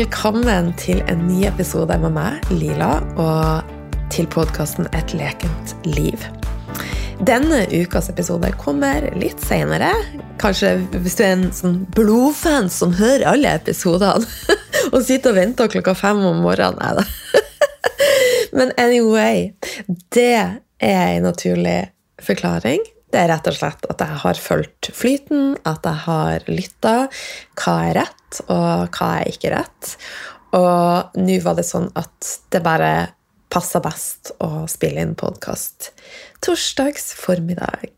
velkommen 0.00 0.70
til 0.80 1.02
en 1.12 1.26
ny 1.28 1.42
episode 1.44 1.92
med 2.00 2.14
meg, 2.14 2.44
Lila, 2.54 3.02
og 3.20 4.06
til 4.08 4.24
podkasten 4.32 4.86
Et 4.96 5.12
lekent 5.12 5.74
liv. 5.84 6.22
Denne 7.28 7.58
ukas 7.68 8.08
episode 8.08 8.48
kommer 8.62 9.04
litt 9.20 9.42
seinere. 9.44 9.90
Kanskje 10.40 10.70
hvis 10.94 11.18
du 11.18 11.22
er 11.26 11.34
en 11.34 11.44
sånn 11.52 11.76
blodfan 11.92 12.70
som 12.72 12.94
hører 12.96 13.26
alle 13.28 13.52
episodene 13.58 14.24
og 14.94 15.04
sitter 15.04 15.34
og 15.34 15.40
venter 15.42 15.74
klokka 15.74 15.92
fem 15.98 16.24
om 16.30 16.40
morgenen. 16.46 16.80
Nei 16.80 16.96
da. 16.96 17.04
Men 18.56 18.72
anyway, 18.80 19.50
det 20.16 20.32
er 20.32 21.04
en 21.18 21.28
naturlig 21.28 21.90
forklaring. 22.24 22.88
Det 23.10 23.18
er 23.18 23.30
rett 23.32 23.48
og 23.50 23.56
slett 23.56 23.86
at 23.90 24.02
jeg 24.04 24.18
har 24.22 24.38
fulgt 24.38 24.90
flyten, 24.94 25.56
at 25.66 25.86
jeg 25.86 26.02
har 26.06 26.44
lytta. 26.50 26.96
Hva 27.58 27.76
er 27.88 27.96
rett, 28.04 28.42
og 28.46 28.94
hva 28.94 29.08
er 29.18 29.32
ikke 29.32 29.50
rett? 29.54 29.94
Og 30.54 31.18
nå 31.18 31.38
var 31.42 31.58
det 31.58 31.66
sånn 31.66 31.90
at 31.98 32.34
det 32.54 32.62
bare 32.62 32.92
passa 33.50 33.80
best 33.82 34.30
å 34.42 34.66
spille 34.70 35.02
inn 35.02 35.16
podkast 35.18 35.90
torsdags 36.44 37.10
formiddag. 37.18 37.90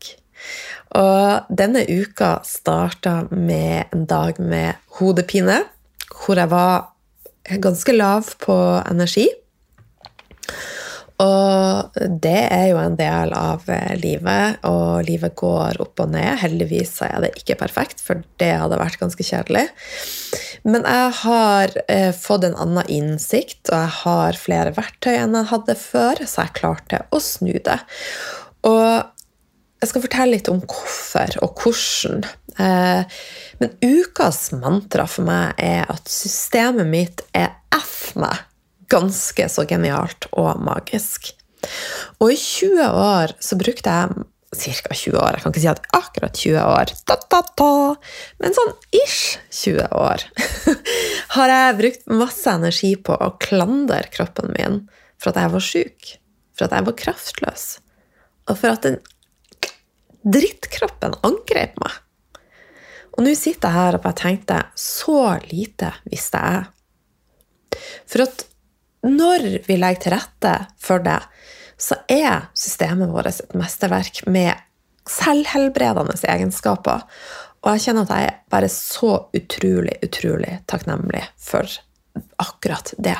Og 0.97 1.53
denne 1.61 1.85
uka 1.87 2.35
starta 2.45 3.23
med 3.29 3.93
en 3.93 4.07
dag 4.09 4.41
med 4.41 4.81
hodepine, 4.97 5.61
hvor 6.09 6.41
jeg 6.41 6.49
var 6.51 6.89
ganske 7.63 7.95
lav 7.95 8.33
på 8.41 8.57
energi. 8.81 9.29
Og 11.21 11.97
det 12.23 12.47
er 12.49 12.65
jo 12.71 12.79
en 12.81 12.95
del 12.97 13.33
av 13.37 13.67
eh, 13.69 13.93
livet, 14.01 14.63
og 14.65 15.05
livet 15.05 15.35
går 15.37 15.77
opp 15.83 16.01
og 16.01 16.13
ned. 16.15 16.39
Heldigvis 16.41 16.95
er 17.05 17.19
det 17.21 17.33
ikke 17.37 17.59
perfekt, 17.61 18.01
for 18.01 18.23
det 18.41 18.49
hadde 18.57 18.79
vært 18.81 18.99
ganske 19.01 19.25
kjedelig. 19.27 19.67
Men 20.65 20.87
jeg 20.89 21.11
har 21.21 21.75
eh, 21.85 22.09
fått 22.17 22.47
en 22.47 22.57
annen 22.65 22.89
innsikt, 22.89 23.61
og 23.69 23.77
jeg 23.77 23.95
har 24.01 24.39
flere 24.41 24.73
verktøy 24.75 25.13
enn 25.13 25.37
jeg 25.37 25.51
hadde 25.53 25.77
før, 25.79 26.23
så 26.25 26.47
jeg 26.47 26.57
klarte 26.57 27.03
å 27.13 27.21
snu 27.21 27.53
det. 27.53 27.79
Og 28.65 28.87
jeg 29.83 29.91
skal 29.91 30.05
fortelle 30.05 30.37
litt 30.37 30.49
om 30.49 30.63
hvorfor 30.63 31.37
og 31.43 31.61
hvordan. 31.61 32.23
Eh, 32.57 33.21
men 33.61 33.77
ukas 33.83 34.47
mantra 34.55 35.05
for 35.09 35.27
meg 35.29 35.61
er 35.61 35.85
at 35.93 36.09
systemet 36.09 36.89
mitt 36.89 37.23
er 37.37 37.53
F 37.75 38.15
meg 38.17 38.41
ganske 38.93 39.47
så 39.49 39.65
genialt 39.69 40.29
og 40.31 40.61
magisk. 40.63 41.33
Og 42.21 42.33
i 42.33 42.37
20 42.37 43.01
år 43.03 43.35
så 43.43 43.59
brukte 43.59 43.97
jeg 43.97 44.29
Ca. 44.53 44.93
20 44.93 45.17
år. 45.17 45.33
Jeg 45.33 45.41
kan 45.41 45.53
ikke 45.53 45.61
si 45.63 45.69
at 45.71 45.85
akkurat 45.97 46.35
20 46.37 46.59
år, 46.61 46.91
ta, 47.09 47.15
ta, 47.17 47.39
ta. 47.57 47.69
men 48.37 48.53
sånn 48.53 48.73
ish 48.93 49.39
20 49.49 49.87
år 49.97 50.25
har 51.35 51.53
jeg 51.53 51.79
brukt 51.79 52.05
masse 52.13 52.53
energi 52.53 52.91
på 53.01 53.17
å 53.17 53.31
klandre 53.41 54.03
kroppen 54.13 54.53
min 54.53 54.83
for 55.17 55.31
at 55.31 55.41
jeg 55.41 55.53
var 55.55 55.65
sjuk, 55.65 56.13
for 56.53 56.67
at 56.67 56.77
jeg 56.77 56.87
var 56.89 56.97
kraftløs, 57.01 57.65
og 58.45 58.59
for 58.59 58.75
at 58.75 58.85
den 58.85 59.01
drittkroppen 60.23 61.17
angrep 61.25 61.79
meg. 61.81 61.97
Og 63.13 63.25
nå 63.25 63.33
sitter 63.37 63.69
jeg 63.69 63.77
her 63.77 63.97
og 63.97 64.05
bare 64.05 64.19
tenkte 64.21 64.61
så 64.79 65.35
lite 65.49 65.91
visste 66.09 66.39
jeg. 66.41 66.69
For 68.09 68.25
at 68.25 68.45
når 69.03 69.65
vi 69.67 69.77
legger 69.79 70.03
til 70.03 70.15
rette 70.15 70.53
for 70.81 71.03
det, 71.03 71.19
så 71.79 71.97
er 72.11 72.47
systemet 72.55 73.11
vårt 73.11 73.31
et 73.31 73.55
mesterverk 73.59 74.23
med 74.31 74.53
selvhelbredende 75.09 76.15
egenskaper. 76.31 77.03
Og 77.63 77.75
jeg 77.75 77.85
kjenner 77.87 78.07
at 78.07 78.13
jeg 78.15 78.29
er 78.29 78.39
bare 78.51 78.69
så 78.71 79.13
utrolig, 79.35 79.97
utrolig 80.05 80.57
takknemlig 80.69 81.23
for 81.39 81.67
akkurat 82.43 82.93
det. 83.01 83.17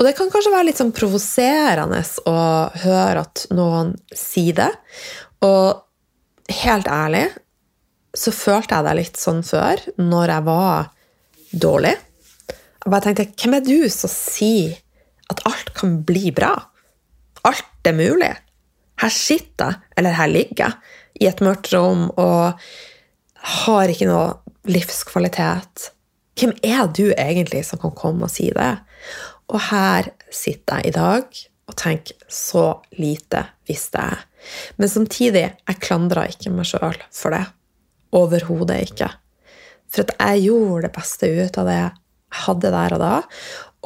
Og 0.00 0.06
det 0.06 0.14
kan 0.16 0.30
kanskje 0.32 0.52
være 0.54 0.70
litt 0.70 0.80
sånn 0.80 0.94
provoserende 0.96 2.00
å 2.30 2.36
høre 2.82 3.24
at 3.26 3.44
noen 3.52 3.92
sier 4.16 4.56
det. 4.56 4.70
Og 5.44 6.56
helt 6.64 6.88
ærlig 6.90 7.26
så 8.16 8.32
følte 8.34 8.78
jeg 8.78 8.86
det 8.86 8.94
litt 8.98 9.20
sånn 9.20 9.42
før, 9.46 9.82
når 10.00 10.32
jeg 10.34 10.46
var 10.48 10.88
dårlig. 11.66 11.92
Jeg 12.80 12.92
bare 12.92 13.04
tenkte, 13.04 13.28
hvem 13.36 13.58
er 13.58 13.64
du 13.66 13.90
som 13.92 14.12
sier 14.12 14.78
at 15.30 15.42
alt 15.48 15.74
kan 15.76 15.98
bli 16.06 16.30
bra? 16.34 16.54
Alt 17.46 17.88
er 17.88 17.96
mulig. 17.96 18.32
Her 19.00 19.12
sitter 19.12 19.72
jeg, 19.72 19.90
eller 20.00 20.16
her 20.16 20.30
ligger 20.32 20.64
jeg, 20.64 20.96
i 21.20 21.28
et 21.28 21.42
mørkt 21.44 21.72
rom 21.74 22.08
og 22.20 22.60
har 23.60 23.92
ikke 23.92 24.08
noe 24.08 24.70
livskvalitet. 24.70 25.90
Hvem 26.40 26.54
er 26.64 26.88
du 26.96 27.10
egentlig 27.12 27.66
som 27.68 27.80
kan 27.82 27.92
komme 27.96 28.24
og 28.24 28.32
si 28.32 28.48
det? 28.56 28.72
Og 29.52 29.60
her 29.68 30.08
sitter 30.32 30.80
jeg 30.80 30.92
i 30.92 30.96
dag 30.96 31.40
og 31.70 31.76
tenker 31.78 32.16
så 32.32 32.64
lite 32.96 33.44
visste 33.68 34.02
jeg. 34.02 34.26
Men 34.80 34.88
samtidig, 34.88 35.46
jeg 35.52 35.80
klandrer 35.84 36.32
ikke 36.32 36.52
meg 36.54 36.68
sjøl 36.70 36.96
for 37.12 37.36
det. 37.36 37.44
Overhodet 38.16 38.80
ikke. 38.88 39.10
For 39.90 40.06
at 40.06 40.14
jeg 40.16 40.46
gjorde 40.48 40.86
det 40.86 40.94
beste 40.96 41.28
ut 41.28 41.58
av 41.60 41.68
det 41.68 41.82
hadde 42.44 42.72
der 42.72 42.96
og 42.96 43.02
da. 43.02 43.14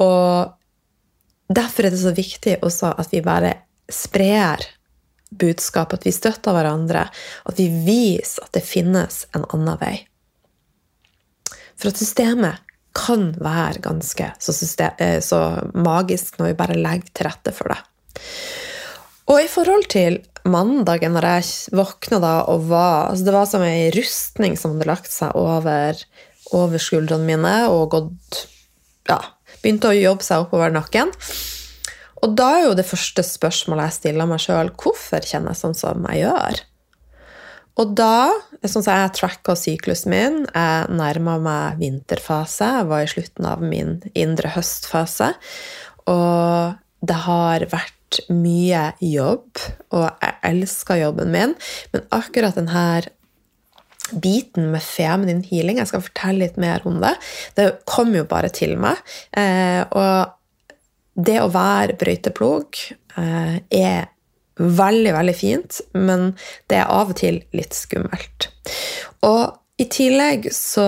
Og 0.05 1.53
derfor 1.55 1.87
er 1.87 1.93
det 1.93 2.01
så 2.01 2.13
viktig 2.15 2.57
også 2.65 2.93
at 2.99 3.13
vi 3.13 3.23
bare 3.25 3.53
sprer 3.91 4.63
budskap, 5.35 5.93
at 5.93 6.05
vi 6.05 6.13
støtter 6.15 6.55
hverandre, 6.55 7.07
at 7.45 7.59
vi 7.59 7.67
viser 7.85 8.45
at 8.45 8.53
det 8.55 8.65
finnes 8.65 9.23
en 9.35 9.47
annen 9.53 9.79
vei. 9.81 9.95
For 11.75 11.91
at 11.91 11.99
systemet 11.99 12.61
kan 12.95 13.33
være 13.43 13.83
ganske 13.83 14.29
så, 14.39 14.53
system, 14.55 14.95
eh, 15.03 15.19
så 15.19 15.59
magisk 15.75 16.39
når 16.39 16.53
vi 16.53 16.59
bare 16.61 16.79
legger 16.79 17.11
til 17.11 17.27
rette 17.27 17.51
for 17.55 17.73
det. 17.73 17.81
Og 19.25 19.41
i 19.41 19.49
forhold 19.51 19.89
til 19.91 20.21
mandagen 20.45 21.15
når 21.17 21.27
jeg 21.27 21.75
våkna 21.75 22.21
da 22.21 22.33
og 22.53 22.67
var 22.69 23.09
altså 23.09 23.25
Det 23.25 23.33
var 23.33 23.47
som 23.49 23.63
ei 23.65 23.89
rustning 23.95 24.53
som 24.59 24.75
hadde 24.75 24.87
lagt 24.91 25.11
seg 25.11 25.33
over 25.35 25.97
over 26.53 26.81
skuldrene 26.81 27.25
mine 27.25 27.55
og 27.71 27.89
gått 27.95 28.45
ja, 29.09 29.19
begynte 29.61 29.91
å 29.91 29.97
jobbe 29.97 30.25
seg 30.25 30.45
oppover 30.45 30.73
nakken. 30.73 31.11
Og 32.23 32.33
da 32.37 32.51
er 32.57 32.63
jo 32.67 32.77
det 32.77 32.87
første 32.87 33.25
spørsmålet 33.25 33.89
jeg 33.89 33.97
stiller 33.99 34.29
meg 34.29 34.41
sjøl, 34.41 34.71
hvorfor 34.81 35.25
kjenner 35.25 35.53
jeg 35.53 35.61
sånn 35.61 35.77
som 35.77 36.07
jeg 36.09 36.25
gjør? 36.25 36.63
Og 37.75 37.91
da, 37.97 38.31
sånn 38.63 38.85
som 38.85 38.95
jeg 38.95 39.13
tracka 39.17 39.55
syklusen 39.59 40.13
min, 40.13 40.37
jeg 40.47 40.95
nærma 40.95 41.35
meg 41.43 41.81
vinterfase, 41.81 42.69
jeg 42.79 42.87
var 42.87 43.03
i 43.03 43.11
slutten 43.11 43.49
av 43.49 43.65
min 43.65 43.97
indre 44.15 44.53
høstfase, 44.55 45.33
og 46.07 46.79
det 47.05 47.19
har 47.25 47.67
vært 47.73 48.21
mye 48.31 48.87
jobb, 49.03 49.59
og 49.91 50.07
jeg 50.07 50.37
elsker 50.47 51.01
jobben 51.01 51.33
min, 51.35 51.55
men 51.91 52.05
akkurat 52.15 52.55
denne 52.55 52.85
biten 54.11 54.71
med 54.71 54.83
feminin 54.83 55.43
healing. 55.45 55.79
Jeg 55.81 55.89
skal 55.89 56.03
fortelle 56.05 56.45
litt 56.45 56.57
mer 56.61 56.83
om 56.87 56.99
det. 57.01 57.15
Det 57.57 57.69
kom 57.89 58.13
jo 58.15 58.25
bare 58.29 58.51
til 58.53 58.75
meg. 58.81 58.99
Eh, 59.35 59.81
og 59.89 60.35
det 61.15 61.39
å 61.41 61.51
være 61.51 61.97
brøyteplog 61.99 62.81
eh, 63.17 63.57
er 63.71 64.11
veldig, 64.55 65.11
veldig 65.15 65.35
fint, 65.35 65.81
men 65.97 66.33
det 66.71 66.79
er 66.79 66.91
av 66.91 67.11
og 67.11 67.19
til 67.19 67.41
litt 67.55 67.75
skummelt. 67.75 68.49
Og 69.27 69.55
i 69.81 69.87
tillegg 69.91 70.47
så 70.55 70.87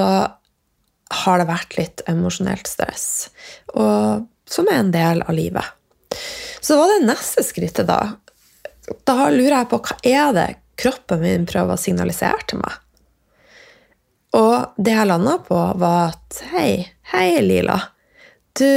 har 1.24 1.40
det 1.40 1.50
vært 1.50 1.78
litt 1.80 2.04
emosjonelt 2.08 2.68
stress, 2.68 3.30
og, 3.76 4.28
som 4.48 4.68
er 4.72 4.82
en 4.82 4.94
del 4.94 5.24
av 5.24 5.36
livet. 5.36 5.76
Så 6.64 6.78
var 6.80 6.92
det 6.94 7.08
neste 7.08 7.44
skrittet, 7.48 7.88
da. 7.88 8.16
Da 9.08 9.28
lurer 9.32 9.62
jeg 9.62 9.70
på 9.72 9.82
hva 9.84 9.98
er 10.08 10.36
det 10.36 10.48
kroppen 10.80 11.24
min 11.24 11.48
prøver 11.50 11.76
å 11.76 11.82
signalisere 11.82 12.48
til 12.48 12.62
meg? 12.64 12.76
Og 14.36 14.80
det 14.84 14.94
jeg 14.96 15.08
landa 15.08 15.38
på, 15.44 15.58
var 15.80 16.14
at 16.14 16.40
hei, 16.52 16.72
hei, 17.14 17.40
Lila. 17.42 17.78
Du, 18.58 18.68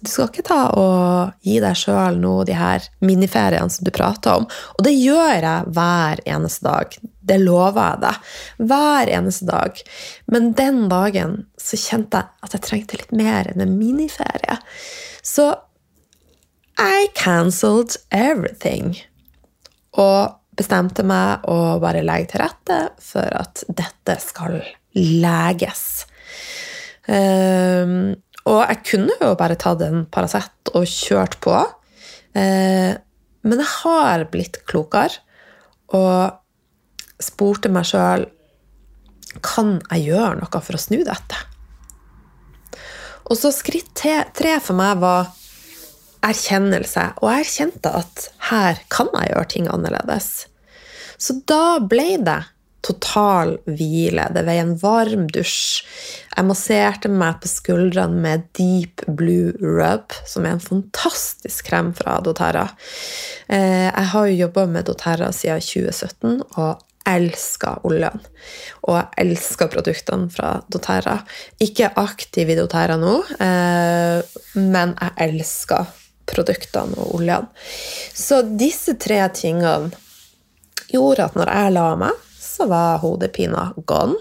du 0.00 0.08
skal 0.08 0.30
ikke 0.30 0.46
ta 0.46 0.60
og 0.78 1.44
gi 1.44 1.58
deg 1.62 1.76
sjøl 1.76 2.18
nå 2.22 2.32
de 2.48 2.56
her 2.56 2.86
miniferiene 3.04 3.72
som 3.72 3.86
du 3.86 3.92
prater 3.94 4.40
om. 4.40 4.48
Og 4.78 4.84
det 4.86 4.94
gjør 4.96 5.44
jeg 5.44 5.74
hver 5.76 6.24
eneste 6.24 6.66
dag. 6.66 6.98
Det 7.30 7.38
lover 7.42 7.82
jeg 7.82 8.02
deg. 8.06 8.32
Hver 8.72 9.14
eneste 9.18 9.50
dag. 9.50 9.82
Men 10.32 10.52
den 10.58 10.82
dagen 10.92 11.36
så 11.60 11.78
kjente 11.80 12.22
jeg 12.22 12.46
at 12.46 12.56
jeg 12.56 12.66
trengte 12.66 13.02
litt 13.02 13.12
mer 13.16 13.52
enn 13.52 13.64
en 13.66 13.76
miniferie. 13.78 14.56
Så 15.22 15.52
I 16.80 17.10
cancelled 17.14 17.98
everything. 18.10 18.96
Og 20.00 20.39
bestemte 20.60 21.04
meg 21.06 21.46
å 21.50 21.78
bare 21.82 22.04
legge 22.04 22.34
til 22.34 22.44
rette 22.44 22.80
for 23.02 23.26
at 23.40 23.64
dette 23.66 24.16
skal 24.22 24.60
leges. 24.96 25.84
Um, 27.08 28.12
og 28.48 28.60
jeg 28.64 28.82
kunne 28.86 29.16
jo 29.20 29.34
bare 29.38 29.58
tatt 29.60 29.82
en 29.84 30.04
Paracet 30.12 30.72
og 30.76 30.86
kjørt 30.88 31.38
på. 31.42 31.56
Uh, 32.36 32.92
men 33.40 33.62
jeg 33.62 33.72
har 33.80 34.26
blitt 34.32 34.60
klokere 34.68 35.22
og 35.96 36.36
spurte 37.20 37.72
meg 37.72 37.88
sjøl 37.88 38.28
kan 39.46 39.78
jeg 39.92 40.10
gjøre 40.10 40.40
noe 40.40 40.62
for 40.62 40.76
å 40.76 40.80
snu 40.80 41.00
dette. 41.06 41.38
Og 43.30 43.38
så 43.38 43.52
skritt 43.54 43.92
tre 43.94 44.56
for 44.58 44.74
meg 44.78 44.98
var 45.02 45.28
erkjennelse. 46.26 47.04
Og 47.22 47.30
jeg 47.30 47.46
erkjente 47.46 47.92
at 48.00 48.26
her 48.50 48.80
kan 48.92 49.10
jeg 49.14 49.30
gjøre 49.30 49.50
ting 49.54 49.68
annerledes. 49.70 50.49
Så 51.20 51.36
da 51.48 51.78
ble 51.84 52.16
det 52.24 52.40
total 52.84 53.58
hvile. 53.68 54.24
Det 54.32 54.42
ble 54.46 54.56
en 54.62 54.72
varm 54.80 55.26
dusj. 55.32 55.82
Jeg 56.32 56.48
masserte 56.48 57.10
meg 57.12 57.40
på 57.42 57.50
skuldrene 57.50 58.22
med 58.24 58.46
Deep 58.56 59.04
Blue 59.18 59.52
Rub, 59.60 60.14
som 60.28 60.46
er 60.46 60.56
en 60.56 60.64
fantastisk 60.64 61.68
krem 61.68 61.92
fra 61.96 62.18
doTERRA. 62.24 62.66
Eh, 63.52 63.88
jeg 63.90 64.06
har 64.14 64.30
jo 64.30 64.38
jobba 64.46 64.66
med 64.72 64.88
doTERRA 64.88 65.28
siden 65.36 65.60
2017 65.60 66.40
og 66.56 66.86
elsker 67.10 67.84
oljen. 67.88 68.20
Og 68.88 68.96
jeg 68.96 69.26
elsker 69.26 69.70
produktene 69.72 70.30
fra 70.32 70.56
doTERRA. 70.72 71.20
Ikke 71.60 71.92
aktiv 72.00 72.48
i 72.48 72.58
doTERRA 72.58 72.96
nå, 73.00 73.16
eh, 73.44 74.40
men 74.56 74.96
jeg 74.96 75.16
elsker 75.28 75.96
produktene 76.30 76.96
og 76.96 77.18
oljene. 77.18 77.50
Så 78.14 78.40
disse 78.56 78.94
tre 79.02 79.26
tingene 79.34 79.90
gjorde 80.92 81.30
at 81.30 81.38
når 81.38 81.52
jeg 81.54 81.76
la 81.76 81.86
meg 82.00 82.26
så 82.60 82.66
var 82.68 82.98
hodepina 83.00 83.70
gone. 83.88 84.18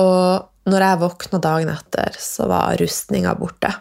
Og 0.00 0.68
når 0.68 0.84
jeg 0.84 1.00
våkna 1.02 1.40
dagen 1.42 1.70
etter, 1.72 2.16
så 2.20 2.48
var 2.48 2.78
rustninga 2.80 3.34
borte. 3.38 3.72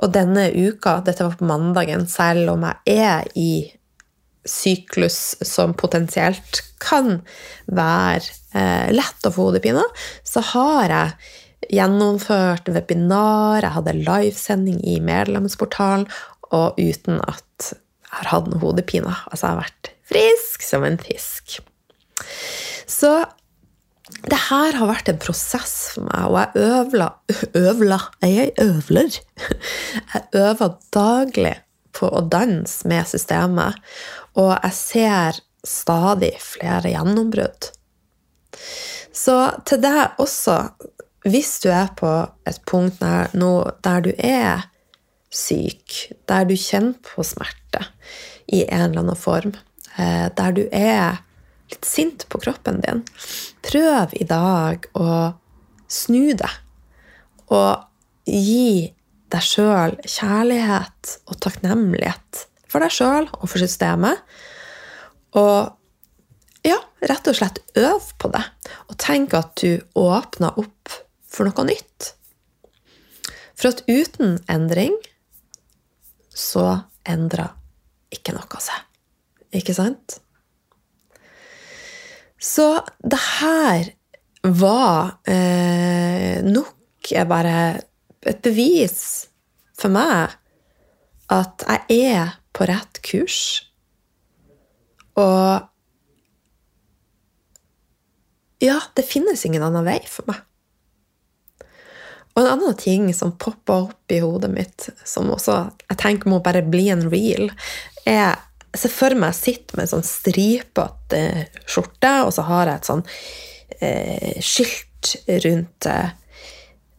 Og 0.00 0.12
denne 0.14 0.48
uka, 0.52 1.00
dette 1.04 1.26
var 1.26 1.36
på 1.36 1.48
mandagen, 1.48 2.06
selv 2.08 2.54
om 2.54 2.64
jeg 2.68 2.96
er 3.04 3.28
i 3.36 3.52
syklus 4.48 5.36
som 5.46 5.74
potensielt 5.78 6.62
kan 6.82 7.20
være 7.70 8.32
eh, 8.58 8.88
lett 8.90 9.28
å 9.28 9.32
få 9.34 9.50
hodepine, 9.50 9.84
så 10.26 10.42
har 10.54 10.90
jeg 10.90 11.76
gjennomført 11.78 12.72
webinar, 12.74 13.62
jeg 13.62 13.76
hadde 13.76 13.98
livesending 14.00 14.80
i 14.88 14.98
medlemsportalen, 15.04 16.08
og 16.52 16.80
uten 16.80 17.20
at 17.22 17.70
jeg 17.72 18.18
har 18.18 18.32
hatt 18.32 18.50
noe 18.50 18.60
hodepine. 18.60 19.14
Altså, 19.30 19.46
jeg 19.46 19.52
har 19.52 19.62
vært 19.62 19.92
frisk 20.12 20.66
som 20.66 20.84
en 20.84 20.98
fisk. 21.00 21.58
Så 22.86 23.12
det 24.28 24.38
her 24.50 24.76
har 24.76 24.90
vært 24.90 25.08
en 25.08 25.20
prosess 25.22 25.74
for 25.94 26.06
meg, 26.06 26.26
og 26.28 26.38
jeg 26.38 26.66
øvla 26.68 27.08
Øvla? 27.56 27.98
Jeg 28.22 28.52
øvler. 28.60 29.18
Jeg 30.12 30.24
øver 30.36 30.74
daglig 30.94 31.54
på 31.96 32.08
å 32.08 32.24
danse 32.28 32.88
med 32.88 33.08
systemet, 33.08 33.78
og 34.36 34.52
jeg 34.56 34.76
ser 34.76 35.40
stadig 35.64 36.32
flere 36.42 36.92
gjennombrudd. 36.92 37.70
Så 39.12 39.36
til 39.68 39.82
deg 39.82 40.20
også, 40.22 40.56
hvis 41.28 41.58
du 41.62 41.68
er 41.72 41.92
på 41.96 42.10
et 42.48 42.62
punkt 42.68 43.02
nå, 43.38 43.52
der 43.84 44.04
du 44.04 44.12
er 44.16 44.68
syk, 45.32 46.12
der 46.28 46.48
du 46.48 46.56
kjenner 46.58 46.96
på 47.06 47.24
smerte 47.24 47.86
i 48.52 48.64
en 48.66 48.90
eller 48.90 49.04
annen 49.04 49.18
form, 49.18 49.54
der 49.96 50.54
du 50.56 50.64
er 50.72 51.20
litt 51.72 51.86
sint 51.88 52.26
på 52.32 52.40
kroppen 52.42 52.80
din, 52.84 53.02
prøv 53.64 54.12
i 54.18 54.26
dag 54.28 54.88
å 54.98 55.32
snu 55.92 56.32
det. 56.36 56.50
Og 57.52 57.84
gi 58.28 58.92
deg 59.32 59.44
sjøl 59.44 59.96
kjærlighet 60.04 61.14
og 61.26 61.38
takknemlighet 61.44 62.46
for 62.72 62.84
deg 62.84 62.92
sjøl 62.94 63.28
og 63.38 63.46
for 63.46 63.60
systemet. 63.60 64.20
Og 65.36 65.72
ja, 66.66 66.78
rett 67.08 67.28
og 67.28 67.38
slett 67.38 67.60
øv 67.78 68.12
på 68.20 68.30
det. 68.32 68.44
Og 68.88 68.98
tenk 69.00 69.34
at 69.36 69.56
du 69.60 69.80
åpner 69.98 70.58
opp 70.60 70.92
for 71.32 71.48
noe 71.48 71.66
nytt. 71.68 72.12
For 73.56 73.72
at 73.72 73.84
uten 73.88 74.38
endring 74.52 74.94
så 76.32 76.82
endrer 77.08 77.52
ikke 78.12 78.34
noe 78.36 78.62
seg. 78.62 78.91
Ikke 79.52 79.74
sant? 79.76 80.18
Så 82.42 82.68
det 83.06 83.20
her 83.38 83.92
var 84.42 85.18
eh, 85.30 86.42
nok 86.42 87.12
bare 87.28 87.82
et 88.26 88.40
bevis 88.42 89.28
for 89.78 89.92
meg 89.94 90.32
at 91.32 91.64
jeg 91.66 92.08
er 92.12 92.32
på 92.52 92.66
rett 92.68 93.00
kurs. 93.06 93.42
Og 95.18 95.68
ja, 98.62 98.78
det 98.96 99.06
finnes 99.06 99.44
ingen 99.46 99.64
annen 99.64 99.86
vei 99.86 100.00
for 100.06 100.28
meg. 100.30 100.42
Og 102.32 102.40
en 102.42 102.52
annen 102.54 102.76
ting 102.80 103.10
som 103.14 103.34
popper 103.36 103.88
opp 103.90 104.14
i 104.14 104.22
hodet 104.22 104.50
mitt, 104.52 104.88
som 105.04 105.28
også 105.34 105.58
jeg 105.84 105.98
tenker 106.00 106.30
må 106.32 106.40
bare 106.44 106.64
bli 106.64 106.86
en 106.92 107.04
real, 107.12 107.50
er 108.08 108.38
jeg 108.72 108.80
ser 108.80 108.94
for 108.94 109.16
meg 109.18 109.34
jeg 109.34 109.40
sitter 109.40 109.78
med 109.78 109.84
en 109.84 109.92
sånn 109.92 110.06
stripete 110.06 111.22
skjorte, 111.68 112.12
og 112.24 112.32
så 112.32 112.46
har 112.48 112.70
jeg 112.70 112.80
et 112.80 112.88
sånn 112.88 113.04
eh, 113.84 114.38
skilt 114.40 115.12
rundt 115.44 115.88
eh, 115.90 116.14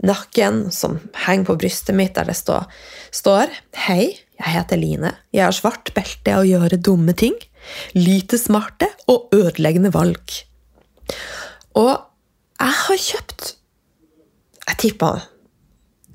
nakken 0.03 0.67
som 0.75 0.99
henger 1.25 1.47
på 1.49 1.57
brystet 1.63 1.97
mitt, 1.97 2.13
der 2.17 2.29
det 2.29 2.37
stå, 2.37 2.59
står 3.15 3.53
Hei, 3.87 4.11
jeg 4.37 4.55
heter 4.57 4.79
Line. 4.79 5.13
Jeg 5.33 5.47
har 5.47 5.55
svart 5.55 5.93
belte 5.95 6.37
å 6.37 6.45
gjøre 6.45 6.81
dumme 6.83 7.15
ting. 7.17 7.35
Lite 7.95 8.37
smarte 8.37 8.89
og 9.09 9.33
ødeleggende 9.33 9.93
valg. 9.93 10.35
Og 11.79 11.93
jeg 12.59 12.79
har 12.79 12.99
kjøpt 13.07 13.55
Jeg 14.63 14.77
tipper 14.79 15.23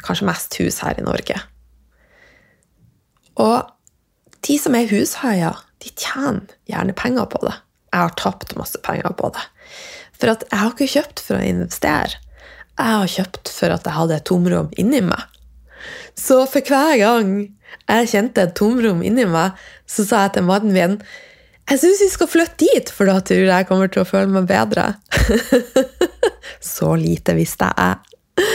kanskje 0.01 0.27
mest 0.29 0.55
hus 0.61 0.79
her 0.81 0.97
i 0.97 1.05
Norge. 1.05 1.35
Og 3.43 3.59
de 4.47 4.59
som 4.61 4.77
er 4.79 4.91
hushaier, 4.91 5.59
de 5.83 5.93
tjener 5.95 6.47
gjerne 6.71 6.95
penger 6.99 7.29
på 7.31 7.41
det. 7.45 7.55
Jeg 7.93 8.05
har 8.05 8.17
tapt 8.21 8.57
masse 8.59 8.79
penger 8.85 9.15
på 9.19 9.31
det. 9.35 9.45
For 10.19 10.33
at 10.35 10.45
jeg 10.49 10.61
har 10.61 10.75
ikke 10.75 10.91
kjøpt 10.95 11.23
for 11.25 11.39
å 11.39 11.47
investere. 11.47 12.19
Jeg 12.79 12.95
har 12.95 13.13
kjøpt 13.15 13.51
for 13.51 13.75
at 13.75 13.87
jeg 13.87 13.97
hadde 13.97 14.19
et 14.19 14.27
tomrom 14.29 14.69
inni 14.79 15.01
meg. 15.05 15.23
Så 16.19 16.43
for 16.51 16.65
hver 16.67 16.99
gang 17.01 17.33
jeg 17.89 18.11
kjente 18.13 18.45
et 18.45 18.55
tomrom 18.59 19.03
inni 19.07 19.27
meg, 19.31 19.57
så 19.87 20.05
sa 20.07 20.27
jeg 20.27 20.39
til 20.39 20.49
mannen 20.49 20.75
min 20.75 21.01
jeg 21.69 21.83
syns 21.83 22.01
vi 22.01 22.07
skal 22.09 22.31
flytte 22.33 22.65
dit, 22.65 22.91
for 22.97 23.05
da 23.11 23.19
tror 23.21 23.43
jeg 23.43 23.51
jeg 23.51 23.67
kommer 23.69 23.91
til 23.93 24.01
å 24.01 24.09
føle 24.09 24.31
meg 24.33 24.47
bedre. 24.49 24.87
så 26.65 26.95
lite 26.97 27.35
visste 27.37 27.69
jeg. 27.69 28.47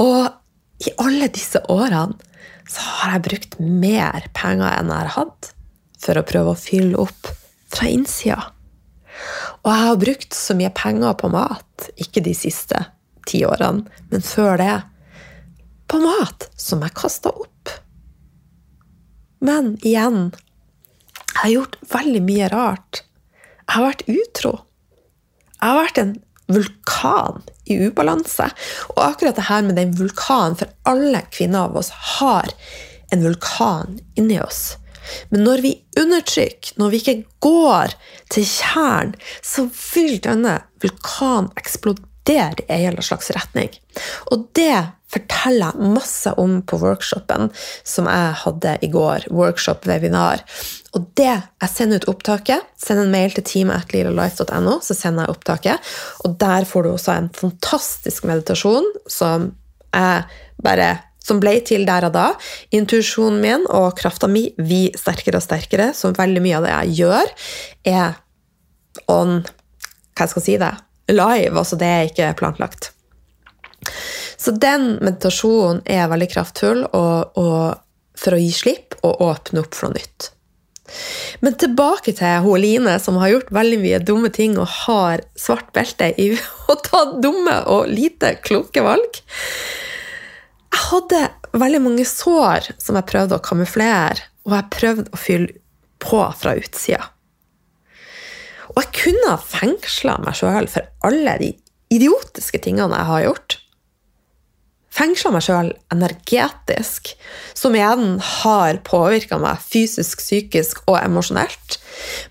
Og 0.00 0.86
i 0.86 0.94
alle 1.04 1.28
disse 1.34 1.60
årene 1.68 2.16
så 2.68 2.84
har 2.84 3.16
jeg 3.16 3.26
brukt 3.28 3.56
mer 3.60 4.28
penger 4.36 4.68
enn 4.74 4.92
jeg 4.92 5.00
har 5.00 5.14
hatt, 5.16 5.50
for 5.98 6.18
å 6.20 6.26
prøve 6.26 6.52
å 6.52 6.60
fylle 6.60 7.00
opp 7.00 7.30
fra 7.72 7.88
innsida. 7.90 8.38
Og 9.64 9.72
jeg 9.72 9.86
har 9.86 10.00
brukt 10.04 10.36
så 10.36 10.54
mye 10.58 10.70
penger 10.76 11.16
på 11.18 11.30
mat, 11.32 11.88
ikke 11.98 12.22
de 12.24 12.34
siste 12.36 12.84
ti 13.28 13.42
årene, 13.46 13.88
men 14.12 14.24
før 14.24 14.60
det, 14.60 14.76
på 15.88 16.00
mat 16.02 16.48
som 16.60 16.84
jeg 16.84 16.96
kasta 16.96 17.32
opp. 17.32 17.72
Men 19.44 19.76
igjen, 19.86 20.30
jeg 21.28 21.40
har 21.40 21.52
gjort 21.54 21.76
veldig 21.92 22.22
mye 22.26 22.48
rart. 22.52 23.02
Jeg 23.64 23.74
har 23.76 23.86
vært 23.86 24.08
utro. 24.10 24.54
Jeg 25.58 25.64
har 25.64 25.78
vært 25.78 26.00
en 26.02 26.14
vulkan 26.48 27.42
i 27.68 27.78
ubalanse. 27.86 28.50
Og 28.96 29.00
akkurat 29.04 29.38
det 29.38 29.48
her 29.50 29.64
med 29.66 29.78
den 29.78 29.94
vulkanen, 29.98 30.58
for 30.58 30.72
alle 30.88 31.22
kvinner 31.32 31.68
av 31.68 31.78
oss 31.80 31.92
har 32.18 32.50
en 33.12 33.24
vulkan 33.24 33.98
inni 34.18 34.40
oss. 34.40 34.76
Men 35.32 35.44
når 35.46 35.62
vi 35.64 35.72
undertrykker, 36.00 36.74
når 36.80 36.92
vi 36.92 37.00
ikke 37.00 37.16
går 37.44 37.94
til 38.32 38.44
kjernen, 38.48 39.14
så 39.44 39.68
vil 39.70 40.18
denne 40.24 40.58
vulkanen 40.82 41.48
eksplodere 41.56 42.07
i 42.34 42.84
en 42.84 43.02
slags 43.02 43.30
retning. 43.34 43.70
Og 44.32 44.48
det 44.58 44.76
forteller 45.08 45.72
jeg 45.72 45.92
masse 45.96 46.32
om 46.40 46.58
på 46.68 46.78
workshopen 46.82 47.48
som 47.86 48.08
jeg 48.10 48.34
hadde 48.42 48.74
i 48.84 48.90
går. 48.92 49.28
Workshop-webinar. 49.32 50.44
Og 50.96 51.08
det, 51.16 51.42
Jeg 51.60 51.70
sender 51.72 52.02
ut 52.02 52.08
opptaket. 52.08 52.64
Send 52.76 53.00
en 53.00 53.10
mail 53.12 53.32
til 53.32 53.44
teamet.lilalife.no, 53.44 54.78
så 54.82 54.94
sender 54.94 55.26
jeg 55.26 55.36
opptaket. 55.36 55.92
Og 56.24 56.36
der 56.40 56.64
får 56.64 56.82
du 56.82 56.92
også 56.92 57.12
en 57.16 57.30
fantastisk 57.34 58.24
meditasjon 58.24 58.86
som 59.08 59.52
jeg 59.94 60.24
bare 60.62 60.98
som 61.28 61.40
ble 61.42 61.58
til 61.66 61.84
der 61.88 62.08
og 62.08 62.14
da. 62.16 62.28
Intuisjonen 62.74 63.40
min 63.42 63.68
og 63.68 63.96
krafta 64.00 64.28
mi 64.30 64.48
blir 64.56 64.96
sterkere 64.96 65.40
og 65.40 65.44
sterkere, 65.44 65.92
så 65.94 66.12
veldig 66.16 66.44
mye 66.44 66.58
av 66.58 66.66
det 66.66 66.74
jeg 66.74 66.98
gjør, 67.02 67.32
er 67.84 68.18
on 69.12 69.40
Hva 70.18 70.26
skal 70.26 70.40
jeg 70.42 70.46
si 70.48 70.56
det? 70.58 70.72
Live. 71.08 71.54
Altså, 71.56 71.78
det 71.80 71.88
er 71.88 72.08
ikke 72.08 72.32
planlagt. 72.38 72.92
Så 74.38 74.54
den 74.54 74.96
meditasjonen 75.02 75.82
er 75.88 76.08
veldig 76.10 76.30
kraftfull 76.32 76.84
og, 76.86 77.38
og 77.38 78.18
for 78.18 78.34
å 78.34 78.40
gi 78.40 78.50
slipp 78.54 78.98
og 79.06 79.22
åpne 79.24 79.62
opp 79.64 79.76
for 79.76 79.88
noe 79.88 79.98
nytt. 79.98 80.32
Men 81.44 81.56
tilbake 81.60 82.14
til 82.16 82.44
hun 82.44 82.62
Line, 82.62 82.94
som 83.02 83.18
har 83.20 83.32
gjort 83.34 83.52
veldig 83.54 83.80
mye 83.82 83.98
dumme 84.00 84.30
ting 84.34 84.56
og 84.58 84.70
har 84.86 85.22
svart 85.38 85.70
belte 85.76 86.10
i 86.20 86.30
å 86.72 86.78
ta 86.84 87.04
dumme 87.20 87.58
og 87.72 87.90
lite 87.92 88.36
kloke 88.44 88.84
valg. 88.84 89.20
Jeg 90.68 90.84
hadde 90.88 91.22
veldig 91.58 91.82
mange 91.84 92.06
sår 92.08 92.72
som 92.80 92.96
jeg 92.98 93.08
prøvde 93.08 93.36
å 93.36 93.44
kamuflere, 93.44 94.24
og 94.48 94.56
jeg 94.56 94.72
prøvde 94.74 95.12
å 95.12 95.20
fylle 95.20 95.60
på 96.02 96.22
fra 96.40 96.54
utsida. 96.56 97.08
Og 98.74 98.82
jeg 98.82 98.92
kunne 99.02 99.32
ha 99.32 99.38
fengsla 99.40 100.18
meg 100.24 100.36
sjøl 100.38 100.68
for 100.70 100.88
alle 101.06 101.38
de 101.40 101.52
idiotiske 101.94 102.60
tingene 102.64 102.96
jeg 102.98 103.10
har 103.10 103.24
gjort. 103.26 103.58
Fengsla 104.98 105.32
meg 105.34 105.44
sjøl 105.46 105.70
energetisk, 105.94 107.12
som 107.56 107.76
igjen 107.76 108.18
har 108.42 108.80
påvirka 108.86 109.38
meg 109.40 109.62
fysisk, 109.62 110.22
psykisk 110.24 110.82
og 110.88 110.98
emosjonelt. 111.00 111.78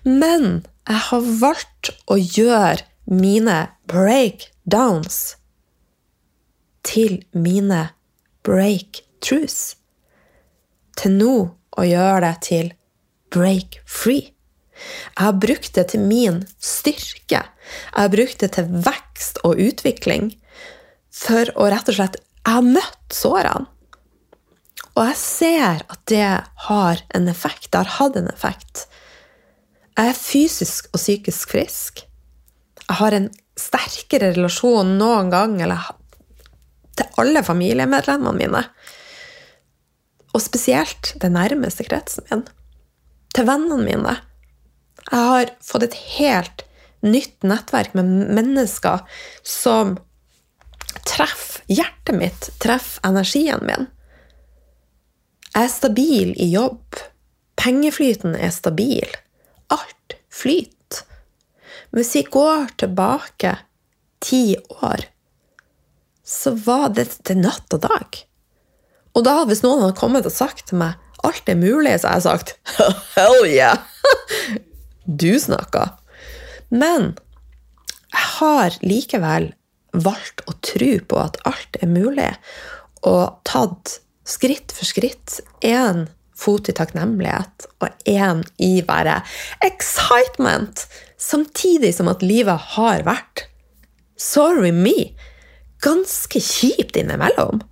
Men 0.04 0.66
jeg 0.88 1.02
har 1.08 1.32
valgt 1.40 1.92
å 2.10 2.18
gjøre 2.18 2.84
mine 3.08 3.58
breakdowns 3.88 5.38
til 6.88 7.22
mine 7.32 7.88
breakthroughs. 8.46 9.76
Til 10.98 11.14
nå 11.16 11.34
å 11.78 11.86
gjøre 11.86 12.20
det 12.24 12.34
til 12.48 12.72
break 13.32 13.80
free. 13.86 14.32
Jeg 15.16 15.24
har 15.24 15.40
brukt 15.42 15.72
det 15.74 15.88
til 15.92 16.04
min 16.04 16.42
styrke. 16.62 17.42
Jeg 17.42 17.96
har 17.96 18.12
brukt 18.12 18.40
det 18.42 18.52
til 18.56 18.68
vekst 18.86 19.42
og 19.46 19.60
utvikling. 19.62 20.30
For 21.14 21.50
å 21.58 21.68
rett 21.72 21.90
og 21.90 21.98
slett 21.98 22.20
Jeg 22.46 22.54
har 22.54 22.64
møtt 22.64 23.12
sårene. 23.12 23.66
Og 24.98 25.04
jeg 25.06 25.18
ser 25.20 25.82
at 25.86 26.00
det 26.10 26.28
har 26.68 27.02
en 27.14 27.28
effekt. 27.30 27.70
Det 27.70 27.78
har 27.84 27.92
hatt 28.00 28.16
en 28.18 28.30
effekt. 28.30 28.86
Jeg 29.98 30.10
er 30.10 30.18
fysisk 30.18 30.88
og 30.92 30.98
psykisk 30.98 31.52
frisk. 31.54 32.02
Jeg 32.88 32.98
har 32.98 33.14
en 33.14 33.28
sterkere 33.58 34.32
relasjon 34.34 34.96
noen 34.98 35.30
gang 35.30 35.56
eller 35.62 35.90
til 36.98 37.20
alle 37.22 37.44
familiemedlemmene 37.46 38.34
mine. 38.38 38.64
Og 40.34 40.42
spesielt 40.42 41.14
den 41.22 41.36
nærmeste 41.38 41.86
kretsen 41.86 42.26
min. 42.30 42.46
Til 43.34 43.46
vennene 43.46 43.84
mine. 43.84 44.16
Jeg 45.08 45.28
har 45.30 45.52
fått 45.64 45.86
et 45.88 45.98
helt 46.18 46.64
nytt 47.04 47.46
nettverk 47.46 47.94
med 47.96 48.10
mennesker 48.36 49.04
som 49.46 49.96
treffer 51.08 51.64
hjertet 51.70 52.16
mitt, 52.16 52.48
treffer 52.60 53.06
energien 53.08 53.62
min. 53.64 53.86
Jeg 55.54 55.64
er 55.64 55.72
stabil 55.72 56.34
i 56.36 56.50
jobb. 56.52 56.98
Pengeflyten 57.58 58.36
er 58.36 58.52
stabil. 58.54 59.16
Alt 59.74 60.18
flyter. 60.32 61.04
Hvis 61.94 62.12
vi 62.18 62.22
går 62.28 62.68
tilbake 62.76 63.54
ti 64.20 64.58
år, 64.82 65.06
så 66.24 66.52
var 66.52 66.90
det 66.92 67.08
til 67.24 67.40
natt 67.40 67.72
og 67.72 67.86
dag. 67.86 68.18
Og 69.16 69.24
da, 69.24 69.40
hvis 69.48 69.64
noen 69.64 69.86
hadde 69.86 69.98
kommet 69.98 70.28
og 70.28 70.34
sagt 70.34 70.68
til 70.68 70.82
meg 70.82 70.98
alt 71.26 71.48
er 71.50 71.58
mulig, 71.58 71.96
så 71.98 72.12
har 72.12 72.20
jeg 72.20 72.26
sagt 72.28 72.52
hell 73.16 73.46
yeah! 73.48 73.80
Du 75.08 75.32
snakker. 75.40 75.94
Men 76.68 77.14
jeg 78.12 78.26
har 78.38 78.76
likevel 78.84 79.52
valgt 79.96 80.44
å 80.44 80.54
tro 80.60 80.90
på 81.08 81.20
at 81.22 81.38
alt 81.48 81.78
er 81.80 81.88
mulig, 81.88 82.28
og 83.08 83.40
tatt 83.48 83.98
skritt 84.28 84.74
for 84.74 84.84
skritt 84.84 85.38
én 85.64 86.06
fot 86.38 86.68
i 86.68 86.74
takknemlighet 86.76 87.66
og 87.80 88.10
én 88.10 88.44
i 88.62 88.82
bare 88.86 89.22
excitement, 89.64 90.84
samtidig 91.16 91.94
som 91.96 92.10
at 92.12 92.22
livet 92.22 92.68
har 92.76 93.02
vært 93.08 93.48
sorry 94.18 94.70
me 94.74 95.14
ganske 95.82 96.42
kjipt 96.42 96.98
innimellom. 97.00 97.62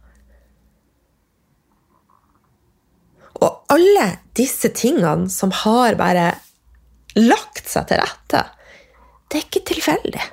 Og 3.36 3.62
alle 3.70 4.08
disse 4.38 4.70
tingene 4.72 5.28
som 5.30 5.52
har 5.64 5.98
bare 6.00 6.32
lagt 7.16 7.68
seg 7.70 7.88
til 7.90 8.00
rette, 8.02 8.42
det 9.26 9.40
er 9.40 9.46
ikke 9.48 9.66
tilfeldig. 9.72 10.24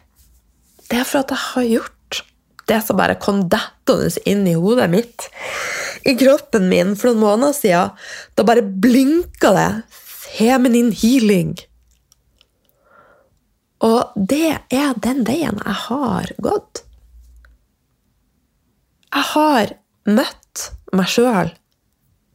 Det 0.90 1.00
er 1.00 1.08
for 1.08 1.24
at 1.24 1.34
jeg 1.34 1.44
har 1.48 1.70
gjort 1.72 2.24
det 2.70 2.80
som 2.86 3.00
bare 3.00 3.20
kom 3.20 3.44
dettende 3.52 4.24
inn 4.30 4.46
i 4.48 4.56
hodet 4.56 4.88
mitt, 4.92 5.28
i 6.08 6.16
kroppen 6.20 6.70
min 6.72 6.96
for 7.00 7.12
noen 7.12 7.24
måneder 7.24 7.56
siden. 7.58 7.94
Da 8.36 8.46
bare 8.48 8.63
blinka 8.63 9.52
det 9.56 9.70
feminin 9.98 10.92
healing. 10.96 11.56
Og 13.84 14.13
det 14.16 14.56
er 14.72 14.96
den 15.04 15.25
veien 15.28 15.60
jeg 15.60 15.80
har 15.88 16.32
gått. 16.44 16.86
Jeg 19.13 19.30
har 19.34 19.75
møtt 20.08 20.70
meg 20.96 21.12
sjøl 21.12 21.52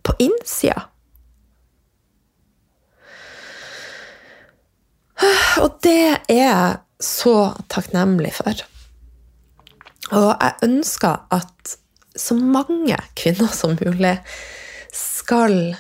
på 0.05 0.15
innsida. 0.23 0.87
Og 5.63 5.79
det 5.83 6.01
er 6.31 6.35
jeg 6.35 6.79
så 7.03 7.37
takknemlig 7.71 8.33
for. 8.37 8.65
Og 10.15 10.29
jeg 10.31 10.69
ønsker 10.69 11.25
at 11.35 11.77
så 12.19 12.35
mange 12.35 12.97
kvinner 13.19 13.51
som 13.55 13.77
mulig 13.79 14.17
skal 14.95 15.77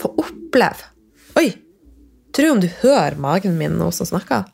få 0.00 0.10
oppleve 0.18 0.90
Oi! 1.36 1.50
Tror 2.34 2.52
om 2.52 2.60
du 2.60 2.68
hører 2.82 3.16
magen 3.20 3.54
min 3.60 3.76
nå 3.78 3.90
som 3.94 4.08
snakker? 4.08 4.44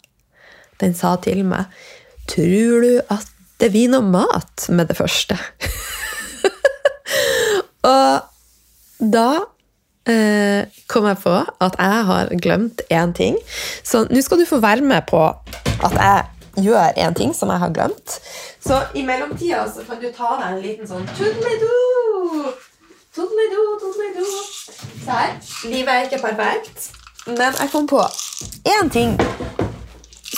Den 0.83 0.95
sa 0.99 1.15
til 1.23 1.45
meg 1.47 1.71
Tror 2.31 2.85
du 2.85 2.93
at 3.11 3.31
det 3.63 3.71
blir 3.71 3.91
noe 3.93 4.03
mat 4.03 4.67
med 4.75 4.91
det 4.91 4.97
første? 4.99 5.37
og 7.95 9.07
da 9.15 9.29
eh, 10.09 10.65
kom 10.89 11.07
jeg 11.07 11.19
på 11.23 11.35
at 11.61 11.79
jeg 11.79 12.05
har 12.11 12.33
glemt 12.43 12.83
én 12.91 13.15
ting. 13.17 13.39
Så 13.85 14.07
nå 14.11 14.23
skal 14.23 14.43
du 14.43 14.47
få 14.49 14.61
være 14.63 14.85
med 14.87 15.07
på 15.11 15.23
at 15.83 15.99
jeg 15.99 16.65
gjør 16.65 16.99
én 17.01 17.15
ting 17.17 17.35
som 17.37 17.51
jeg 17.51 17.59
har 17.59 17.73
glemt. 17.73 18.19
Så 18.61 18.83
i 18.95 19.05
mellomtida 19.07 19.65
så 19.75 19.85
kan 19.89 20.01
du 20.03 20.09
ta 20.13 20.37
deg 20.41 20.49
en 20.51 20.63
liten 20.65 20.89
sånn 20.89 21.07
tudelidu. 21.17 22.53
Tudelidu, 23.13 23.63
tudelidu. 23.81 24.27
Se 25.05 25.11
her. 25.11 25.33
Livet 25.69 25.95
er 25.95 26.07
ikke 26.09 26.23
perfekt, 26.23 26.93
men 27.27 27.55
jeg 27.61 27.71
kom 27.71 27.87
på 27.87 28.03
én 28.67 28.89
ting 28.91 29.17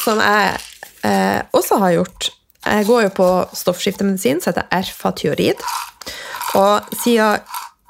som 0.04 0.20
jeg 0.20 0.56
eh, 1.06 1.40
også 1.52 1.78
har 1.80 1.94
gjort. 1.98 2.30
Jeg 2.64 2.86
går 2.86 3.02
jo 3.06 3.12
på 3.16 3.28
stoffskiftemedisin 3.56 4.40
som 4.40 4.52
heter 4.52 4.68
erfatiorid. 4.72 5.60
Og 6.54 6.96
siden 7.02 7.40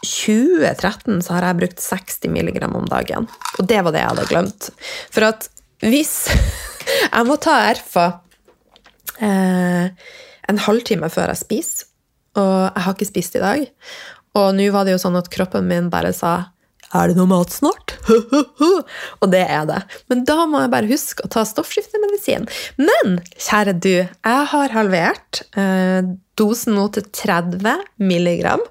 2013 0.05 1.23
så 1.25 1.37
har 1.37 1.49
jeg 1.49 1.61
brukt 1.63 1.83
60 1.83 2.31
mg 2.31 2.61
om 2.69 2.87
dagen. 2.91 3.29
Og 3.59 3.69
det 3.71 3.81
var 3.85 3.95
det 3.95 4.03
jeg 4.03 4.13
hadde 4.13 4.29
glemt. 4.31 4.71
For 5.15 5.29
at 5.29 5.49
hvis 5.85 6.15
jeg 7.15 7.29
må 7.29 7.39
ta 7.43 7.57
erfa 7.71 8.07
eh, 9.19 9.91
en 10.49 10.65
halvtime 10.67 11.11
før 11.13 11.33
jeg 11.33 11.43
spiser, 11.45 11.91
og 12.35 12.57
jeg 12.67 12.83
har 12.83 12.97
ikke 12.97 13.07
spist 13.07 13.37
i 13.39 13.41
dag 13.45 13.61
Og 14.35 14.49
nå 14.59 14.65
var 14.75 14.83
det 14.83 14.97
jo 14.97 14.99
sånn 14.99 15.15
at 15.15 15.29
kroppen 15.31 15.69
min 15.69 15.87
bare 15.87 16.11
sa 16.11 16.33
er 16.95 17.11
det 17.11 17.17
noe 17.19 17.27
mat 17.27 17.51
snart? 17.51 17.97
og 19.23 19.25
det 19.33 19.41
er 19.51 19.65
det. 19.67 19.81
Men 20.13 20.21
da 20.29 20.45
må 20.47 20.61
jeg 20.63 20.71
bare 20.71 20.91
huske 20.91 21.25
å 21.27 21.31
ta 21.33 21.43
stoffskiftemedisin. 21.49 22.47
Men 22.79 23.17
kjære 23.35 23.75
du, 23.83 23.95
jeg 24.05 24.45
har 24.53 24.77
halvert 24.77 25.41
eh, 25.59 26.07
dosen 26.39 26.79
nå 26.79 26.85
til 26.95 27.09
30 27.11 27.83
milligram. 27.99 28.63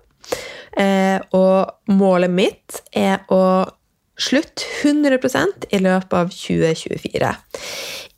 Eh, 0.80 1.20
og 1.38 1.94
målet 1.94 2.32
mitt 2.34 2.80
er 2.98 3.20
å 3.34 3.44
slutte 4.20 4.66
100% 4.84 5.66
i 5.74 5.80
løpet 5.82 6.14
av 6.18 6.30
2024. 6.34 7.36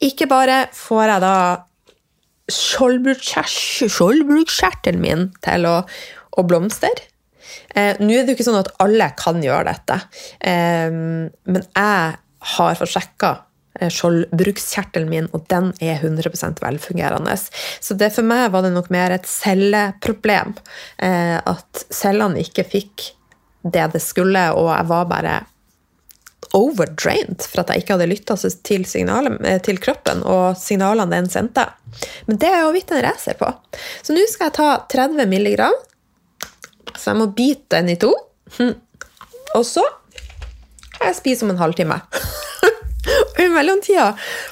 Ikke 0.06 0.28
bare 0.32 0.68
får 0.76 1.06
jeg 1.10 1.22
da 1.24 1.36
skjoldbruskkjertelen 2.52 5.02
min 5.02 5.34
til 5.44 5.66
å, 5.70 5.84
å 6.38 6.44
blomstre. 6.46 6.90
Eh, 7.76 7.96
Nå 8.00 8.12
er 8.12 8.24
det 8.24 8.30
jo 8.34 8.38
ikke 8.38 8.50
sånn 8.50 8.64
at 8.64 8.74
alle 8.84 9.08
kan 9.18 9.44
gjøre 9.44 9.72
dette, 9.72 9.96
eh, 10.46 10.90
men 10.92 11.64
jeg 11.64 12.16
har 12.56 12.76
fått 12.78 12.94
sjekka 12.94 13.32
skjoldbrukskjertelen 13.82 15.10
min, 15.12 15.28
og 15.36 15.46
den 15.52 15.72
er 15.84 16.00
100% 16.00 16.62
velfungerende. 16.64 17.36
Så 17.84 17.98
det 18.00 18.12
for 18.16 18.28
meg 18.28 18.52
var 18.54 18.66
det 18.66 18.74
nok 18.76 18.92
mer 18.94 19.16
et 19.16 19.28
celleproblem. 19.30 20.56
Eh, 21.04 21.38
at 21.40 21.86
cellene 21.94 22.44
ikke 22.44 22.68
fikk 22.68 23.10
det 23.66 23.90
det 23.96 24.02
skulle, 24.04 24.48
og 24.54 24.70
jeg 24.72 24.90
var 24.92 25.10
bare 25.10 25.36
overdrained 26.56 27.44
for 27.44 27.64
at 27.64 27.74
jeg 27.74 27.84
ikke 27.84 27.98
hadde 27.98 28.08
lytta 28.12 28.38
til, 28.38 28.86
eh, 28.86 29.58
til, 29.66 29.82
kroppen 29.82 30.24
og 30.24 30.56
signalene 30.60 31.12
den 31.12 31.30
sendte. 31.30 31.66
Men 32.28 32.40
det 32.40 32.52
er 32.52 32.62
jo 32.64 32.74
vidt 32.76 32.92
en 32.92 33.04
racer 33.04 33.36
på. 33.40 33.50
Så 34.04 34.16
nå 34.16 34.24
skal 34.30 34.52
jeg 34.52 34.58
ta 34.60 34.70
30 34.92 35.28
milligram. 35.28 35.76
Så 36.96 37.12
jeg 37.12 37.20
må 37.20 37.28
bite 37.36 37.76
den 37.76 37.90
i 37.90 38.00
to. 38.00 38.14
Og 39.56 39.66
så 39.66 39.84
kan 40.96 41.10
jeg 41.10 41.20
spise 41.20 41.46
om 41.46 41.52
en 41.52 41.62
halvtime. 41.62 42.00
i 43.42 43.48
mellomtida 43.52 44.12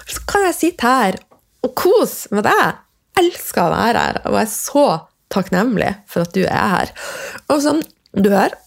så 0.09 0.23
kan 0.29 0.47
jeg 0.49 0.59
sitte 0.59 0.89
her 0.89 1.19
og 1.63 1.75
kose 1.79 2.31
med 2.35 2.45
deg. 2.47 2.79
Jeg 3.13 3.29
elsker 3.29 3.67
å 3.67 3.73
være 3.73 4.03
her, 4.07 4.21
og 4.27 4.39
er 4.41 4.49
så 4.49 4.85
takknemlig 5.33 5.91
for 6.09 6.25
at 6.25 6.33
du 6.35 6.43
er 6.43 6.71
her. 6.73 6.93
Og 7.47 7.61
sånn 7.63 7.83
du 8.13 8.29
hører, 8.29 8.57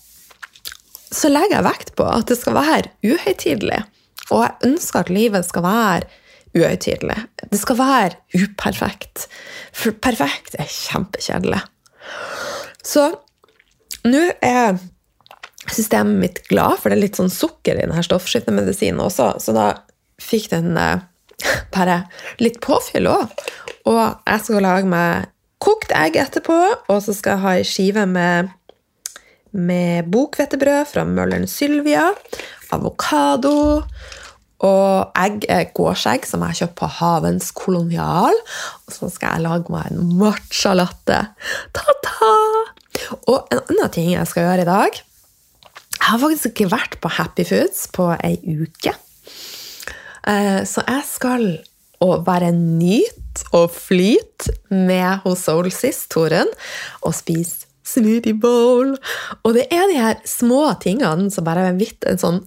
så 1.13 1.31
legger 1.31 1.59
jeg 1.59 1.67
vekt 1.67 1.93
på 1.99 2.07
at 2.11 2.29
det 2.31 2.39
skal 2.41 2.57
være 2.57 2.93
uhøytidelig. 3.07 3.83
Og 4.31 4.43
jeg 4.43 4.71
ønsker 4.71 5.05
at 5.05 5.13
livet 5.13 5.47
skal 5.47 5.65
være 5.67 6.09
uhøytidelig. 6.57 7.19
Det 7.43 7.61
skal 7.61 7.79
være 7.79 8.43
uperfekt. 8.43 9.27
For 9.77 9.95
perfekt 10.03 10.57
er 10.59 10.71
kjempekjedelig. 10.71 11.63
Så 12.87 13.09
nå 14.07 14.23
er 14.45 14.79
systemet 15.73 16.21
mitt 16.21 16.43
glad, 16.51 16.79
for 16.79 16.91
det 16.91 16.99
er 16.99 17.05
litt 17.07 17.19
sånn 17.19 17.33
sukker 17.33 17.79
i 17.79 17.87
denne 17.87 18.05
stoffskiftemedisinen 18.07 19.03
også, 19.03 19.33
så 19.43 19.55
da 19.57 19.67
fikk 20.23 20.51
den 20.53 20.77
eh, 20.81 21.05
bare 21.75 22.05
litt 22.43 22.61
påfyll 22.65 23.09
òg. 23.11 23.47
Og 23.87 24.03
jeg 24.03 24.45
skal 24.45 24.65
lage 24.65 24.91
meg 24.91 25.33
kokt 25.63 25.95
egg 25.97 26.19
etterpå, 26.21 26.59
og 26.93 27.01
så 27.03 27.15
skal 27.17 27.37
jeg 27.37 27.45
ha 27.45 27.57
ei 27.57 27.67
skive 27.67 28.05
med, 28.11 28.53
med 29.57 30.11
bokhvetebrød 30.13 30.91
fra 30.91 31.07
Mølleren 31.09 31.49
Sylvia, 31.51 32.11
avokado 32.75 33.57
og 34.65 35.19
egg 35.21 35.45
er 35.53 35.69
gårdsegg 35.77 36.25
som 36.25 36.41
jeg 36.41 36.55
har 36.55 36.59
kjøpt 36.63 36.79
på 36.81 36.89
Havens 36.99 37.51
Kolonial. 37.57 38.39
Og 38.87 38.95
så 38.95 39.11
skal 39.13 39.37
jeg 39.37 39.45
lage 39.45 39.73
meg 39.73 39.91
en 39.93 40.15
matcha-latte. 40.17 41.19
Ta-ta! 41.77 42.33
Og 43.29 43.51
en 43.53 43.61
annen 43.61 43.93
ting 43.93 44.15
jeg 44.15 44.29
skal 44.31 44.47
gjøre 44.47 44.63
i 44.65 44.69
dag 44.71 44.95
Jeg 44.97 46.07
har 46.07 46.21
faktisk 46.23 46.47
ikke 46.49 46.71
vært 46.73 46.95
på 47.03 47.11
Happy 47.13 47.45
Foods 47.45 47.85
på 47.93 48.09
ei 48.25 48.39
uke. 48.41 48.95
Eh, 50.27 50.63
så 50.67 50.83
jeg 50.87 51.07
skal 51.07 51.47
å 52.03 52.09
være 52.27 52.51
nyt 52.53 53.45
og 53.57 53.71
flyt 53.73 54.49
med 54.73 55.23
hos 55.25 55.47
Soulsis, 55.47 56.05
Toren, 56.13 56.51
og 57.07 57.15
spise 57.17 57.67
smoothie 57.87 58.35
bowl. 58.35 58.97
Og 59.45 59.57
det 59.57 59.69
er 59.73 59.87
de 59.91 60.01
her 60.01 60.21
små 60.29 60.69
tingene 60.83 61.31
som 61.33 61.47
bare 61.47 61.69
er 61.71 61.79
blitt 61.79 62.07
en 62.09 62.21
sånn, 62.21 62.41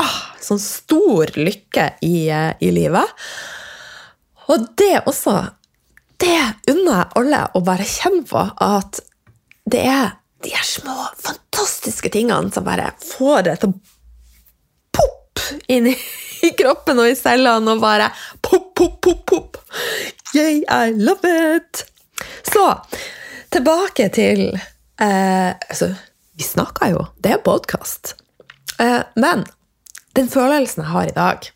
ah, 0.00 0.18
sånn 0.42 0.60
stor 0.62 1.34
lykke 1.36 1.90
i, 2.06 2.28
eh, 2.32 2.54
i 2.64 2.72
livet. 2.72 3.14
Og 4.48 4.68
det 4.76 5.04
også 5.04 5.54
Det 6.18 6.34
unner 6.72 6.96
jeg 6.96 7.12
alle 7.14 7.40
å 7.54 7.60
bare 7.62 7.84
kjenne 7.86 8.24
på. 8.26 8.40
At 8.58 8.98
det 9.70 9.84
er 9.86 10.16
de 10.42 10.50
her 10.50 10.64
små, 10.66 10.96
fantastiske 11.14 12.10
tingene 12.10 12.50
som 12.50 12.64
bare 12.66 12.88
får 12.98 13.44
det 13.46 13.54
til 13.60 13.70
å 13.70 13.78
poppe 14.98 15.60
inn 15.70 15.86
i 15.92 15.94
i 16.42 16.52
kroppen 16.58 17.00
og 17.02 17.10
i 17.10 17.16
cellene 17.18 17.74
og 17.74 17.82
bare 17.82 18.10
pop, 18.44 18.70
pop, 18.76 18.98
pop, 19.04 19.22
pop. 19.28 19.60
Yay, 20.36 20.62
I 20.64 20.92
love 20.96 21.28
it! 21.56 21.84
Så 22.52 22.64
tilbake 23.52 24.08
til 24.14 24.42
eh, 25.00 25.50
altså, 25.54 25.92
Vi 26.38 26.46
snakker 26.46 26.92
jo, 26.94 27.04
det 27.22 27.36
er 27.36 27.44
podkast. 27.44 28.14
Eh, 28.78 29.02
men 29.16 29.46
den 30.18 30.30
følelsen 30.30 30.84
jeg 30.84 30.92
har 30.92 31.10
i 31.10 31.16
dag, 31.16 31.48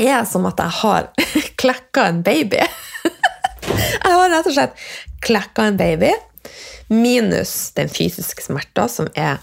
er 0.00 0.24
som 0.28 0.46
at 0.48 0.60
jeg 0.60 0.76
har 0.80 1.10
klekka 1.60 2.08
en 2.08 2.22
baby. 2.24 2.60
jeg 4.04 4.12
har 4.12 4.32
rett 4.32 4.48
og 4.48 4.56
slett 4.56 4.86
klekka 5.24 5.68
en 5.68 5.80
baby, 5.80 6.12
minus 6.88 7.72
den 7.76 7.92
fysiske 7.92 8.44
smerta 8.44 8.88
som 8.90 9.10
er 9.14 9.38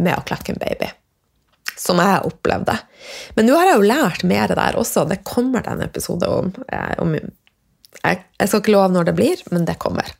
med 0.00 0.16
å 0.16 0.24
klekke 0.26 0.54
en 0.54 0.62
baby 0.62 0.88
som 1.80 2.00
jeg 2.02 2.28
opplevde. 2.28 2.76
Men 3.36 3.48
nå 3.48 3.56
har 3.56 3.70
jeg 3.70 3.78
jo 3.78 3.88
lært 3.88 4.24
mer 4.28 4.52
der 4.52 4.78
også. 4.78 5.06
Det 5.08 5.22
kommer 5.26 5.64
det 5.64 5.72
en 5.72 5.84
episode 5.86 6.28
om. 6.28 6.52
Eh, 6.68 6.94
om 7.00 7.14
jeg, 7.16 8.20
jeg, 8.20 8.48
skal 8.48 8.60
ikke 8.60 8.74
love 8.74 8.92
når 8.94 9.10
det 9.10 9.16
blir, 9.18 9.44
men 9.54 9.66
det 9.68 9.78
kommer. 9.80 10.12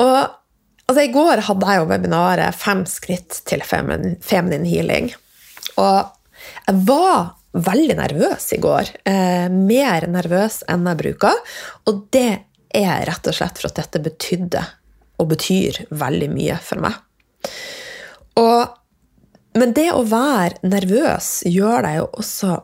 Og 0.00 0.16
altså, 0.16 1.02
I 1.04 1.12
går 1.14 1.44
hadde 1.46 1.68
jeg 1.70 1.82
jo 1.82 1.90
webinaret 1.90 2.56
'Fem 2.56 2.86
skritt 2.88 3.42
til 3.46 3.62
feminine 3.62 4.66
healing'. 4.66 5.12
Og 5.78 6.10
jeg 6.66 6.82
var 6.88 7.36
veldig 7.52 7.96
nervøs 7.98 8.52
i 8.54 8.60
går. 8.62 8.90
Eh, 9.04 9.48
mer 9.50 10.06
nervøs 10.10 10.62
enn 10.70 10.86
jeg 10.86 11.02
bruker. 11.02 11.38
Og 11.86 12.04
det 12.14 12.42
er 12.74 13.06
rett 13.06 13.26
og 13.26 13.34
slett 13.34 13.58
for 13.58 13.70
at 13.70 13.78
dette 13.80 14.02
betydde 14.02 14.62
og 15.20 15.30
betyr 15.32 15.84
veldig 15.90 16.30
mye 16.32 16.58
for 16.64 16.82
meg. 16.82 16.94
Og 18.40 18.79
men 19.58 19.72
det 19.74 19.88
å 19.94 20.04
være 20.06 20.60
nervøs 20.62 21.40
gjør 21.48 21.86
deg 21.86 21.96
jo 22.00 22.06
også 22.22 22.58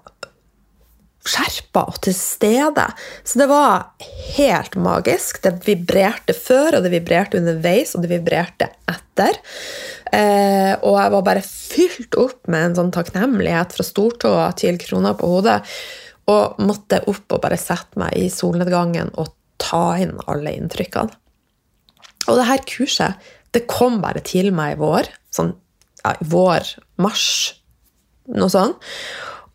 skjerpa 1.27 1.83
og 1.91 1.99
til 2.05 2.15
stede. 2.17 2.85
Så 3.27 3.41
det 3.41 3.49
var 3.51 3.89
helt 4.37 4.77
magisk. 4.79 5.41
Det 5.43 5.57
vibrerte 5.67 6.37
før, 6.37 6.79
og 6.79 6.87
det 6.87 6.93
vibrerte 6.95 7.41
underveis, 7.41 7.97
og 7.97 8.05
det 8.05 8.13
vibrerte 8.15 8.71
etter. 8.91 9.41
Eh, 10.15 10.73
og 10.87 10.99
jeg 11.01 11.15
var 11.17 11.27
bare 11.27 11.45
fylt 11.47 12.19
opp 12.21 12.47
med 12.53 12.71
en 12.71 12.79
sånn 12.81 12.95
takknemlighet 12.95 13.75
fra 13.75 13.87
stortåa 13.87 14.51
til 14.61 14.79
krona 14.83 15.17
på 15.19 15.31
hodet. 15.35 15.59
Og 16.31 16.63
måtte 16.63 17.03
opp 17.11 17.37
og 17.37 17.43
bare 17.43 17.59
sette 17.61 17.99
meg 18.01 18.15
i 18.19 18.31
solnedgangen 18.33 19.13
og 19.19 19.35
ta 19.63 19.97
inn 20.03 20.17
alle 20.31 20.55
inntrykkene. 20.59 21.23
Og 22.27 22.39
det 22.39 22.49
her 22.49 22.65
kurset 22.67 23.33
det 23.55 23.69
kom 23.71 24.01
bare 24.03 24.21
til 24.27 24.51
meg 24.55 24.75
i 24.75 24.81
vår. 24.81 25.09
sånn 25.33 25.55
ja, 26.07 26.29
vår, 26.33 26.75
mars, 27.03 27.29
noe 28.33 28.53
sånt. 28.53 28.83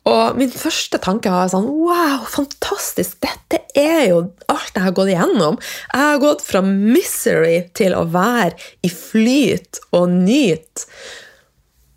Og 0.09 0.37
min 0.37 0.49
første 0.49 0.97
tanke 1.01 1.29
var 1.29 1.51
sånn 1.51 1.67
Wow, 1.69 2.23
fantastisk! 2.29 3.19
Dette 3.21 3.59
er 3.77 4.07
jo 4.09 4.21
alt 4.49 4.73
jeg 4.73 4.85
har 4.87 4.95
gått 4.97 5.11
igjennom. 5.13 5.59
Jeg 5.91 6.07
har 6.07 6.21
gått 6.23 6.41
fra 6.45 6.63
misery 6.65 7.59
til 7.77 7.93
å 7.93 8.07
være 8.09 8.55
i 8.81 8.89
flyt 8.89 9.81
og 9.93 10.09
nyte. 10.15 10.87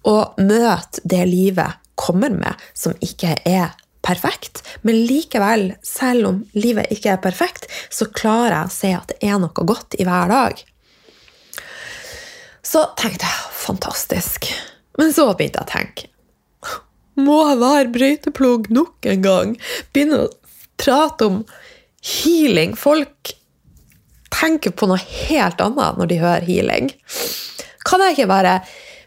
Og 0.04 0.36
møte 0.44 1.00
det 1.08 1.22
livet 1.30 1.80
kommer 1.96 2.28
med, 2.34 2.60
som 2.76 2.92
ikke 3.00 3.38
er 3.48 3.72
perfekt. 4.04 4.60
Men 4.84 5.00
likevel, 5.08 5.70
selv 5.80 6.28
om 6.28 6.42
livet 6.52 6.92
ikke 6.92 7.14
er 7.14 7.24
perfekt, 7.24 7.70
så 7.88 8.10
klarer 8.12 8.58
jeg 8.58 8.68
å 8.68 8.74
se 8.74 8.92
at 8.98 9.14
det 9.14 9.32
er 9.32 9.40
noe 9.40 9.64
godt 9.64 9.96
i 9.96 10.04
hver 10.04 10.28
dag. 10.28 10.60
Så 12.64 12.84
tenkte 13.00 13.24
jeg 13.28 13.53
fantastisk. 13.64 14.50
Men 15.00 15.12
så 15.14 15.26
begynte 15.34 15.62
jeg 15.62 15.66
å 15.66 15.72
tenke 15.72 16.10
Må 17.18 17.40
jeg 17.48 17.60
være 17.62 17.92
brøyteplog 17.94 18.68
nok 18.74 19.08
en 19.10 19.24
gang? 19.24 19.54
Begynne 19.94 20.24
å 20.24 20.32
prate 20.80 21.28
om 21.30 21.42
healing. 22.04 22.74
Folk 22.78 23.34
tenker 24.34 24.74
på 24.74 24.88
noe 24.90 24.98
helt 24.98 25.62
annet 25.62 26.00
når 26.00 26.10
de 26.10 26.18
hører 26.22 26.48
healing. 26.48 26.90
Kan 27.86 28.02
jeg 28.02 28.16
ikke 28.16 28.30
bare 28.32 28.54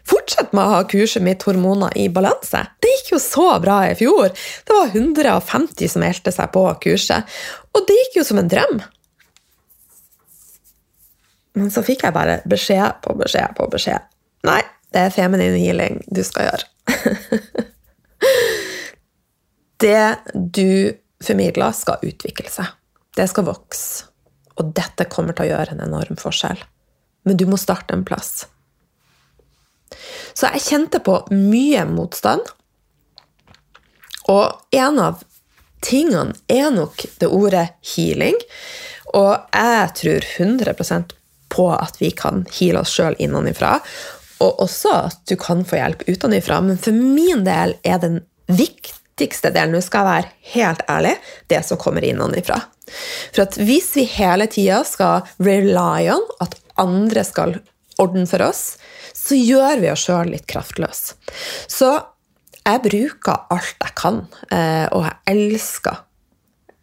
fortsette 0.08 0.56
med 0.56 0.64
å 0.64 0.76
ha 0.78 0.84
kurset 0.88 1.24
mitt 1.24 1.44
Hormoner 1.44 1.92
i 2.00 2.08
balanse? 2.12 2.64
Det 2.80 2.92
gikk 2.94 3.12
jo 3.16 3.22
så 3.22 3.48
bra 3.62 3.80
i 3.90 3.96
fjor. 3.98 4.32
Det 4.64 4.76
var 4.76 4.94
150 4.94 5.92
som 5.92 6.04
meldte 6.04 6.32
seg 6.34 6.52
på 6.54 6.64
kurset. 6.84 7.38
Og 7.76 7.84
det 7.88 7.98
gikk 8.02 8.20
jo 8.22 8.28
som 8.30 8.40
en 8.40 8.50
drøm. 8.50 8.80
Men 11.58 11.72
så 11.74 11.82
fikk 11.84 12.06
jeg 12.06 12.14
bare 12.14 12.40
beskjed 12.48 13.02
på 13.04 13.18
beskjed 13.18 13.56
på 13.58 13.66
beskjed. 13.72 14.06
Nei, 14.46 14.60
det 14.94 15.06
er 15.06 15.14
feminine 15.14 15.58
healing 15.58 15.98
du 16.06 16.22
skal 16.26 16.48
gjøre. 16.48 16.66
det 19.84 20.02
du 20.34 20.94
formidler, 21.24 21.74
skal 21.74 22.04
utvikle 22.06 22.50
seg. 22.52 22.70
Det 23.16 23.26
skal 23.30 23.48
vokse. 23.48 24.06
Og 24.58 24.72
dette 24.74 25.06
kommer 25.10 25.36
til 25.36 25.46
å 25.46 25.52
gjøre 25.52 25.74
en 25.74 25.84
enorm 25.86 26.18
forskjell. 26.18 26.60
Men 27.26 27.38
du 27.38 27.46
må 27.50 27.58
starte 27.60 27.94
en 27.94 28.06
plass. 28.06 28.46
Så 30.34 30.50
jeg 30.52 30.66
kjente 30.66 31.00
på 31.02 31.20
mye 31.34 31.84
motstand. 31.90 32.42
Og 34.28 34.76
en 34.76 35.00
av 35.02 35.22
tingene 35.84 36.34
er 36.50 36.72
nok 36.74 37.06
det 37.20 37.30
ordet 37.30 37.68
healing. 37.94 38.38
Og 39.16 39.32
jeg 39.54 39.94
tror 40.02 40.28
100% 40.44 41.14
på 41.48 41.70
at 41.72 41.96
vi 42.00 42.10
kan 42.12 42.42
heale 42.58 42.82
oss 42.82 42.92
sjøl 42.92 43.16
innenfra. 43.22 43.78
Og 44.44 44.60
også 44.64 44.94
at 45.08 45.22
du 45.28 45.36
kan 45.40 45.64
få 45.66 45.80
hjelp 45.80 46.04
utenfra. 46.08 46.60
Men 46.64 46.78
for 46.80 46.94
min 46.94 47.44
del 47.46 47.74
er 47.86 48.02
den 48.02 48.20
viktigste 48.48 49.52
delen, 49.54 49.74
nå 49.76 49.82
skal 49.84 50.04
jeg 50.04 50.10
være 50.10 50.34
helt 50.54 50.84
ærlig, 50.88 51.16
det 51.50 51.62
som 51.66 51.80
kommer 51.80 52.06
innenfra. 52.06 52.60
For 53.34 53.44
at 53.44 53.58
hvis 53.60 53.90
vi 53.98 54.06
hele 54.08 54.48
tida 54.50 54.82
skal 54.86 55.26
rely 55.42 56.08
on 56.14 56.24
at 56.44 56.56
andre 56.78 57.24
skal 57.26 57.58
ordne 57.98 58.28
for 58.30 58.44
oss, 58.46 58.76
så 59.16 59.36
gjør 59.36 59.82
vi 59.82 59.90
oss 59.90 60.06
sjøl 60.06 60.30
litt 60.32 60.46
kraftløse. 60.48 61.18
Så 61.66 61.90
jeg 62.68 62.84
bruker 62.84 63.48
alt 63.54 63.80
jeg 63.82 63.96
kan, 63.98 64.22
eh, 64.52 64.86
og 64.92 65.06
jeg 65.06 65.16
elsker 65.34 66.04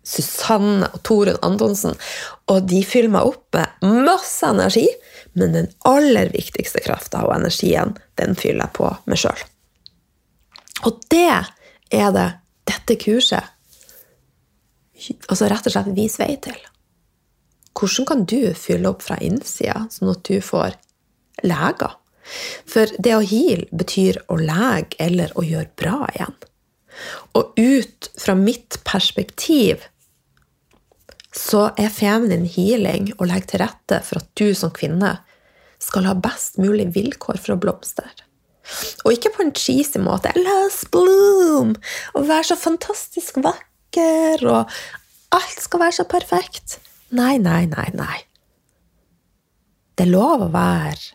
Susanne 0.05 0.85
og 0.93 1.01
Torunn 1.05 1.39
Antonsen. 1.45 1.95
Og 2.51 2.65
de 2.69 2.81
fyller 2.85 3.13
meg 3.15 3.29
opp 3.31 3.57
med 3.57 4.03
masse 4.05 4.45
energi, 4.45 4.85
men 5.35 5.55
den 5.55 5.67
aller 5.87 6.31
viktigste 6.33 6.81
krafta 6.85 7.25
og 7.27 7.35
energien, 7.35 7.95
den 8.19 8.37
fyller 8.39 8.67
jeg 8.67 8.75
på 8.77 8.91
meg 9.09 9.21
sjøl. 9.21 9.43
Og 10.87 11.03
det 11.11 11.27
er 11.95 12.15
det 12.15 12.29
dette 12.65 12.97
kurset 12.99 13.51
altså 15.29 15.49
rett 15.51 15.67
og 15.67 15.73
slett 15.75 15.91
viser 15.97 16.23
vei 16.23 16.37
til. 16.41 16.57
Hvordan 17.75 18.07
kan 18.07 18.23
du 18.29 18.53
fylle 18.57 18.89
opp 18.89 19.03
fra 19.03 19.17
innsida, 19.23 19.85
sånn 19.91 20.13
at 20.13 20.23
du 20.27 20.39
får 20.43 20.77
leger. 21.43 21.95
For 22.65 22.89
det 22.97 23.13
å 23.13 23.23
heal 23.25 23.65
betyr 23.75 24.21
å 24.31 24.37
lege 24.39 24.97
eller 25.03 25.33
å 25.37 25.43
gjøre 25.45 25.73
bra 25.77 25.97
igjen. 26.13 26.37
Og 27.35 27.59
ut 27.59 28.09
fra 28.17 28.37
mitt 28.39 28.79
perspektiv 28.87 29.83
så 31.35 31.69
er 31.79 31.91
feminin 31.91 32.45
healing 32.47 33.11
å 33.19 33.27
legge 33.27 33.51
til 33.51 33.63
rette 33.65 33.99
for 34.07 34.21
at 34.21 34.29
du 34.39 34.53
som 34.55 34.71
kvinne 34.75 35.17
skal 35.83 36.07
ha 36.07 36.15
best 36.17 36.59
mulig 36.61 36.87
vilkår 36.95 37.41
for 37.41 37.55
å 37.55 37.59
blomstre. 37.59 38.07
Og 39.05 39.13
ikke 39.13 39.33
på 39.35 39.43
en 39.43 39.53
cheesy 39.53 39.99
måte. 40.01 40.31
Let's 40.39 40.85
bloom! 40.89 41.75
Og 42.15 42.29
være 42.29 42.49
så 42.49 42.57
fantastisk 42.57 43.37
vakker, 43.43 44.41
og 44.47 44.71
alt 45.35 45.61
skal 45.61 45.83
være 45.83 45.97
så 45.99 46.07
perfekt. 46.09 46.79
Nei, 47.15 47.35
nei, 47.37 47.65
nei, 47.69 47.89
nei. 47.93 48.23
Det 49.95 50.07
er 50.07 50.11
lov 50.11 50.47
å 50.47 50.51
være 50.51 51.13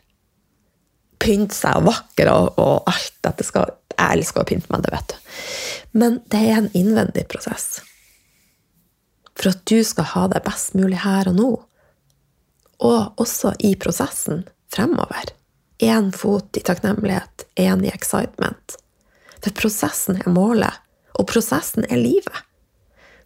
Pynte 1.21 1.53
seg 1.53 1.83
og 1.83 1.91
vakker 1.91 2.31
og, 2.33 2.47
og 2.57 2.87
alt 2.89 3.19
dette 3.27 3.45
skal 3.45 3.75
Jeg 3.93 4.15
elsker 4.15 4.41
å 4.41 4.47
pynte 4.49 4.71
meg, 4.73 4.87
det 4.87 4.93
vet 4.95 5.11
du. 5.13 5.35
Men 6.01 6.15
det 6.33 6.41
er 6.49 6.55
en 6.57 6.71
innvendig 6.73 7.27
prosess. 7.29 7.83
For 9.41 9.55
at 9.55 9.65
du 9.65 9.81
skal 9.85 10.09
ha 10.13 10.27
det 10.29 10.43
best 10.45 10.75
mulig 10.77 11.01
her 11.01 11.31
og 11.31 11.37
nå. 11.39 11.51
Og 12.85 13.21
også 13.21 13.55
i 13.65 13.73
prosessen 13.81 14.45
fremover. 14.73 15.33
Én 15.81 16.11
fot 16.13 16.57
i 16.57 16.65
takknemlighet, 16.65 17.47
én 17.57 17.85
i 17.87 17.93
excitement. 17.93 18.77
For 19.41 19.57
prosessen 19.57 20.21
er 20.21 20.29
målet, 20.33 20.77
og 21.17 21.29
prosessen 21.33 21.87
er 21.89 22.03
livet. 22.03 22.45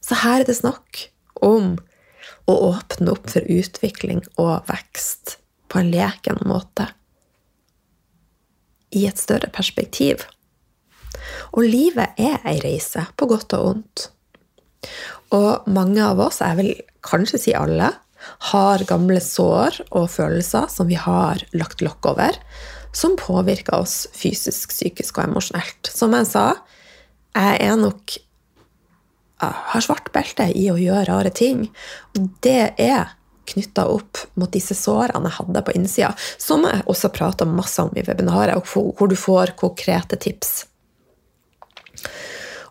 Så 0.04 0.20
her 0.22 0.44
er 0.44 0.46
det 0.46 0.60
snakk 0.60 1.08
om 1.42 1.74
å 2.46 2.54
åpne 2.70 3.10
opp 3.14 3.26
for 3.32 3.46
utvikling 3.50 4.22
og 4.38 4.68
vekst 4.70 5.38
på 5.72 5.80
en 5.80 5.90
leken 5.90 6.44
måte. 6.46 6.86
I 8.94 9.08
et 9.08 9.18
større 9.18 9.50
perspektiv. 9.50 10.22
Og 11.56 11.66
livet 11.66 12.14
er 12.20 12.38
ei 12.46 12.60
reise, 12.62 13.08
på 13.18 13.26
godt 13.30 13.56
og 13.56 13.66
vondt. 13.66 14.08
Og 15.34 15.68
mange 15.70 16.02
av 16.04 16.20
oss, 16.22 16.40
jeg 16.42 16.58
vil 16.60 16.72
kanskje 17.04 17.40
si 17.46 17.54
alle, 17.56 17.90
har 18.52 18.84
gamle 18.88 19.20
sår 19.20 19.82
og 19.90 20.06
følelser 20.08 20.70
som 20.72 20.88
vi 20.88 20.96
har 20.96 21.42
lagt 21.56 21.82
lokk 21.84 22.06
over, 22.14 22.38
som 22.94 23.18
påvirker 23.20 23.76
oss 23.76 24.04
fysisk, 24.16 24.72
psykisk 24.72 25.18
og 25.18 25.28
emosjonelt. 25.28 25.90
Som 25.90 26.14
jeg 26.16 26.30
sa, 26.30 26.46
jeg 27.34 27.58
er 27.66 27.76
nok 27.80 28.14
har 29.44 29.84
svart 29.84 30.10
belte 30.14 30.46
i 30.56 30.68
å 30.72 30.78
gjøre 30.80 31.08
rare 31.10 31.32
ting. 31.34 31.66
Og 32.14 32.28
det 32.44 32.74
er 32.80 33.14
knytta 33.50 33.84
opp 33.92 34.22
mot 34.40 34.52
disse 34.52 34.76
sårene 34.78 35.28
jeg 35.28 35.38
hadde 35.38 35.64
på 35.66 35.74
innsida, 35.76 36.12
som 36.40 36.64
jeg 36.64 36.84
også 36.88 37.10
prater 37.12 37.50
masse 37.50 37.82
om 37.82 37.92
i 37.92 38.04
webinaret, 38.06 38.56
hvor 38.72 39.10
du 39.10 39.16
får 39.18 39.52
konkrete 39.60 40.16
tips. 40.16 40.64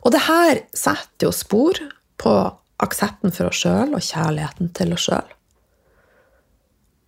Og 0.03 0.11
det 0.15 0.23
her 0.25 0.63
setter 0.75 1.29
jo 1.29 1.35
spor 1.35 1.77
på 2.23 2.33
aksepten 2.83 3.33
for 3.35 3.51
oss 3.51 3.61
sjøl 3.63 3.93
og 3.95 4.03
kjærligheten 4.03 4.71
til 4.75 4.95
oss 4.95 5.07
sjøl. 5.07 5.33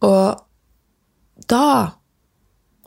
Og 0.06 1.48
da 1.52 1.68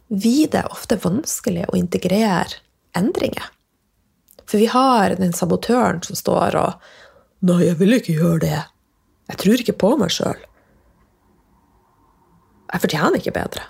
blir 0.08 0.48
det 0.52 0.64
ofte 0.72 0.98
vanskelig 1.02 1.66
å 1.68 1.76
integrere 1.76 2.60
endringer. 2.96 3.50
For 4.48 4.60
vi 4.60 4.70
har 4.72 5.16
den 5.18 5.34
sabotøren 5.36 6.00
som 6.04 6.16
står 6.16 6.56
og 6.56 6.88
'Nei, 7.40 7.68
jeg 7.68 7.78
vil 7.78 7.94
ikke 7.94 8.18
gjøre 8.18 8.40
det. 8.42 8.62
Jeg 9.28 9.38
tror 9.38 9.60
ikke 9.62 9.78
på 9.78 9.90
meg 10.00 10.10
sjøl. 10.10 10.40
Jeg 12.72 12.80
fortjener 12.82 13.20
ikke 13.20 13.36
bedre. 13.36 13.62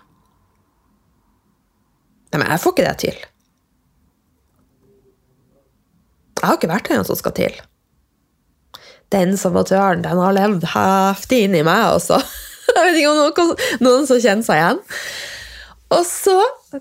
Nei, 2.32 2.40
men 2.40 2.48
jeg 2.48 2.62
får 2.62 2.72
ikke 2.72 2.86
det 2.86 2.98
til. 3.02 3.18
Jeg 6.38 6.46
har 6.46 6.56
ikke 6.56 6.70
vært 6.70 6.88
den 6.88 7.04
som 7.04 7.18
skal 7.18 7.34
til. 7.36 7.60
Den 9.14 9.36
sabotøren, 9.40 10.02
den 10.04 10.20
har 10.20 10.34
levd 10.36 10.66
heftig 10.74 11.46
inni 11.46 11.62
meg 11.66 11.94
også. 11.94 12.20
Jeg 12.74 12.84
vet 12.84 12.98
ikke 13.00 13.12
om 13.14 13.22
noen, 13.22 13.54
noen 13.84 14.08
som 14.08 14.20
kjenner 14.20 14.44
seg 14.44 14.60
igjen. 14.60 14.82
Og 15.96 16.04
så 16.04 16.36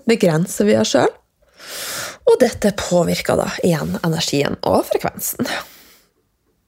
begrenser 0.08 0.68
vi 0.68 0.76
oss 0.76 0.92
sjøl. 0.92 1.14
Og 2.28 2.36
dette 2.42 2.74
påvirker 2.76 3.38
da 3.40 3.48
igjen 3.64 3.96
energien 4.04 4.58
og 4.68 4.84
frekvensen. 4.90 5.48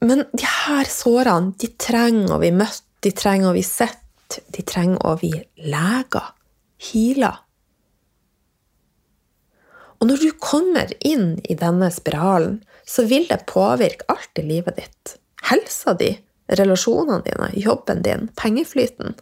Men 0.01 0.25
de 0.33 0.47
her 0.65 0.89
sårene, 0.89 1.53
de 1.61 1.69
trenger 1.77 2.33
å 2.33 2.41
bli 2.41 2.49
møtt, 2.57 2.83
de 3.05 3.13
trenger 3.13 3.51
å 3.51 3.55
bli 3.55 3.63
sett, 3.65 4.39
de 4.49 4.65
trenger 4.65 5.01
å 5.05 5.15
bli 5.21 5.31
lega, 5.69 6.23
heala. 6.89 7.35
Og 10.01 10.09
når 10.09 10.23
du 10.25 10.29
kommer 10.41 10.89
inn 11.05 11.35
i 11.45 11.57
denne 11.57 11.91
spiralen, 11.93 12.63
så 12.89 13.05
vil 13.05 13.27
det 13.29 13.43
påvirke 13.49 14.07
alt 14.09 14.41
i 14.41 14.45
livet 14.47 14.79
ditt. 14.81 15.17
Helsa 15.49 15.95
di, 15.97 16.11
relasjonene 16.51 17.23
dine, 17.25 17.49
jobben 17.59 18.01
din, 18.05 18.29
pengeflyten. 18.35 19.15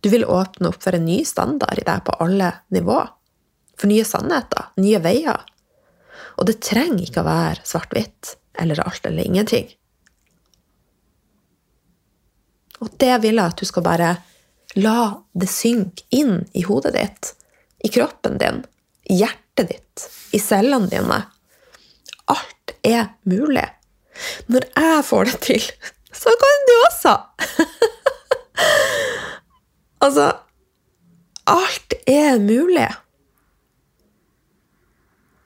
Du 0.00 0.10
vil 0.12 0.24
åpne 0.24 0.68
opp 0.68 0.82
for 0.82 0.96
en 0.96 1.06
ny 1.06 1.22
standard 1.24 1.78
i 1.80 1.86
deg 1.86 2.02
på 2.04 2.16
alle 2.20 2.50
nivåer. 2.74 3.12
For 3.78 3.90
nye 3.90 4.04
sannheter, 4.06 4.70
nye 4.78 5.00
veier. 5.02 5.40
Og 6.38 6.46
det 6.48 6.60
trenger 6.62 7.06
ikke 7.06 7.22
å 7.22 7.28
være 7.28 7.64
svart-hvitt 7.66 8.36
eller 8.60 8.82
alt 8.84 9.06
eller 9.06 9.26
ingenting. 9.26 9.66
Og 12.82 12.92
det 13.00 13.16
vil 13.22 13.38
jeg 13.38 13.44
at 13.44 13.60
du 13.60 13.66
skal 13.68 13.86
bare 13.86 14.10
la 14.78 14.98
det 15.32 15.48
synke 15.50 16.06
inn 16.14 16.42
i 16.52 16.64
hodet 16.66 16.94
ditt, 16.96 17.32
i 17.84 17.90
kroppen 17.92 18.38
din, 18.40 18.60
i 19.10 19.20
hjertet 19.22 19.70
ditt, 19.70 20.04
i 20.34 20.40
cellene 20.42 20.90
dine. 20.90 21.20
Alt 22.30 22.76
er 22.82 23.14
mulig. 23.28 23.66
Når 24.46 24.66
jeg 24.76 25.04
får 25.04 25.30
det 25.30 25.40
til, 25.48 25.68
så 26.14 26.34
kan 26.40 26.66
du 26.68 26.74
også! 26.86 27.14
altså 30.04 30.32
Alt 31.46 31.94
er 32.08 32.38
mulig. 32.40 32.88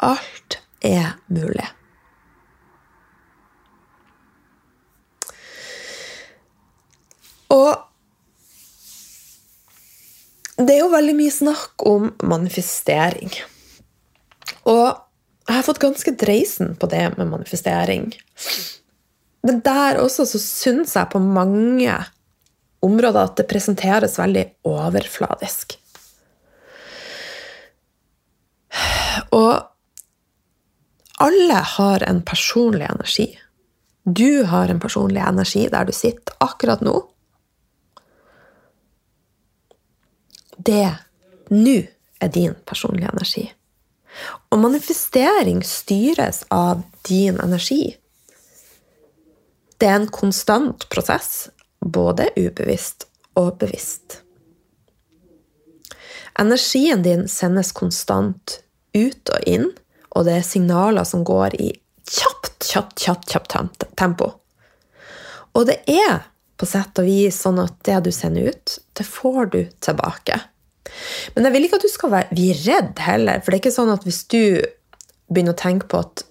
Alt 0.01 0.59
er 0.83 1.17
mulig. 1.27 1.67
Og 7.49 7.75
det 10.59 10.75
er 10.75 10.81
jo 10.85 10.93
veldig 10.93 11.17
mye 11.19 11.35
snakk 11.35 11.87
om 11.87 12.13
manifestering. 12.23 13.33
Og 14.71 15.08
jeg 15.49 15.57
har 15.57 15.65
fått 15.65 15.81
ganske 15.81 16.13
dreisen 16.21 16.75
på 16.77 16.87
det 16.93 17.07
med 17.17 17.31
manifestering. 17.31 18.11
Men 19.43 19.61
der 19.65 20.01
også 20.03 20.27
så 20.29 20.41
syns 20.43 20.93
jeg 20.97 21.09
på 21.13 21.21
mange 21.25 21.95
områder 22.85 23.23
at 23.23 23.39
det 23.41 23.49
presenteres 23.49 24.19
veldig 24.21 24.45
overfladisk. 24.69 25.79
Og 29.33 29.55
alle 31.19 31.63
har 31.75 32.05
en 32.07 32.23
personlig 32.23 32.87
energi. 32.87 33.29
Du 34.05 34.45
har 34.45 34.69
en 34.69 34.81
personlig 34.81 35.25
energi 35.25 35.67
der 35.73 35.89
du 35.89 35.93
sitter 35.97 36.37
akkurat 36.45 36.85
nå. 36.85 36.95
Det 40.59 40.87
nå 41.49 41.79
er 42.21 42.29
din 42.35 42.55
personlige 42.67 43.11
energi. 43.13 43.49
Og 44.51 44.63
manifestering 44.63 45.63
styres 45.67 46.45
av 46.55 46.83
din 47.09 47.41
energi. 47.41 47.97
Det 49.79 49.87
er 49.87 50.01
en 50.01 50.09
konstant 50.11 50.89
prosess, 50.91 51.49
både 51.81 52.31
ubevisst 52.37 53.07
og 53.39 53.59
bevisst. 53.61 54.23
Energien 56.39 57.03
din 57.03 57.29
sendes 57.31 57.71
konstant 57.75 58.59
ut 58.95 59.31
og 59.35 59.47
inn 59.47 59.71
og 60.19 60.27
det 60.27 60.39
er 60.39 60.47
signaler 60.47 61.07
som 61.07 61.25
går 61.27 61.55
i 61.61 61.69
kjapt, 62.09 62.65
kjapt, 62.65 62.99
kjapt, 62.99 63.31
kjapt 63.31 63.87
tempo. 63.99 64.33
Og 65.55 65.67
det 65.69 65.81
er 65.91 66.25
på 66.59 66.67
sett 66.67 66.99
og 66.99 67.07
vis 67.07 67.39
sånn 67.45 67.61
at 67.63 67.77
det 67.87 68.01
du 68.07 68.11
sender 68.15 68.51
ut, 68.51 68.79
det 68.99 69.07
får 69.07 69.53
du 69.53 69.61
tilbake. 69.85 70.41
Men 71.35 71.46
jeg 71.46 71.55
vil 71.55 71.68
ikke 71.68 71.79
at 71.81 71.87
du 71.87 71.92
skal 71.92 72.16
bli 72.31 72.48
redd 72.64 73.05
heller, 73.05 73.42
for 73.42 73.51
det 73.51 73.59
er 73.59 73.64
ikke 73.64 73.77
sånn 73.77 73.92
at 73.94 74.07
hvis 74.07 74.24
du 74.33 74.42
begynner 75.29 75.57
å 75.57 75.61
tenke 75.61 75.88
på 75.90 76.01
at 76.01 76.24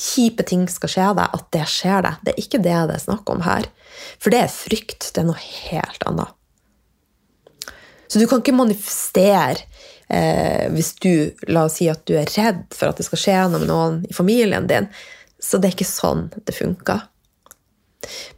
kjipe 0.00 0.44
ting 0.48 0.64
skal 0.70 0.90
skje 0.90 1.06
deg, 1.18 1.36
at 1.36 1.48
det 1.54 1.66
skjer 1.68 2.04
deg. 2.06 2.20
Det 2.24 2.32
er 2.32 2.42
ikke 2.42 2.62
det 2.64 2.76
det 2.88 2.96
er 2.96 3.04
snakk 3.04 3.32
om 3.32 3.42
her. 3.44 3.68
For 4.22 4.32
det 4.32 4.44
er 4.44 4.52
frykt. 4.52 5.10
Det 5.12 5.22
er 5.22 5.28
noe 5.28 5.40
helt 5.40 6.06
annet. 6.08 6.36
Så 8.10 8.18
du 8.18 8.26
kan 8.26 8.40
ikke 8.42 8.56
manifestere 8.56 9.60
eh, 10.10 10.66
hvis 10.74 10.94
du 11.04 11.12
la 11.52 11.68
oss 11.68 11.78
si 11.78 11.86
at 11.92 12.02
du 12.08 12.16
er 12.18 12.30
redd 12.34 12.64
for 12.74 12.90
at 12.90 12.98
det 12.98 13.06
skal 13.06 13.22
skje 13.22 13.36
noe 13.52 13.62
med 13.62 13.70
noen 13.70 14.00
i 14.08 14.16
familien 14.16 14.66
din. 14.70 14.88
Så 15.40 15.60
det 15.60 15.70
er 15.70 15.76
ikke 15.76 15.88
sånn 15.88 16.26
det 16.48 16.56
funker. 16.56 17.04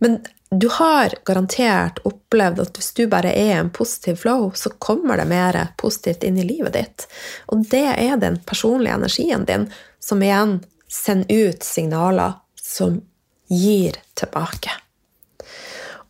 Men 0.03 0.21
du 0.53 0.69
har 0.69 1.15
garantert 1.25 2.03
opplevd 2.05 2.61
at 2.61 2.77
hvis 2.77 2.93
du 2.99 3.07
bare 3.09 3.33
er 3.33 3.55
i 3.55 3.61
en 3.61 3.71
positiv 3.73 4.19
flow, 4.21 4.51
så 4.55 4.71
kommer 4.79 5.17
det 5.17 5.25
mer 5.31 5.57
positivt 5.81 6.27
inn 6.29 6.37
i 6.37 6.45
livet 6.45 6.77
ditt. 6.77 7.07
Og 7.49 7.65
det 7.73 7.87
er 7.97 8.21
den 8.21 8.37
personlige 8.45 8.99
energien 9.01 9.47
din 9.49 9.65
som 10.03 10.23
igjen 10.23 10.59
sender 10.93 11.49
ut 11.49 11.65
signaler 11.65 12.37
som 12.61 13.01
gir 13.49 13.97
tilbake. 14.19 14.77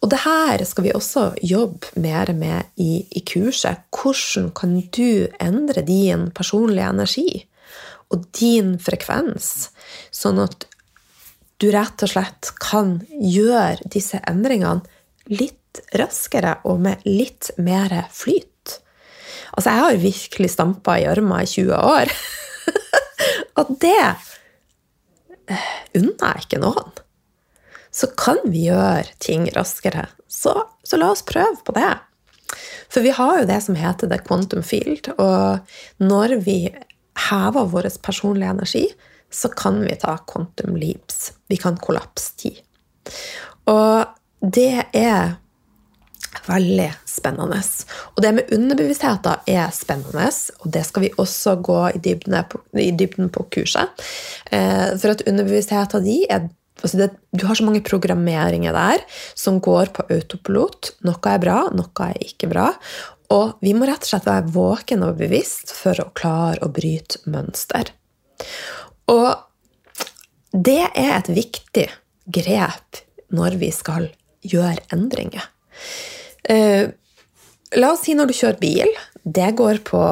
Og 0.03 0.11
det 0.11 0.25
her 0.25 0.65
skal 0.67 0.89
vi 0.89 0.97
også 0.97 1.29
jobbe 1.47 1.95
mer 2.03 2.33
med 2.35 2.75
i, 2.83 3.05
i 3.07 3.23
kurset. 3.23 3.87
Hvordan 3.95 4.51
kan 4.59 4.75
du 4.91 5.29
endre 5.39 5.87
din 5.87 6.31
personlige 6.35 6.91
energi 6.91 7.45
og 8.13 8.27
din 8.37 8.75
frekvens, 8.83 9.71
sånn 10.11 10.43
at 10.43 10.67
du 11.63 11.71
rett 11.71 12.03
og 12.03 12.11
slett 12.11 12.51
kan 12.63 12.97
gjøre 13.11 13.91
disse 13.93 14.19
endringene 14.29 14.83
litt 15.31 15.81
raskere 15.97 16.57
og 16.69 16.83
med 16.83 17.05
litt 17.07 17.53
mer 17.63 17.95
flyt. 18.13 18.49
Altså, 19.53 19.71
jeg 19.71 19.85
har 19.85 20.03
virkelig 20.03 20.51
stampa 20.53 20.97
i 20.99 21.05
gjørma 21.05 21.43
i 21.45 21.49
20 21.49 21.77
år. 21.77 22.13
og 23.61 23.73
det 23.83 24.01
eh, 24.03 25.71
unner 26.01 26.35
jeg 26.35 26.47
ikke 26.47 26.63
noen. 26.65 26.91
Så 27.93 28.09
kan 28.19 28.41
vi 28.49 28.67
gjøre 28.71 29.07
ting 29.23 29.47
raskere. 29.55 30.09
Så, 30.27 30.57
så 30.83 30.99
la 30.99 31.13
oss 31.13 31.25
prøve 31.29 31.61
på 31.63 31.77
det. 31.77 31.93
For 32.93 33.05
vi 33.05 33.13
har 33.17 33.39
jo 33.41 33.49
det 33.49 33.61
som 33.65 33.77
heter 33.79 34.11
the 34.11 34.19
quantum 34.21 34.65
field, 34.65 35.13
og 35.21 35.63
når 36.03 36.37
vi 36.45 36.59
hever 37.29 37.69
vår 37.73 37.89
personlige 38.05 38.51
energi, 38.53 38.87
så 39.33 39.51
kan 39.57 39.81
vi 39.85 39.95
ta 40.01 40.17
quantum 40.29 40.77
leaps. 40.77 41.33
Vi 41.49 41.59
kan 41.61 41.79
kollapse 41.81 42.37
tid. 42.41 42.61
Og 43.71 44.05
det 44.43 44.85
er 44.97 45.37
veldig 46.47 46.89
spennende. 47.07 47.61
Og 48.17 48.23
det 48.25 48.33
med 48.37 48.55
underbevisstheter 48.55 49.45
er 49.51 49.71
spennende, 49.75 50.31
og 50.63 50.73
det 50.75 50.85
skal 50.89 51.07
vi 51.07 51.13
også 51.21 51.57
gå 51.65 51.79
i 51.93 52.01
dybden 52.03 52.39
på, 52.51 52.63
i 52.81 52.91
dybden 52.91 53.31
på 53.33 53.47
kurset. 53.53 53.93
Eh, 54.51 54.93
for 54.99 55.15
at 55.15 55.25
underbevisstheten 55.29 56.05
din 56.07 56.27
er 56.31 56.49
altså 56.83 56.99
det, 56.99 57.11
Du 57.31 57.47
har 57.47 57.55
så 57.55 57.65
mange 57.65 57.83
programmeringer 57.85 58.73
der 58.73 59.05
som 59.35 59.61
går 59.61 59.93
på 59.95 60.07
autopilot. 60.11 60.97
Noe 61.07 61.31
er 61.31 61.39
bra, 61.39 61.59
noe 61.71 62.09
er 62.09 62.19
ikke 62.21 62.51
bra. 62.51 62.73
Og 63.33 63.55
vi 63.63 63.73
må 63.73 63.87
rett 63.87 64.03
og 64.03 64.11
slett 64.11 64.29
være 64.29 64.51
våken 64.53 65.05
og 65.07 65.21
bevisst 65.21 65.73
for 65.73 65.97
å 66.03 66.11
klare 66.17 66.61
å 66.65 66.73
bryte 66.73 67.23
mønster. 67.31 67.93
Og 69.13 69.31
det 70.53 70.83
er 70.89 71.15
et 71.19 71.31
viktig 71.33 71.87
grep 72.33 73.03
når 73.33 73.57
vi 73.61 73.71
skal 73.73 74.11
gjøre 74.45 74.85
endringer. 74.93 75.47
Eh, 76.49 76.91
la 77.79 77.93
oss 77.93 78.05
si 78.07 78.17
når 78.17 78.29
du 78.29 78.37
kjører 78.37 78.61
bil. 78.61 78.93
Det 79.23 79.53
går 79.57 79.81
på 79.87 80.03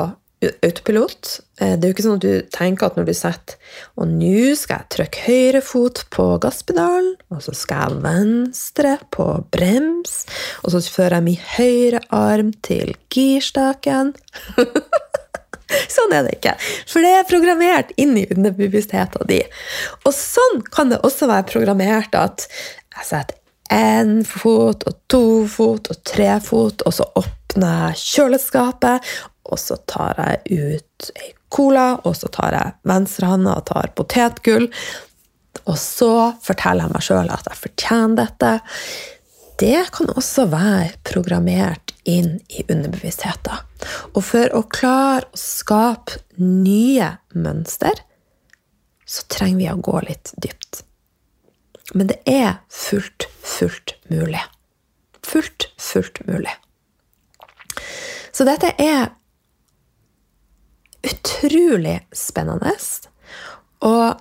autopilot. 0.41 1.41
Eh, 1.61 1.75
det 1.77 1.85
er 1.85 1.91
jo 1.91 1.97
ikke 1.97 2.07
sånn 2.07 2.21
at 2.21 2.25
du 2.25 2.51
tenker 2.55 2.89
at 2.89 2.97
når 2.97 3.09
du 3.11 3.15
setter 3.17 3.59
Og 4.01 4.09
nå 4.09 4.55
skal 4.57 4.83
jeg 4.83 4.93
trykke 4.95 5.25
høyre 5.27 5.63
fot 5.65 6.05
på 6.15 6.27
gasspedalen, 6.43 7.13
og 7.33 7.43
så 7.45 7.55
skal 7.57 7.97
jeg 7.97 8.05
venstre 8.07 8.97
på 9.13 9.27
brems, 9.53 10.25
og 10.65 10.73
så 10.75 10.83
fører 10.89 11.19
jeg 11.19 11.29
min 11.29 11.45
høyre 11.59 12.05
arm 12.09 12.55
til 12.65 12.95
girstaken. 13.13 14.15
Sånn 15.97 16.15
er 16.17 16.27
det 16.27 16.37
ikke. 16.39 16.55
For 16.91 17.05
det 17.05 17.13
er 17.17 17.29
programmert 17.29 17.93
inn 18.01 18.17
i 18.19 18.27
underbevisstheten 18.33 19.29
din. 19.31 19.59
Og 20.05 20.15
sånn 20.17 20.65
kan 20.73 20.93
det 20.93 21.03
også 21.07 21.31
være 21.31 21.49
programmert 21.51 22.17
at 22.19 22.49
jeg 22.97 23.09
setter 23.13 23.37
én 23.71 24.25
fot 24.27 24.83
og 24.89 24.97
to 25.11 25.25
fot 25.51 25.93
og 25.93 26.01
tre 26.07 26.33
fot, 26.43 26.83
og 26.87 26.95
så 26.97 27.07
åpner 27.19 27.85
jeg 27.91 28.01
kjøleskapet, 28.03 29.13
og 29.51 29.61
så 29.63 29.79
tar 29.91 30.19
jeg 30.19 30.59
ut 30.59 31.13
ei 31.17 31.31
cola, 31.51 31.93
og 32.07 32.15
så 32.19 32.31
tar 32.35 32.55
jeg 32.55 32.75
venstrehånda 32.87 33.55
og 33.59 33.67
tar 33.71 33.93
potetgull. 33.99 34.69
Og 35.67 35.79
så 35.79 36.13
forteller 36.43 36.87
jeg 36.87 36.95
meg 36.95 37.07
sjøl 37.07 37.33
at 37.33 37.49
jeg 37.51 37.63
fortjener 37.65 38.21
dette. 38.23 38.53
Det 39.61 39.81
kan 39.95 40.13
også 40.15 40.47
være 40.51 40.93
programmert 41.07 41.90
inn 42.09 42.39
i 42.49 42.65
underbevisstheten. 42.69 43.65
Og 44.15 44.25
for 44.25 44.53
å 44.57 44.63
klare 44.73 45.29
å 45.29 45.41
skape 45.41 46.21
nye 46.41 47.17
mønster, 47.35 48.03
så 49.05 49.27
trenger 49.33 49.59
vi 49.59 49.69
å 49.73 49.81
gå 49.83 50.01
litt 50.07 50.33
dypt. 50.39 50.85
Men 51.95 52.11
det 52.13 52.21
er 52.31 52.61
fullt, 52.71 53.27
fullt 53.43 53.97
mulig. 54.13 54.43
Fullt, 55.27 55.71
fullt 55.79 56.23
mulig. 56.29 56.53
Så 58.33 58.47
dette 58.47 58.71
er 58.79 59.11
utrolig 61.03 61.99
spennende. 62.15 62.77
Og 63.87 64.21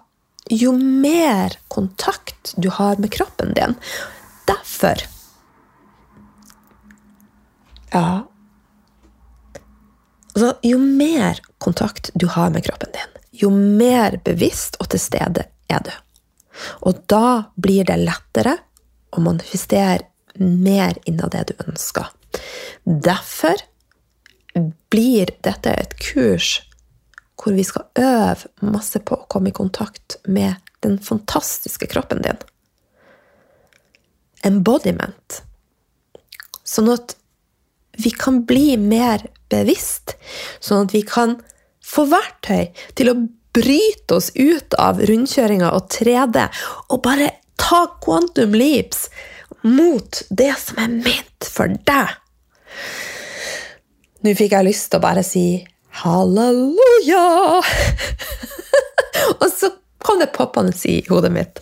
jo 0.49 0.73
mer 0.73 1.59
kontakt 1.69 2.55
du 2.57 2.71
har 2.73 2.97
med 2.97 3.11
kroppen 3.13 3.53
din 3.53 3.75
Derfor 4.49 5.03
ja. 7.93 8.25
Altså, 10.35 10.53
jo 10.63 10.77
mer 10.79 11.41
kontakt 11.57 12.11
du 12.15 12.27
har 12.31 12.51
med 12.53 12.63
kroppen 12.67 12.93
din, 12.95 13.17
jo 13.31 13.49
mer 13.51 14.19
bevisst 14.23 14.77
og 14.79 14.91
til 14.93 15.01
stede 15.03 15.47
er 15.69 15.83
du. 15.85 15.91
Og 16.87 17.01
da 17.11 17.51
blir 17.55 17.87
det 17.87 17.97
lettere 18.01 18.57
å 19.15 19.23
manifestere 19.23 20.07
mer 20.39 20.99
innen 21.09 21.31
det 21.33 21.49
du 21.49 21.53
ønsker. 21.67 22.07
Derfor 22.85 23.59
blir 24.89 25.31
dette 25.45 25.73
et 25.73 25.95
kurs 26.01 26.59
hvor 27.39 27.55
vi 27.55 27.63
skal 27.63 27.87
øve 27.99 28.49
masse 28.67 28.99
på 28.99 29.15
å 29.15 29.27
komme 29.31 29.51
i 29.51 29.55
kontakt 29.55 30.17
med 30.27 30.59
den 30.83 30.97
fantastiske 30.99 31.87
kroppen 31.91 32.23
din. 32.25 32.39
Embodiment. 34.43 35.41
Sånn 36.67 36.91
at 36.91 37.15
vi 37.99 38.11
kan 38.15 38.43
bli 38.47 38.77
mer 38.79 39.25
bevisst, 39.51 40.15
sånn 40.63 40.87
at 40.87 40.95
vi 40.95 41.03
kan 41.07 41.37
få 41.83 42.05
verktøy 42.09 42.69
til 42.97 43.11
å 43.11 43.17
bryte 43.55 44.19
oss 44.19 44.29
ut 44.37 44.75
av 44.79 45.01
rundkjøringa 45.09 45.71
og 45.75 45.89
3D 45.91 46.45
og 46.93 47.01
bare 47.05 47.31
ta 47.59 47.85
quantum 48.03 48.55
leaps 48.55 49.07
mot 49.65 50.21
det 50.29 50.53
som 50.61 50.79
er 50.83 50.93
ment 50.93 51.49
for 51.49 51.73
deg. 51.89 52.13
Nå 54.23 54.35
fikk 54.35 54.55
jeg 54.55 54.67
lyst 54.67 54.91
til 54.91 54.99
å 54.99 55.03
bare 55.03 55.25
si 55.25 55.45
halleluja! 56.03 57.25
og 59.41 59.47
så 59.51 59.73
kom 59.99 60.19
det 60.19 60.31
poppende 60.35 60.73
i 60.85 61.01
hodet 61.09 61.31
mitt. 61.31 61.59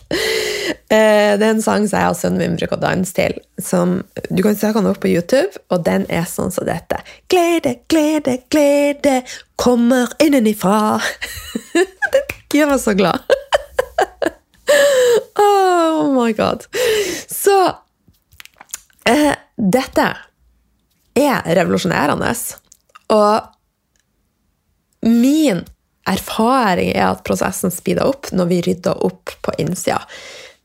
Eh, 0.89 1.33
det 1.39 1.43
er 1.43 1.49
en 1.49 1.61
sang 1.63 1.87
som 1.89 1.99
jeg 1.99 2.13
og 2.13 2.17
sønnen 2.19 2.39
min 2.41 2.57
bruker 2.59 2.77
å 2.77 2.81
danse 2.81 3.15
til. 3.17 3.33
Som, 3.61 4.01
du 4.29 4.41
kan 4.45 4.55
søke 4.57 4.79
den 4.79 4.91
opp 4.91 5.01
på 5.03 5.11
YouTube, 5.11 5.59
og 5.73 5.83
den 5.87 6.05
er 6.13 6.27
sånn 6.29 6.53
som 6.53 6.67
dette. 6.67 7.01
Glede, 7.31 7.77
glede, 7.91 8.37
glede 8.51 9.17
kommer 9.59 10.13
innenifra. 10.23 10.99
det 11.73 12.61
gjør 12.61 12.71
meg 12.71 12.83
så 12.83 12.95
glad. 12.97 13.19
oh 15.43 16.07
my 16.13 16.31
god. 16.37 16.67
Så 17.31 17.57
eh, 19.09 19.33
dette 19.57 20.07
er 21.17 21.55
revolusjonerende. 21.57 22.31
Og 23.15 23.53
min 25.07 25.65
erfaring 26.09 26.93
er 26.93 27.11
at 27.11 27.23
prosessen 27.27 27.73
speeder 27.73 28.07
opp 28.07 28.31
når 28.35 28.51
vi 28.51 28.63
rydder 28.69 29.05
opp 29.07 29.33
på 29.45 29.53
innsida. 29.61 30.01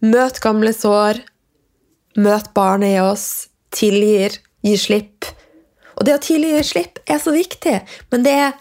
Møt 0.03 0.41
gamle 0.43 0.73
sår. 0.75 1.23
Møt 2.19 2.51
barnet 2.57 2.97
i 2.97 3.01
oss. 3.03 3.29
Tilgir. 3.75 4.39
Gi 4.63 4.77
slipp. 4.79 5.31
Og 5.97 6.07
det 6.07 6.17
å 6.17 6.23
tilgi 6.23 6.53
gi 6.57 6.67
slipp 6.67 7.01
er 7.11 7.21
så 7.23 7.35
viktig, 7.35 7.75
men 8.13 8.25
det 8.27 8.33
er, 8.47 8.55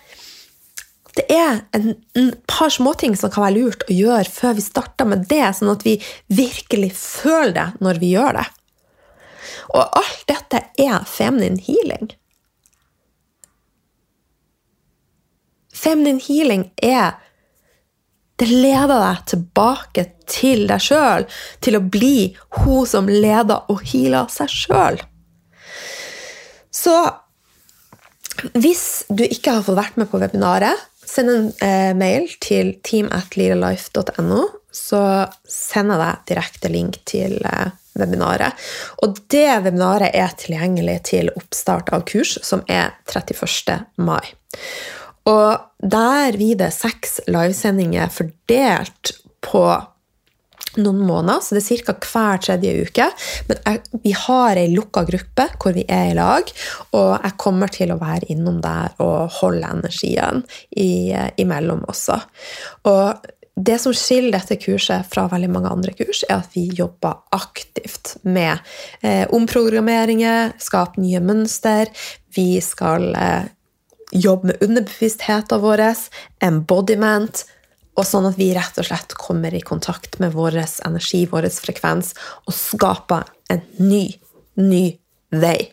det 1.17 1.25
er 1.31 1.61
en, 1.77 1.93
en 2.17 2.31
par 2.49 2.71
småting 2.73 3.15
som 3.17 3.31
kan 3.33 3.47
være 3.47 3.57
lurt 3.59 3.85
å 3.87 3.95
gjøre 3.95 4.29
før 4.29 4.57
vi 4.57 4.65
starter 4.65 5.09
med 5.09 5.27
det, 5.31 5.45
sånn 5.57 5.71
at 5.73 5.85
vi 5.87 5.95
virkelig 6.31 6.91
føler 6.97 7.55
det 7.57 7.67
når 7.83 8.01
vi 8.03 8.11
gjør 8.15 8.41
det. 8.41 8.47
Og 9.71 9.99
alt 10.01 10.25
dette 10.29 10.65
er 10.81 11.07
feminine 11.07 11.61
healing. 11.63 12.11
Feminine 15.81 16.21
healing 16.21 16.69
er 16.77 17.17
Det 18.41 18.47
leder 18.49 18.97
deg 18.97 19.25
tilbake 19.29 20.03
til 20.25 20.63
deg 20.69 20.81
sjøl, 20.81 21.27
til 21.61 21.77
å 21.77 21.83
bli 21.93 22.31
hun 22.63 22.87
som 22.89 23.09
leder 23.09 23.67
og 23.69 23.83
healer 23.85 24.31
seg 24.33 24.49
sjøl. 24.49 24.97
Så 26.73 26.95
hvis 28.55 29.03
du 29.13 29.21
ikke 29.27 29.53
har 29.59 29.67
fått 29.67 29.77
vært 29.77 29.99
med 30.01 30.09
på 30.09 30.17
webinaret, 30.23 30.87
send 31.05 31.29
en 31.29 31.47
eh, 31.61 31.91
mail 31.97 32.25
til 32.41 32.73
team 32.81 33.11
så 34.71 35.03
sender 35.45 35.99
jeg 35.99 36.07
deg 36.07 36.25
direkte 36.31 36.71
link 36.73 36.97
til, 37.05 37.37
eh, 37.45 37.75
webinaret. 37.99 38.55
Og 39.03 39.19
det 39.29 39.49
webinaret 39.65 40.15
er 40.15 40.31
tilgjengelig 40.39 40.97
til 41.11 41.29
oppstart 41.35 41.91
av 41.93 42.05
kurs, 42.09 42.37
som 42.41 42.63
er 42.71 42.95
31. 43.11 43.85
mai. 43.97 44.33
Og 45.29 45.87
der 45.91 46.37
blir 46.37 46.57
det 46.57 46.71
seks 46.73 47.19
livesendinger 47.29 48.09
fordelt 48.13 49.15
på 49.45 49.65
noen 50.79 51.01
måneder, 51.03 51.41
så 51.43 51.57
det 51.57 51.65
er 51.65 51.81
ca. 51.83 51.95
hver 51.99 52.39
tredje 52.45 52.85
uke. 52.85 53.07
Men 53.49 53.81
vi 54.05 54.13
har 54.15 54.59
ei 54.59 54.69
lukka 54.71 55.03
gruppe 55.07 55.49
hvor 55.59 55.75
vi 55.75 55.83
er 55.91 56.13
i 56.13 56.15
lag, 56.17 56.47
og 56.95 57.11
jeg 57.17 57.37
kommer 57.41 57.73
til 57.73 57.91
å 57.91 57.99
være 58.01 58.31
innom 58.31 58.61
der 58.63 58.95
og 59.03 59.35
holde 59.41 59.67
energien 59.67 60.45
i, 60.71 61.11
imellom 61.41 61.83
også. 61.91 62.21
Og 62.87 63.31
det 63.61 63.77
som 63.83 63.93
skiller 63.93 64.37
dette 64.37 64.55
kurset 64.61 65.09
fra 65.11 65.27
veldig 65.29 65.49
mange 65.51 65.71
andre 65.73 65.93
kurs, 65.97 66.23
er 66.29 66.39
at 66.39 66.53
vi 66.55 66.69
jobber 66.77 67.19
aktivt 67.35 68.15
med 68.23 68.61
eh, 69.03 69.25
omprogrammeringer, 69.35 70.55
skape 70.61 71.01
nye 71.03 71.19
mønster. 71.23 71.91
Vi 72.33 72.55
skal 72.63 73.11
eh, 73.11 73.51
jobbe 74.11 74.51
med 74.51 74.63
underbevisstheten 74.63 75.61
vår, 75.63 75.83
embodiment, 76.43 77.43
og 77.99 78.07
sånn 78.07 78.29
at 78.29 78.37
vi 78.39 78.51
rett 78.55 78.77
og 78.79 78.87
slett 78.87 79.15
kommer 79.19 79.53
i 79.53 79.63
kontakt 79.63 80.17
med 80.23 80.35
vår 80.35 80.61
energi, 80.87 81.25
vår 81.29 81.49
frekvens, 81.55 82.13
og 82.47 82.55
skaper 82.55 83.27
en 83.51 83.63
ny, 83.83 84.05
ny 84.59 84.85
vei. 85.31 85.71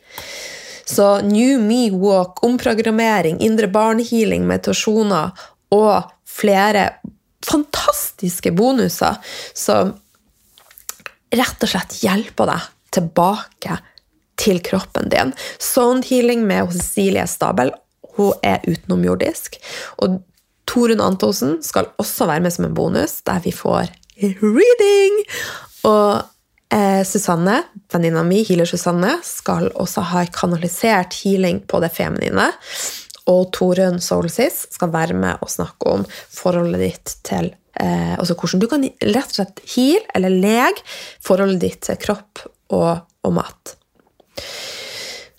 Så 0.88 1.20
New 1.20 1.60
Me 1.60 1.90
Walk, 1.92 2.42
omprogrammering, 2.46 3.38
indre 3.44 3.68
barnehealing, 3.70 4.46
meditasjoner 4.48 5.34
og 5.74 6.10
flere 6.24 6.88
fantastiske 7.44 8.52
bonuser 8.56 9.18
som 9.56 9.92
rett 11.34 11.64
og 11.64 11.70
slett 11.70 11.98
hjelper 12.02 12.50
deg 12.50 12.70
tilbake 12.96 13.78
til 14.38 14.62
kroppen 14.64 15.10
din. 15.12 15.34
Sound 15.60 16.08
healing 16.08 16.46
med 16.48 16.72
Cecilie 16.72 17.26
Stabel. 17.28 17.74
Hun 18.18 18.34
er 18.46 18.64
utenomjordisk. 18.66 19.60
Og 20.02 20.20
Torunn 20.68 21.00
Antonsen 21.00 21.58
skal 21.64 21.88
også 22.00 22.28
være 22.28 22.44
med 22.44 22.54
som 22.54 22.66
en 22.68 22.76
bonus, 22.76 23.20
der 23.26 23.40
vi 23.44 23.54
får 23.54 23.88
reading. 24.42 25.22
Og 25.88 26.24
eh, 26.74 27.02
Susanne, 27.08 27.62
venninna 27.92 28.24
mi, 28.26 28.42
healer 28.46 28.68
Susanne, 28.68 29.16
skal 29.24 29.70
også 29.74 30.04
ha 30.12 30.24
kanalisert 30.34 31.16
healing 31.22 31.62
på 31.70 31.80
det 31.84 31.92
feminine. 31.94 32.50
Og 33.28 33.48
Torunn 33.56 34.00
Soulsis 34.00 34.64
skal 34.72 34.92
være 34.92 35.16
med 35.16 35.40
og 35.44 35.52
snakke 35.52 35.94
om 35.98 36.04
forholdet 36.08 36.80
ditt 36.80 37.16
til 37.28 37.50
eh, 37.80 38.14
Altså 38.16 38.36
hvordan 38.36 38.62
du 38.62 38.68
kan 38.70 38.86
rett 38.88 39.32
og 39.32 39.40
slett 39.40 39.64
heal, 39.74 40.04
eller 40.16 40.32
lege, 40.32 40.84
forholdet 41.24 41.64
ditt 41.64 41.82
til 41.88 42.00
kropp 42.00 42.44
og, 42.74 43.04
og 43.24 43.36
mat. 43.36 43.76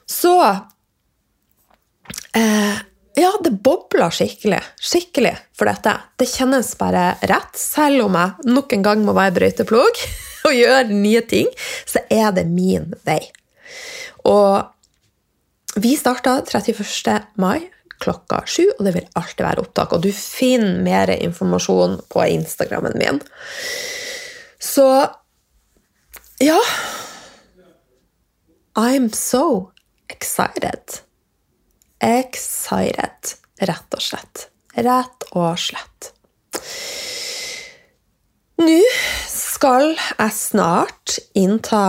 Så 0.09 0.33
eh, 2.39 2.79
ja, 3.19 3.31
det 3.43 3.51
bobler 3.65 4.13
skikkelig, 4.13 4.61
skikkelig 4.79 5.35
for 5.57 5.69
dette. 5.69 5.95
Det 6.19 6.27
kjennes 6.29 6.71
bare 6.79 7.11
rett. 7.27 7.57
Selv 7.59 8.05
om 8.07 8.17
jeg 8.19 8.51
nok 8.53 8.75
en 8.75 8.85
gang 8.85 9.03
må 9.05 9.15
være 9.17 9.35
brøyteplog 9.39 10.03
og 10.47 10.55
gjøre 10.55 10.87
nye 10.93 11.23
ting, 11.27 11.49
så 11.89 12.03
er 12.07 12.31
det 12.35 12.47
min 12.47 12.93
vei. 13.07 13.21
Og 14.29 15.79
vi 15.79 15.93
starta 15.99 16.39
31. 16.47 17.19
mai 17.39 17.69
klokka 17.99 18.43
sju, 18.47 18.63
og 18.77 18.85
det 18.87 18.93
vil 18.95 19.09
alltid 19.19 19.43
være 19.43 19.63
opptak. 19.65 19.93
Og 19.95 20.03
du 20.03 20.11
finner 20.15 20.79
mer 20.83 21.11
informasjon 21.17 21.99
på 22.11 22.23
Instagrammen 22.37 22.95
min. 22.99 23.19
Så 24.59 24.87
ja 26.39 26.59
I'm 28.79 29.09
so 29.15 29.71
excited 30.07 31.01
excited, 32.03 33.35
rett 33.61 33.95
og 33.97 34.03
slett. 34.03 34.47
Rett 34.79 35.27
og 35.35 35.59
slett. 35.59 36.11
Nå 38.59 38.79
skal 39.31 39.93
jeg 39.95 40.35
snart 40.35 41.17
innta 41.37 41.83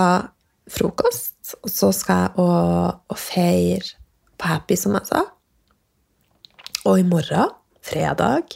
frokost, 0.70 1.56
og 1.64 1.72
så 1.72 1.90
skal 1.94 2.26
jeg 2.26 2.44
og, 2.44 3.00
og 3.10 3.18
feire 3.18 3.96
på 4.40 4.50
Happy, 4.50 4.78
som 4.78 4.94
jeg 4.96 5.10
sa. 5.10 5.24
Og 6.86 7.02
i 7.02 7.06
morgen, 7.06 7.50
fredag, 7.84 8.54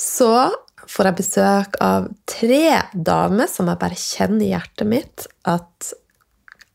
så 0.00 0.50
får 0.90 1.10
jeg 1.10 1.18
besøk 1.20 1.78
av 1.84 2.08
tre 2.28 2.64
damer 2.92 3.48
som 3.50 3.70
jeg 3.70 3.80
bare 3.80 3.98
kjenner 3.98 4.44
i 4.44 4.50
hjertet 4.52 4.90
mitt 4.90 5.26
at 5.48 5.92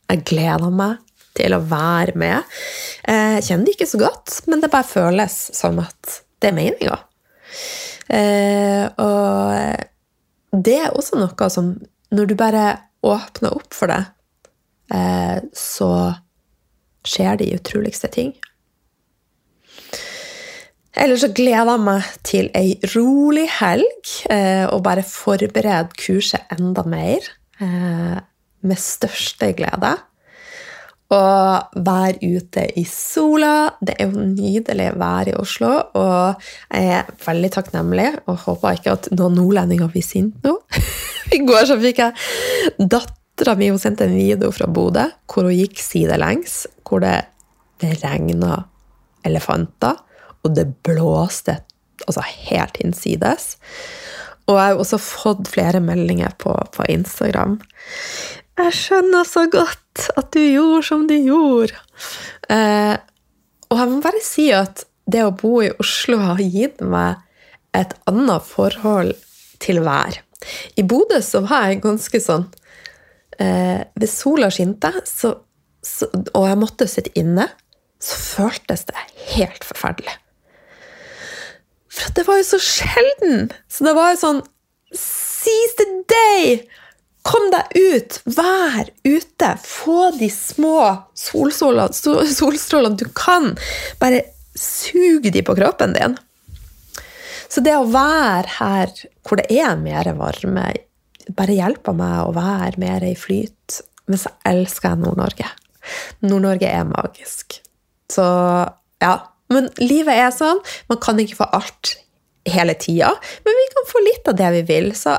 jeg 0.09 0.23
gleder 0.29 0.71
meg 0.73 1.01
til 1.35 1.55
å 1.55 1.63
være 1.67 2.15
med. 2.19 2.55
Jeg 3.05 3.43
kjenner 3.47 3.67
det 3.67 3.75
ikke 3.75 3.89
så 3.91 4.01
godt, 4.01 4.39
men 4.49 4.63
det 4.63 4.71
bare 4.73 4.87
føles 4.87 5.35
som 5.55 5.81
at 5.83 6.21
det 6.41 6.51
er 6.51 6.57
meninga. 6.57 6.97
Eh, 8.13 8.85
og 9.01 10.61
det 10.65 10.75
er 10.77 10.93
også 10.93 11.17
noe 11.17 11.47
som 11.49 11.71
Når 12.13 12.27
du 12.29 12.35
bare 12.37 12.65
åpner 13.01 13.55
opp 13.57 13.73
for 13.73 13.89
det, 13.89 14.03
eh, 14.93 15.41
så 15.57 15.89
skjer 17.05 17.39
de 17.41 17.47
utroligste 17.57 18.07
ting. 18.13 18.29
Eller 20.95 21.17
så 21.19 21.31
gleder 21.33 21.73
jeg 21.73 21.83
meg 21.83 22.11
til 22.23 22.47
ei 22.55 22.77
rolig 22.93 23.47
helg 23.57 24.13
eh, 24.31 24.63
og 24.69 24.85
bare 24.85 25.03
forbereder 25.03 25.89
kurset 25.97 26.55
enda 26.55 26.85
mer. 26.87 27.25
Med 27.59 28.79
største 28.79 29.51
glede 29.57 29.95
og 31.13 31.81
være 31.85 32.17
ute 32.23 32.63
i 32.79 32.85
sola. 32.89 33.69
Det 33.77 33.93
er 33.99 34.09
jo 34.09 34.23
nydelig 34.25 34.87
vær 34.97 35.29
i 35.29 35.35
Oslo, 35.37 35.73
og 35.93 36.47
jeg 36.73 36.95
er 36.97 37.11
veldig 37.25 37.51
takknemlig 37.53 38.07
og 38.25 38.41
håper 38.47 38.79
ikke 38.79 38.95
at 38.97 39.11
noen 39.13 39.37
nordlendinger 39.37 39.91
blir 39.93 40.05
sinte 40.05 40.41
nå. 40.45 40.57
I 41.35 41.41
går 41.45 41.69
så 41.69 41.77
fikk 41.81 42.01
jeg 42.01 42.89
dattera 42.95 43.55
mi 43.59 43.69
hun 43.69 43.81
sendte 43.81 44.07
en 44.07 44.17
video 44.17 44.51
fra 44.55 44.69
Bodø 44.71 45.07
hvor 45.29 45.47
hun 45.49 45.57
gikk 45.57 45.81
sidelengs, 45.83 46.63
hvor 46.87 47.03
det, 47.05 47.19
det 47.83 47.97
regna 48.01 48.63
elefanter, 49.25 50.01
og 50.45 50.53
det 50.57 50.67
blåste 50.85 51.59
altså 52.05 52.25
helt 52.49 52.77
innsides. 52.83 53.55
Og 54.45 54.59
jeg 54.59 54.65
har 54.73 54.81
også 54.81 54.99
fått 55.01 55.47
flere 55.49 55.81
meldinger 55.81 56.35
på, 56.41 56.53
på 56.53 56.85
Instagram. 56.93 57.57
Jeg 58.55 58.71
skjønner 58.71 59.27
så 59.27 59.45
godt 59.51 60.05
at 60.15 60.29
du 60.31 60.39
gjorde 60.39 60.83
som 60.87 61.03
du 61.09 61.15
gjorde. 61.17 61.75
Eh, 62.51 62.95
og 63.67 63.81
jeg 63.81 63.91
må 63.91 64.01
bare 64.03 64.21
si 64.23 64.47
at 64.55 64.85
det 65.11 65.25
å 65.25 65.33
bo 65.35 65.59
i 65.65 65.73
Oslo 65.81 66.21
har 66.21 66.39
gitt 66.39 66.79
meg 66.81 67.19
et 67.75 67.91
annet 68.07 68.45
forhold 68.47 69.11
til 69.63 69.81
vær. 69.85 70.21
I 70.79 70.85
Bodø 70.87 71.19
så 71.25 71.41
var 71.43 71.67
jeg 71.69 71.81
ganske 71.83 72.19
sånn 72.21 72.43
eh, 73.41 73.81
Hvis 73.97 74.17
sola 74.21 74.51
skinte, 74.53 74.91
så, 75.09 75.33
så, 75.83 76.07
og 76.31 76.47
jeg 76.47 76.59
måtte 76.61 76.87
sitte 76.91 77.11
inne, 77.19 77.49
så 77.99 78.19
føltes 78.21 78.85
det 78.87 79.03
helt 79.33 79.67
forferdelig. 79.67 80.15
For 81.95 82.15
det 82.15 82.25
var 82.27 82.39
jo 82.39 82.47
så 82.47 82.59
sjelden! 82.61 83.49
Så 83.71 83.87
det 83.87 83.95
var 83.97 84.13
jo 84.13 84.21
sånn 84.21 84.41
Seize 84.95 85.75
the 85.79 85.87
day! 86.11 86.57
Kom 87.25 87.49
deg 87.53 87.73
ut! 87.73 88.19
Vær 88.37 88.91
ute! 89.07 89.49
Få 89.65 90.11
de 90.19 90.29
små 90.29 90.77
solstrålene 91.17 92.99
du 92.99 93.07
kan. 93.17 93.55
Bare 94.01 94.21
sug 94.55 95.25
de 95.33 95.43
på 95.45 95.55
kroppen 95.57 95.95
din. 95.97 96.17
Så 97.49 97.63
det 97.65 97.75
å 97.77 97.87
være 97.89 98.57
her 98.59 98.93
hvor 99.25 99.41
det 99.41 99.47
er 99.53 99.77
mer 99.79 100.09
varme, 100.19 100.67
bare 101.33 101.57
hjelper 101.57 101.97
meg 101.97 102.17
å 102.27 102.33
være 102.35 102.81
mer 102.81 103.05
i 103.07 103.15
flyt. 103.17 103.81
Men 104.05 104.21
så 104.21 104.31
elsker 104.45 104.93
jeg 104.93 105.01
Nord-Norge. 105.01 105.49
Nord-Norge 106.25 106.69
er 106.69 106.89
magisk. 106.89 107.59
Så 108.11 108.25
ja. 109.01 109.15
Men 109.53 109.69
livet 109.77 110.17
er 110.17 110.31
sånn. 110.33 110.61
Man 110.89 110.97
kan 111.01 111.19
ikke 111.21 111.37
få 111.41 111.47
alt 111.53 111.95
hele 112.49 112.73
tida. 112.81 113.11
Men 113.45 113.57
vi 113.57 113.65
kan 113.73 113.89
få 113.89 114.01
litt 114.01 114.29
av 114.29 114.37
det 114.39 114.51
vi 114.59 114.61
vil. 114.69 114.91
Så 114.97 115.13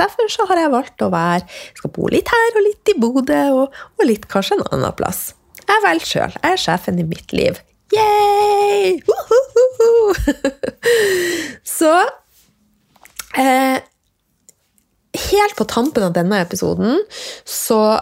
Derfor 0.00 0.32
så 0.32 0.46
har 0.50 0.62
jeg 0.62 0.72
valgt 0.72 1.04
å 1.04 1.10
være 1.12 1.44
skal 1.78 1.92
bo 1.94 2.08
litt 2.12 2.30
her 2.32 2.56
og 2.56 2.66
litt 2.66 2.92
i 2.92 2.96
Bodø, 3.00 3.42
og, 3.62 3.82
og 3.98 4.08
litt 4.08 4.26
kanskje 4.32 4.58
en 4.58 4.66
annen 4.70 4.96
plass. 4.96 5.30
Jeg 5.60 5.84
velger 5.84 6.08
sjøl. 6.08 6.38
Jeg 6.40 6.56
er 6.56 6.64
sjefen 6.64 6.98
i 7.00 7.06
mitt 7.06 7.34
liv. 7.36 7.60
Yay! 7.94 9.00
så 11.78 11.92
eh, 13.38 13.80
Helt 15.30 15.56
på 15.58 15.66
tampen 15.66 16.06
av 16.06 16.14
denne 16.14 16.38
episoden 16.38 17.00
så 17.48 17.98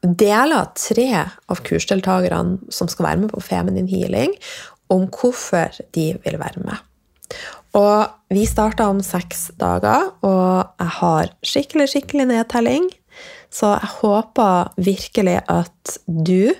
deler 0.00 0.70
tre 0.78 1.08
av 1.52 1.60
kursdeltakerne 1.66 2.72
som 2.72 2.88
skal 2.88 3.10
være 3.10 3.22
med 3.24 3.34
på 3.34 3.42
Feminin 3.44 3.88
Healing, 3.90 4.32
om 4.92 5.08
hvorfor 5.12 5.76
de 5.96 6.06
vil 6.24 6.38
være 6.40 6.62
med. 6.64 6.80
Og 7.76 8.32
vi 8.32 8.46
starta 8.48 8.86
om 8.88 9.02
seks 9.04 9.50
dager, 9.60 10.08
og 10.24 10.80
jeg 10.80 10.92
har 11.00 11.32
skikkelig, 11.44 11.88
skikkelig 11.92 12.26
nedtelling. 12.30 12.88
Så 13.52 13.74
jeg 13.74 13.90
håper 14.00 14.70
virkelig 14.80 15.36
at 15.52 15.96
du 16.06 16.52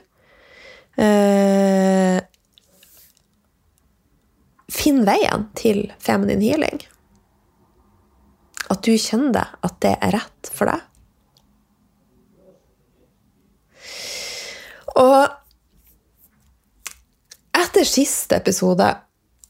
eh, 1.00 2.18
finner 4.72 5.08
veien 5.08 5.48
til 5.56 5.86
feminine 6.02 6.44
healing. 6.44 6.84
At 8.68 8.84
du 8.84 8.92
kjenner 8.98 9.32
det, 9.38 9.46
at 9.64 9.80
det 9.84 9.94
er 9.96 10.16
rett 10.18 10.52
for 10.52 10.68
deg. 10.68 10.84
Og 14.96 15.20
etter 17.56 17.88
siste 17.88 18.36
episode 18.40 18.88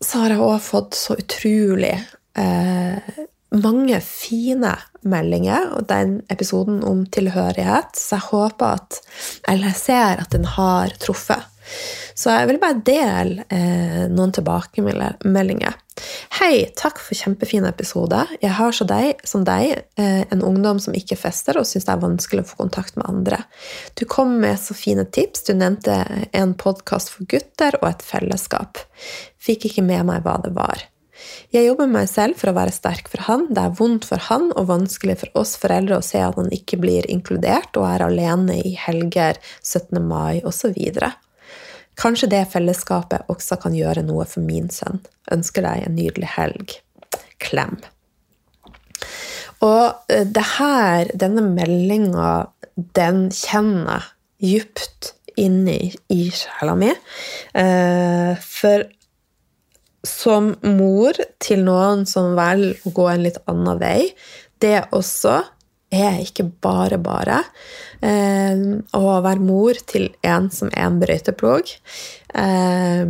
så 0.04 0.22
har 0.22 0.34
jeg 0.34 0.44
òg 0.44 0.58
fått 0.62 0.98
så 0.98 1.16
utrolig 1.18 1.94
eh, 2.38 3.16
mange 3.54 4.00
fine 4.02 4.74
meldinger, 5.06 5.70
og 5.76 5.86
den 5.90 6.20
episoden 6.32 6.82
om 6.84 7.04
tilhørighet, 7.06 7.94
så 7.98 8.18
jeg 8.18 8.28
håper 8.30 8.80
at 8.80 9.00
Eller 9.48 9.70
jeg 9.70 9.76
ser 9.76 10.22
at 10.22 10.30
den 10.30 10.44
har 10.44 10.94
truffet. 10.98 11.46
Så 12.14 12.30
jeg 12.30 12.46
vil 12.48 12.60
bare 12.62 12.80
dele 12.86 13.44
eh, 13.52 14.06
noen 14.08 14.32
tilbakemeldinger. 14.32 15.74
Hei, 16.38 16.68
takk 16.76 17.00
for 17.02 17.18
kjempefin 17.18 17.66
episode. 17.68 18.22
Jeg 18.42 18.54
har 18.58 18.74
så 18.76 18.86
deg, 18.88 19.22
som 19.26 19.44
deg 19.46 19.72
eh, 19.98 20.22
en 20.22 20.44
ungdom 20.46 20.80
som 20.82 20.94
ikke 20.96 21.18
fester 21.18 21.58
og 21.58 21.66
syns 21.68 21.88
det 21.88 21.94
er 21.94 22.02
vanskelig 22.04 22.44
å 22.44 22.50
få 22.50 22.60
kontakt 22.62 22.98
med 23.00 23.08
andre. 23.10 23.42
Du 23.98 24.06
kom 24.08 24.36
med 24.42 24.60
så 24.62 24.76
fine 24.78 25.06
tips. 25.08 25.46
Du 25.48 25.54
nevnte 25.56 25.98
en 26.32 26.54
podkast 26.54 27.12
for 27.14 27.28
gutter 27.30 27.78
og 27.82 27.90
et 27.90 28.04
fellesskap. 28.06 28.80
Fikk 29.42 29.70
ikke 29.70 29.86
med 29.86 30.06
meg 30.10 30.26
hva 30.26 30.38
det 30.44 30.54
var. 30.56 30.86
Jeg 31.54 31.68
jobber 31.68 31.88
meg 31.90 32.08
selv 32.10 32.38
for 32.40 32.50
å 32.50 32.56
være 32.56 32.74
sterk 32.74 33.10
for 33.12 33.24
han. 33.28 33.46
Det 33.54 33.62
er 33.62 33.76
vondt 33.78 34.06
for 34.08 34.22
han 34.28 34.50
og 34.52 34.68
vanskelig 34.70 35.18
for 35.22 35.42
oss 35.42 35.54
foreldre 35.60 36.00
å 36.00 36.04
se 36.04 36.20
at 36.22 36.38
han 36.38 36.50
ikke 36.54 36.78
blir 36.82 37.08
inkludert 37.12 37.76
og 37.78 37.88
er 37.88 38.06
alene 38.06 38.58
i 38.60 38.74
helger, 38.78 39.40
17. 39.62 40.00
mai 40.02 40.42
osv. 40.46 40.76
Kanskje 41.96 42.30
det 42.32 42.44
fellesskapet 42.52 43.30
også 43.32 43.58
kan 43.62 43.76
gjøre 43.76 44.04
noe 44.04 44.26
for 44.28 44.44
min 44.44 44.68
sønn. 44.72 45.00
Ønsker 45.32 45.64
deg 45.64 45.86
en 45.86 45.96
nydelig 45.96 46.32
helg. 46.36 46.76
Klem. 47.42 47.78
Og 49.64 50.12
eh, 50.12 50.26
det 50.28 50.44
her, 50.58 51.08
denne 51.16 51.44
meldinga, 51.46 52.50
den 52.96 53.28
kjenner 53.32 54.04
jeg 54.04 54.12
djupt 54.36 55.14
inni 55.40 55.94
i 56.12 56.26
sjela 56.34 56.74
mi. 56.76 56.90
Eh, 57.56 58.32
for 58.40 58.84
som 60.06 60.54
mor 60.64 61.18
til 61.42 61.64
noen 61.66 62.06
som 62.08 62.34
velger 62.38 62.86
å 62.86 62.94
gå 62.96 63.08
en 63.10 63.26
litt 63.26 63.40
annen 63.50 63.80
vei, 63.80 64.00
det 64.62 64.86
også 64.96 65.40
er 65.92 66.20
ikke 66.22 66.48
bare 66.62 66.98
bare. 67.02 67.42
Eh, 68.04 68.62
å 68.96 69.18
være 69.24 69.42
mor 69.42 69.78
til 69.88 70.08
en 70.26 70.48
som 70.54 70.70
er 70.72 70.88
en 70.88 70.98
brøyteplog, 71.02 71.70
eh, 72.34 73.04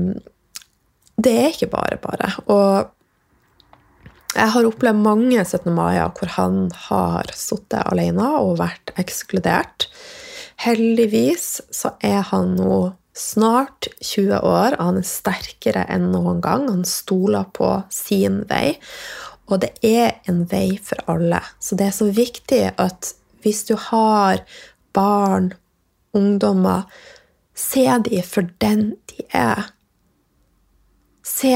det 1.16 1.32
er 1.32 1.55
ikke 1.55 1.72
bare 1.72 1.97
bare. 2.03 2.32
Og 2.53 2.92
jeg 4.36 4.53
har 4.53 4.68
opplevd 4.68 5.01
mange 5.01 5.40
17. 5.40 5.72
mai-er 5.72 6.12
hvor 6.12 6.28
han 6.34 6.66
har 6.90 7.30
sittet 7.32 7.80
alene 7.88 8.28
og 8.42 8.59
vært 8.61 8.92
ekskludert. 9.01 9.88
Heldigvis 10.61 11.62
så 11.72 11.94
er 12.05 12.20
han 12.32 12.53
nå 12.59 12.80
snart 13.17 13.89
20 14.05 14.41
år, 14.45 14.77
og 14.77 14.83
han 14.83 15.01
er 15.01 15.09
sterkere 15.09 15.85
enn 15.93 16.11
noen 16.12 16.43
gang. 16.45 16.67
Han 16.69 16.85
stoler 16.89 17.49
på 17.57 17.71
sin 17.93 18.43
vei. 18.51 18.77
Og 19.47 19.62
det 19.62 19.73
er 19.87 20.19
en 20.29 20.45
vei 20.51 20.77
for 20.83 21.01
alle. 21.11 21.41
Så 21.62 21.79
det 21.79 21.89
er 21.89 21.97
så 21.97 22.11
viktig 22.12 22.62
at 22.83 23.12
hvis 23.45 23.64
du 23.69 23.77
har 23.79 24.43
barn, 24.97 25.53
ungdommer, 26.17 26.85
se 27.57 27.87
de 28.05 28.23
for 28.27 28.49
den 28.62 28.97
de 29.11 29.27
er. 29.37 29.71
Se 31.27 31.55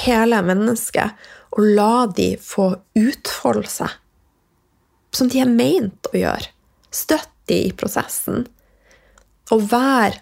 hele 0.00 0.42
mennesket, 0.44 1.16
og 1.50 1.66
la 1.76 2.06
de 2.14 2.34
få 2.40 2.72
utfolde 2.98 3.68
seg 3.68 4.00
som 5.14 5.30
de 5.30 5.40
er 5.42 5.50
meint 5.50 6.10
å 6.12 6.16
gjøre. 6.16 6.50
Støtt 6.94 7.30
de 7.50 7.58
i 7.66 7.72
prosessen. 7.76 8.44
Og 9.50 9.64
vær 9.72 10.20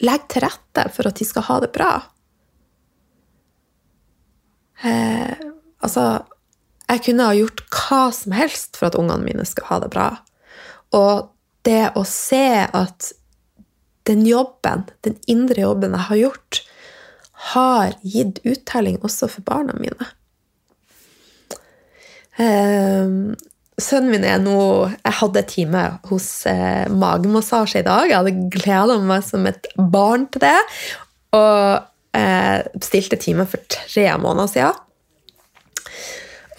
Legg 0.00 0.26
til 0.32 0.44
rette 0.46 0.86
for 0.94 1.10
at 1.10 1.20
de 1.20 1.26
skal 1.28 1.46
ha 1.48 1.60
det 1.64 1.72
bra. 1.76 1.92
Eh, 4.84 5.50
Altså, 5.80 6.04
jeg 6.90 7.04
kunne 7.06 7.28
ha 7.28 7.36
gjort 7.36 7.62
hva 7.72 8.02
som 8.14 8.34
helst 8.36 8.76
for 8.78 8.90
at 8.90 8.98
ungene 9.00 9.24
mine 9.24 9.46
skal 9.48 9.68
ha 9.70 9.78
det 9.84 9.90
bra. 9.94 10.08
Og 10.96 11.30
det 11.66 11.92
å 11.96 12.04
se 12.08 12.66
at 12.66 13.12
den 14.08 14.24
jobben, 14.26 14.86
den 15.06 15.18
indre 15.30 15.64
jobben 15.64 15.94
jeg 15.96 16.08
har 16.08 16.20
gjort, 16.24 16.62
har 17.52 17.94
gitt 18.04 18.40
uttelling 18.44 18.98
også 19.06 19.28
for 19.32 19.46
barna 19.46 19.76
mine. 19.80 20.08
Um, 22.40 23.36
sønnen 23.82 24.12
min 24.14 24.26
er 24.26 24.40
nå 24.42 24.60
Jeg 24.88 25.16
hadde 25.20 25.42
time 25.48 25.84
hos 26.10 26.28
eh, 26.48 26.86
magemassasje 26.90 27.82
i 27.82 27.86
dag. 27.86 28.08
Jeg 28.10 28.18
hadde 28.18 28.50
gleda 28.52 28.98
meg 29.04 29.24
som 29.26 29.46
et 29.50 29.68
barn 29.76 30.26
til 30.32 30.44
det. 30.44 30.58
Og 31.36 32.16
eh, 32.16 32.68
bestilte 32.76 33.18
time 33.20 33.46
for 33.48 33.62
tre 33.72 34.06
måneder 34.20 34.52
siden. 34.54 34.86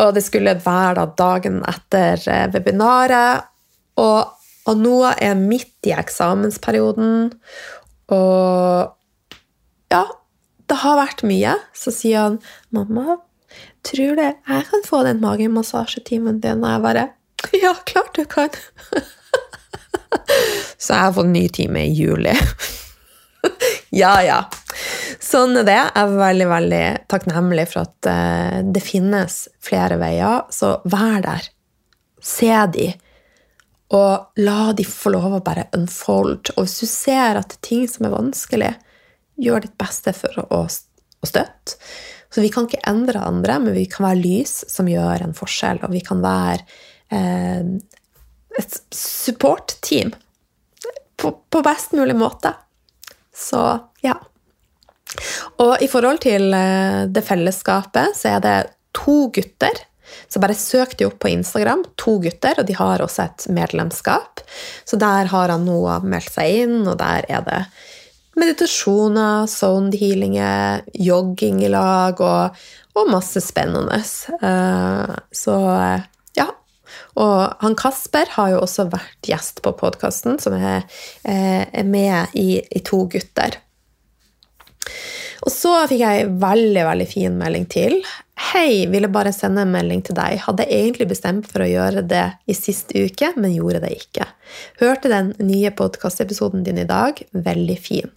Og 0.01 0.13
det 0.15 0.23
skulle 0.25 0.57
være 0.63 0.95
da 0.97 1.07
dagen 1.17 1.61
etter 1.69 2.21
eh, 2.31 2.47
webinaret. 2.53 3.49
Og, 4.01 4.31
og 4.67 4.79
nå 4.79 4.95
er 5.11 5.37
midt 5.37 5.89
i 5.89 5.93
eksamensperioden. 5.97 7.29
Og 8.11 8.95
ja, 9.91 10.05
det 10.71 10.79
har 10.85 11.01
vært 11.01 11.25
mye. 11.27 11.57
Så 11.75 11.93
sier 11.93 12.25
han, 12.25 12.39
'Mamma, 12.71 13.19
tror 13.87 14.15
du 14.17 14.23
jeg 14.23 14.67
kan 14.69 14.85
få 14.85 15.03
den 15.07 15.21
magemassasjetimen 15.23 16.41
din?' 16.43 16.63
Og 16.63 16.71
jeg 16.71 16.81
bare 16.81 17.09
'Ja, 17.61 17.73
klart 17.85 18.15
du 18.15 18.25
kan'. 18.25 18.55
Så 20.77 20.93
jeg 20.93 21.01
har 21.01 21.13
fått 21.13 21.31
ny 21.31 21.49
time 21.49 21.85
i 21.85 21.93
juli. 21.93 22.33
ja, 24.01 24.21
ja. 24.23 24.39
Sånn 25.19 25.57
er 25.61 25.65
det. 25.67 25.77
Jeg 25.77 25.91
er 26.01 26.17
veldig 26.17 26.47
veldig 26.49 26.85
takknemlig 27.11 27.67
for 27.71 27.85
at 27.85 28.09
uh, 28.09 28.59
det 28.65 28.83
finnes 28.83 29.47
flere 29.63 29.97
veier. 30.01 30.47
Så 30.49 30.73
vær 30.89 31.21
der. 31.23 31.47
Se 32.21 32.51
de. 32.73 32.91
Og 33.91 34.41
la 34.41 34.71
de 34.77 34.85
få 34.87 35.11
lov 35.13 35.37
å 35.37 35.43
bare 35.45 35.67
unfold. 35.77 36.53
Og 36.55 36.65
hvis 36.65 36.79
du 36.83 36.89
ser 36.89 37.39
at 37.39 37.53
det 37.53 37.59
er 37.59 37.67
ting 37.67 37.87
som 37.91 38.07
er 38.07 38.15
vanskelig, 38.15 38.71
gjør 39.41 39.65
ditt 39.65 39.77
beste 39.79 40.13
for 40.15 40.45
å 40.47 40.63
støtte. 40.69 41.77
Så 42.31 42.43
vi 42.43 42.49
kan 42.53 42.67
ikke 42.67 42.83
endre 42.87 43.21
andre, 43.27 43.59
men 43.59 43.75
vi 43.75 43.85
kan 43.91 44.07
være 44.07 44.21
lys 44.21 44.61
som 44.71 44.89
gjør 44.89 45.25
en 45.25 45.35
forskjell. 45.35 45.81
Og 45.83 45.91
vi 45.91 46.01
kan 46.05 46.23
være 46.23 46.63
eh, 47.11 47.71
et 48.59 48.81
support-team 48.95 50.13
på, 51.19 51.33
på 51.51 51.63
best 51.65 51.95
mulig 51.97 52.15
måte. 52.17 52.53
Så 53.35 53.61
ja. 54.05 54.15
Og 55.59 55.75
i 55.83 55.89
forhold 55.91 56.23
til 56.23 56.53
eh, 56.55 57.03
det 57.11 57.25
fellesskapet, 57.27 58.15
så 58.17 58.37
er 58.37 58.43
det 58.45 58.57
to 58.95 59.25
gutter. 59.33 59.83
Så 60.31 60.39
bare 60.43 60.55
søk 60.55 60.97
de 60.99 61.07
opp 61.07 61.19
på 61.23 61.31
Instagram, 61.31 61.83
to 61.99 62.17
gutter, 62.23 62.59
og 62.59 62.67
de 62.67 62.75
har 62.75 63.03
også 63.03 63.27
et 63.27 63.47
medlemskap. 63.55 64.43
Så 64.87 64.99
der 64.99 65.29
har 65.31 65.51
han 65.51 65.67
nå 65.67 65.79
meldt 66.03 66.31
seg 66.31 66.63
inn, 66.63 66.77
og 66.85 66.97
der 66.99 67.27
er 67.31 67.43
det 67.47 67.61
meditasjoner, 68.39 69.47
sound 69.51 69.95
healinger, 69.99 70.85
jogging 70.93 71.61
i 71.65 71.71
lag 71.71 72.21
og, 72.23 72.61
og 72.95 73.11
masse 73.11 73.43
spennende. 73.43 73.99
Eh, 73.99 75.15
så 75.35 75.57
ja. 76.37 76.47
Og 77.19 77.63
han 77.63 77.75
Kasper 77.79 78.31
har 78.37 78.53
jo 78.53 78.61
også 78.63 78.87
vært 78.91 79.27
gjest 79.27 79.63
på 79.65 79.75
podkasten, 79.79 80.39
som 80.43 80.55
er, 80.55 80.87
eh, 81.27 81.65
er 81.67 81.87
med 81.87 82.37
i, 82.39 82.61
i 82.63 82.83
To 82.87 83.03
gutter. 83.11 83.59
Og 85.41 85.49
så 85.49 85.73
fikk 85.89 86.03
jeg 86.03 86.25
en 86.25 86.35
veldig 86.41 86.83
veldig 86.85 87.07
fin 87.09 87.37
melding 87.37 87.65
til. 87.71 88.01
Hei, 88.41 88.87
ville 88.89 89.07
bare 89.07 89.31
sende 89.35 89.61
en 89.61 89.71
melding 89.71 90.01
til 90.03 90.15
deg. 90.17 90.39
Hadde 90.43 90.65
egentlig 90.65 91.05
bestemt 91.11 91.45
for 91.47 91.61
å 91.61 91.69
gjøre 91.69 92.01
det 92.09 92.23
i 92.49 92.55
sist 92.57 92.89
uke, 92.95 93.29
men 93.37 93.53
gjorde 93.53 93.83
det 93.85 93.91
ikke. 93.99 94.25
Hørte 94.81 95.11
den 95.11 95.29
nye 95.45 95.69
podkastepisoden 95.77 96.65
din 96.65 96.81
i 96.81 96.87
dag. 96.89 97.21
Veldig 97.31 97.77
fin. 97.79 98.09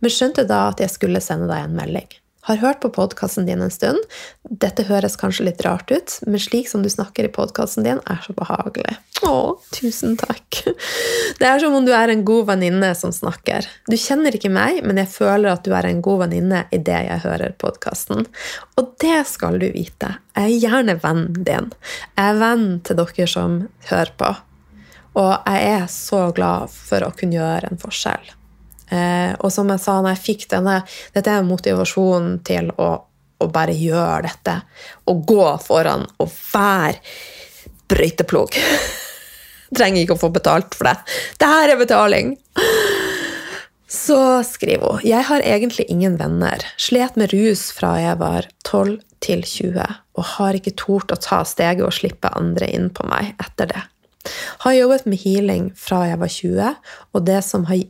Men 0.00 0.14
skjønte 0.14 0.46
da 0.48 0.64
at 0.70 0.80
jeg 0.82 0.94
skulle 0.94 1.22
sende 1.22 1.50
deg 1.52 1.66
en 1.66 1.76
melding. 1.76 2.08
Har 2.46 2.56
hørt 2.56 2.78
på 2.80 2.92
podkasten 2.94 3.46
din 3.46 3.62
en 3.62 3.72
stund. 3.74 3.98
Dette 4.46 4.84
høres 4.86 5.16
kanskje 5.18 5.48
litt 5.48 5.64
rart 5.66 5.90
ut, 5.90 6.12
men 6.30 6.38
slik 6.38 6.68
som 6.70 6.84
du 6.84 6.90
snakker 6.92 7.26
i 7.26 7.30
podkasten 7.34 7.82
din, 7.82 7.98
er 8.06 8.20
så 8.22 8.36
behagelig. 8.38 8.94
Å, 9.26 9.56
tusen 9.74 10.14
takk. 10.20 10.60
Det 11.40 11.48
er 11.48 11.58
som 11.58 11.74
om 11.74 11.82
du 11.82 11.90
er 11.96 12.12
en 12.12 12.22
god 12.28 12.52
venninne 12.52 12.92
som 12.94 13.10
snakker. 13.10 13.66
Du 13.90 13.96
kjenner 13.98 14.38
ikke 14.38 14.52
meg, 14.54 14.78
men 14.86 15.02
jeg 15.02 15.10
føler 15.16 15.56
at 15.56 15.66
du 15.66 15.74
er 15.74 15.90
en 15.90 16.04
god 16.06 16.22
venninne 16.22 16.62
idet 16.70 17.02
jeg 17.08 17.24
hører 17.26 17.58
podkasten. 17.58 18.28
Og 18.78 18.94
det 19.02 19.24
skal 19.26 19.58
du 19.58 19.66
vite. 19.74 20.14
Jeg 20.38 20.46
er 20.46 20.64
gjerne 20.68 21.00
vennen 21.02 21.42
din. 21.50 21.72
Jeg 22.14 22.30
er 22.30 22.42
venn 22.44 22.68
til 22.86 23.02
dere 23.02 23.30
som 23.34 23.62
hører 23.90 24.14
på. 24.22 24.34
Og 25.18 25.34
jeg 25.50 25.70
er 25.80 25.86
så 25.90 26.28
glad 26.36 26.70
for 26.70 27.02
å 27.02 27.14
kunne 27.16 27.40
gjøre 27.40 27.72
en 27.72 27.82
forskjell. 27.82 28.35
Eh, 28.90 29.32
og 29.40 29.50
som 29.52 29.70
jeg 29.72 29.82
sa, 29.82 29.98
når 29.98 30.14
jeg 30.14 30.22
fikk 30.22 30.44
denne 30.52 30.76
Dette 31.14 31.32
er 31.32 31.46
motivasjonen 31.46 32.36
til 32.46 32.70
å, 32.78 32.90
å 33.42 33.48
bare 33.50 33.74
gjøre 33.74 34.22
dette. 34.28 34.60
Å 35.06 35.16
gå 35.32 35.48
foran 35.64 36.06
og 36.22 36.30
være 36.52 37.00
brøyteplog. 37.90 38.54
Trenger 39.76 40.04
ikke 40.04 40.14
å 40.14 40.22
få 40.22 40.30
betalt 40.34 40.76
for 40.78 40.90
det. 40.90 40.96
Det 41.40 41.50
her 41.50 41.74
er 41.74 41.82
betaling! 41.82 42.36
Så 43.86 44.42
skriver 44.42 44.96
hun 44.96 45.04
Jeg 45.06 45.26
har 45.28 45.42
egentlig 45.46 45.86
ingen 45.88 46.16
venner. 46.18 46.62
Slet 46.78 47.16
med 47.16 47.30
rus 47.34 47.68
fra 47.74 47.94
jeg 48.02 48.18
var 48.18 48.48
12 48.66 48.98
til 49.22 49.44
20, 49.46 49.98
og 50.18 50.24
har 50.36 50.58
ikke 50.58 50.74
tort 50.78 51.14
å 51.14 51.18
ta 51.22 51.42
steget 51.46 51.86
og 51.86 51.94
slippe 51.94 52.30
andre 52.34 52.68
inn 52.74 52.90
på 52.94 53.06
meg 53.08 53.34
etter 53.42 53.70
det. 53.70 53.84
Har 54.66 54.74
jobbet 54.74 55.06
med 55.06 55.22
healing 55.22 55.70
fra 55.78 56.02
jeg 56.10 56.18
var 56.18 56.32
20, 56.34 56.74
og 57.14 57.26
det 57.28 57.38
som 57.46 57.66
har 57.70 57.84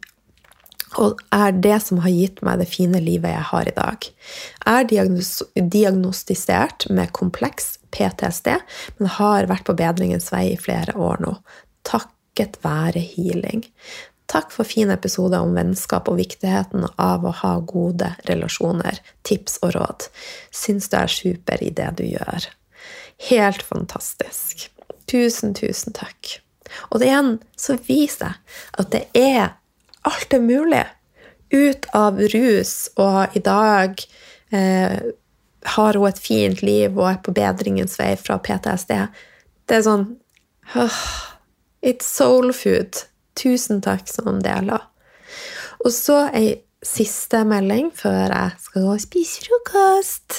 og 0.95 1.21
er 1.35 1.53
det 1.53 1.81
som 1.83 1.99
har 2.05 2.15
gitt 2.15 2.43
meg 2.47 2.61
det 2.61 2.69
fine 2.71 3.01
livet 3.03 3.35
jeg 3.35 3.47
har 3.51 3.69
i 3.69 3.75
dag. 3.77 4.09
Er 4.71 4.87
diagnostisert 5.75 6.87
med 6.95 7.13
kompleks 7.17 7.77
PTSD, 7.91 8.53
men 8.99 9.15
har 9.19 9.49
vært 9.51 9.67
på 9.67 9.77
bedringens 9.77 10.31
vei 10.33 10.53
i 10.53 10.61
flere 10.61 10.95
år 10.95 11.25
nå. 11.25 11.35
Takket 11.87 12.61
være 12.65 13.03
healing. 13.03 13.67
Takk 14.31 14.51
for 14.55 14.67
fin 14.67 14.91
episode 14.91 15.39
om 15.39 15.55
vennskap 15.55 16.09
og 16.11 16.19
viktigheten 16.19 16.87
av 17.03 17.27
å 17.27 17.35
ha 17.43 17.53
gode 17.63 18.09
relasjoner, 18.27 18.99
tips 19.27 19.61
og 19.63 19.77
råd. 19.77 20.09
Syns 20.55 20.91
du 20.91 20.97
er 20.99 21.13
super 21.13 21.63
i 21.63 21.71
det 21.75 21.93
du 22.01 22.07
gjør. 22.09 22.49
Helt 23.29 23.63
fantastisk. 23.63 24.67
Tusen, 25.07 25.55
tusen 25.55 25.95
takk. 25.95 26.41
Og 26.91 27.05
igjen 27.07 27.37
så 27.59 27.79
viser 27.87 28.35
jeg 28.35 28.59
at 28.83 28.91
det 28.93 29.05
er 29.15 29.55
alt 30.07 30.35
er 30.35 30.43
mulig. 30.43 30.85
Ut 31.55 31.87
av 31.95 32.19
rus, 32.33 32.75
og 32.99 33.37
i 33.39 33.43
dag 33.45 34.01
eh, 34.55 34.99
har 35.77 35.99
hun 35.99 36.09
et 36.09 36.21
fint 36.23 36.63
liv 36.63 36.97
og 36.97 37.07
er 37.11 37.21
på 37.23 37.35
bedringens 37.35 37.99
vei 38.01 38.13
fra 38.19 38.39
PTSD. 38.43 38.95
Det 39.67 39.79
er 39.79 39.87
sånn 39.87 40.09
oh, 40.79 41.01
It's 41.87 42.09
soul 42.09 42.51
food. 42.57 43.05
Tusen 43.39 43.83
takk 43.85 44.09
som 44.11 44.41
deler. 44.43 44.83
Og 45.85 45.93
så 45.95 46.25
ei 46.35 46.57
siste 46.87 47.43
melding 47.49 47.91
før 47.95 48.33
jeg 48.33 48.53
skal 48.63 48.85
gå 48.87 48.93
og 48.95 49.03
spise 49.03 49.45
frokost. 49.45 50.39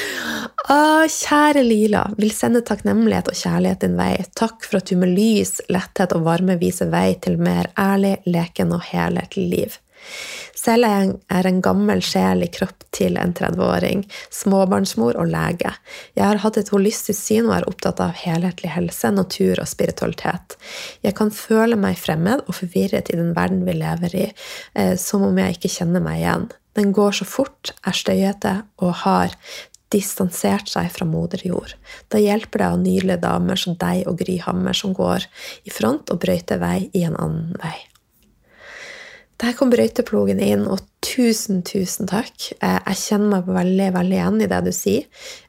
Å, 0.74 0.80
kjære 1.06 1.62
Lila, 1.66 2.04
vil 2.20 2.32
sende 2.34 2.64
takknemlighet 2.66 3.30
og 3.32 3.38
kjærlighet 3.38 3.84
din 3.84 3.96
vei. 3.98 4.12
Takk 4.38 4.66
for 4.66 4.80
at 4.80 4.90
du 4.90 4.98
med 5.00 5.14
lys, 5.14 5.58
letthet 5.72 6.16
og 6.16 6.26
varme 6.26 6.58
viser 6.60 6.90
vei 6.92 7.14
til 7.22 7.38
mer 7.40 7.70
ærlig, 7.80 8.18
leken 8.28 8.74
og 8.76 8.84
helhetlig 8.90 9.46
liv. 9.54 9.78
Selv 10.60 10.84
er 10.84 10.90
jeg 11.00 11.12
er 11.32 11.46
en 11.48 11.60
gammel 11.64 12.02
sjel 12.04 12.44
i 12.44 12.50
kropp 12.52 12.84
til 12.92 13.16
en 13.20 13.32
30-åring, 13.36 14.02
småbarnsmor 14.34 15.16
og 15.20 15.30
lege. 15.30 15.72
Jeg 16.18 16.26
har 16.26 16.42
hatt 16.42 16.58
et 16.60 16.72
holistisk 16.74 17.16
syn 17.16 17.48
og 17.48 17.54
er 17.56 17.68
opptatt 17.70 18.02
av 18.04 18.18
helhetlig 18.18 18.72
helse, 18.74 19.12
natur 19.14 19.62
og 19.62 19.70
spiritualitet. 19.70 20.58
Jeg 21.06 21.16
kan 21.16 21.32
føle 21.32 21.78
meg 21.80 22.00
fremmed 22.00 22.44
og 22.46 22.58
forvirret 22.60 23.08
i 23.08 23.18
den 23.18 23.32
verden 23.36 23.64
vi 23.68 23.78
lever 23.78 24.16
i, 24.26 24.26
eh, 24.74 24.96
som 25.00 25.24
om 25.24 25.40
jeg 25.40 25.56
ikke 25.56 25.72
kjenner 25.78 26.04
meg 26.04 26.20
igjen. 26.20 26.48
Den 26.76 26.92
går 26.94 27.16
så 27.20 27.26
fort, 27.26 27.72
er 27.86 27.96
støyete 27.96 28.54
og 28.84 28.92
har 29.04 29.34
distansert 29.90 30.70
seg 30.70 30.90
fra 30.94 31.06
moder 31.08 31.40
jord. 31.42 31.72
Da 32.12 32.20
hjelper 32.22 32.62
det 32.62 32.68
av 32.68 32.82
nydelige 32.82 33.22
damer 33.24 33.58
som 33.58 33.78
deg 33.80 34.04
og 34.06 34.20
Gry 34.20 34.38
Hammer 34.44 34.76
som 34.76 34.94
går 34.94 35.26
i 35.66 35.74
front 35.74 36.12
og 36.12 36.20
brøyter 36.22 36.62
vei 36.62 36.90
i 36.92 37.06
en 37.08 37.18
annen 37.18 37.56
vei. 37.58 37.89
Der 39.40 39.54
kom 39.56 39.70
brøyteplogen 39.72 40.40
inn, 40.44 40.66
og 40.68 40.82
tusen, 41.04 41.62
tusen 41.64 42.08
takk. 42.10 42.50
Eh, 42.60 42.80
jeg 42.90 43.00
kjenner 43.06 43.38
meg 43.38 43.48
veldig, 43.48 43.86
veldig 43.96 44.18
igjen 44.18 44.42
i 44.44 44.48
det 44.50 44.58
du 44.66 44.72
sier. 44.76 45.06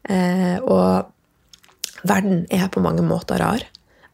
Eh, 0.08 0.58
og 0.64 1.12
verden 2.08 2.46
er 2.54 2.70
på 2.72 2.84
mange 2.84 3.04
måter 3.04 3.42
rar. 3.44 3.66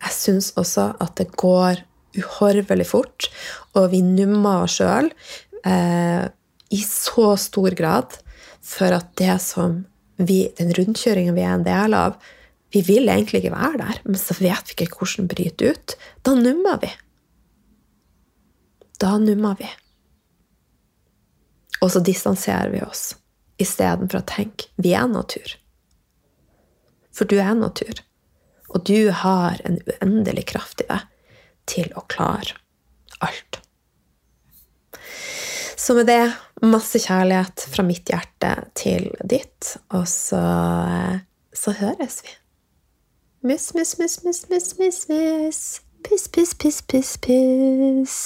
Jeg 0.01 0.15
syns 0.15 0.49
også 0.57 0.89
at 1.03 1.13
det 1.21 1.29
går 1.37 1.83
uhorvelig 2.17 2.87
fort, 2.89 3.29
og 3.77 3.91
vi 3.93 4.01
nummer 4.01 4.65
oss 4.65 4.79
sjøl 4.79 5.11
eh, 5.61 6.25
i 6.73 6.81
så 6.81 7.35
stor 7.37 7.77
grad 7.77 8.17
for 8.65 8.95
at 8.97 9.13
det 9.21 9.37
som 9.43 9.83
vi, 10.17 10.47
den 10.57 10.73
rundkjøringen 10.73 11.37
vi 11.37 11.45
er 11.45 11.53
en 11.53 11.67
del 11.67 11.93
av, 11.93 12.17
vi 12.73 12.81
vil 12.83 13.07
egentlig 13.13 13.43
ikke 13.43 13.53
være 13.53 13.79
der, 13.79 13.99
men 14.09 14.17
så 14.19 14.35
vet 14.41 14.71
vi 14.71 14.73
ikke 14.75 14.97
hvordan 14.97 15.29
bryte 15.29 15.69
ut. 15.69 15.93
Da 16.25 16.33
nummer 16.35 16.81
vi 16.81 16.89
da 19.01 19.17
nummer 19.21 19.55
vi. 19.59 19.69
Og 21.81 21.91
så 21.93 22.01
distanserer 22.01 22.71
vi 22.73 22.81
oss 22.81 23.11
istedenfor 23.61 24.21
å 24.21 24.27
tenke 24.29 24.69
vi 24.81 24.93
er 24.97 25.07
natur. 25.09 25.55
For 27.13 27.29
du 27.29 27.39
er 27.41 27.55
natur, 27.57 28.01
og 28.69 28.83
du 28.85 29.09
har 29.23 29.61
en 29.65 29.79
uendelig 29.87 30.47
kraft 30.53 30.83
i 30.83 30.89
deg 30.89 31.07
til 31.67 31.93
å 31.97 32.03
klare 32.09 32.57
alt. 33.25 33.61
Så 35.77 35.95
med 35.97 36.09
det 36.09 36.21
masse 36.65 36.99
kjærlighet 37.01 37.67
fra 37.71 37.85
mitt 37.85 38.09
hjerte 38.09 38.51
til 38.77 39.09
ditt, 39.23 39.77
og 39.93 40.07
så, 40.09 40.41
så 41.53 41.73
høres 41.79 42.21
vi. 42.25 42.33
Mus, 43.47 43.69
mus, 43.77 43.93
mus, 43.99 44.17
mus, 44.25 44.43
mus, 44.49 44.71
mus, 44.79 45.01
mus. 45.09 45.61
Puss, 46.03 46.27
puss, 46.27 46.53
puss, 46.57 46.81
puss, 46.81 47.17
puss. 47.21 48.17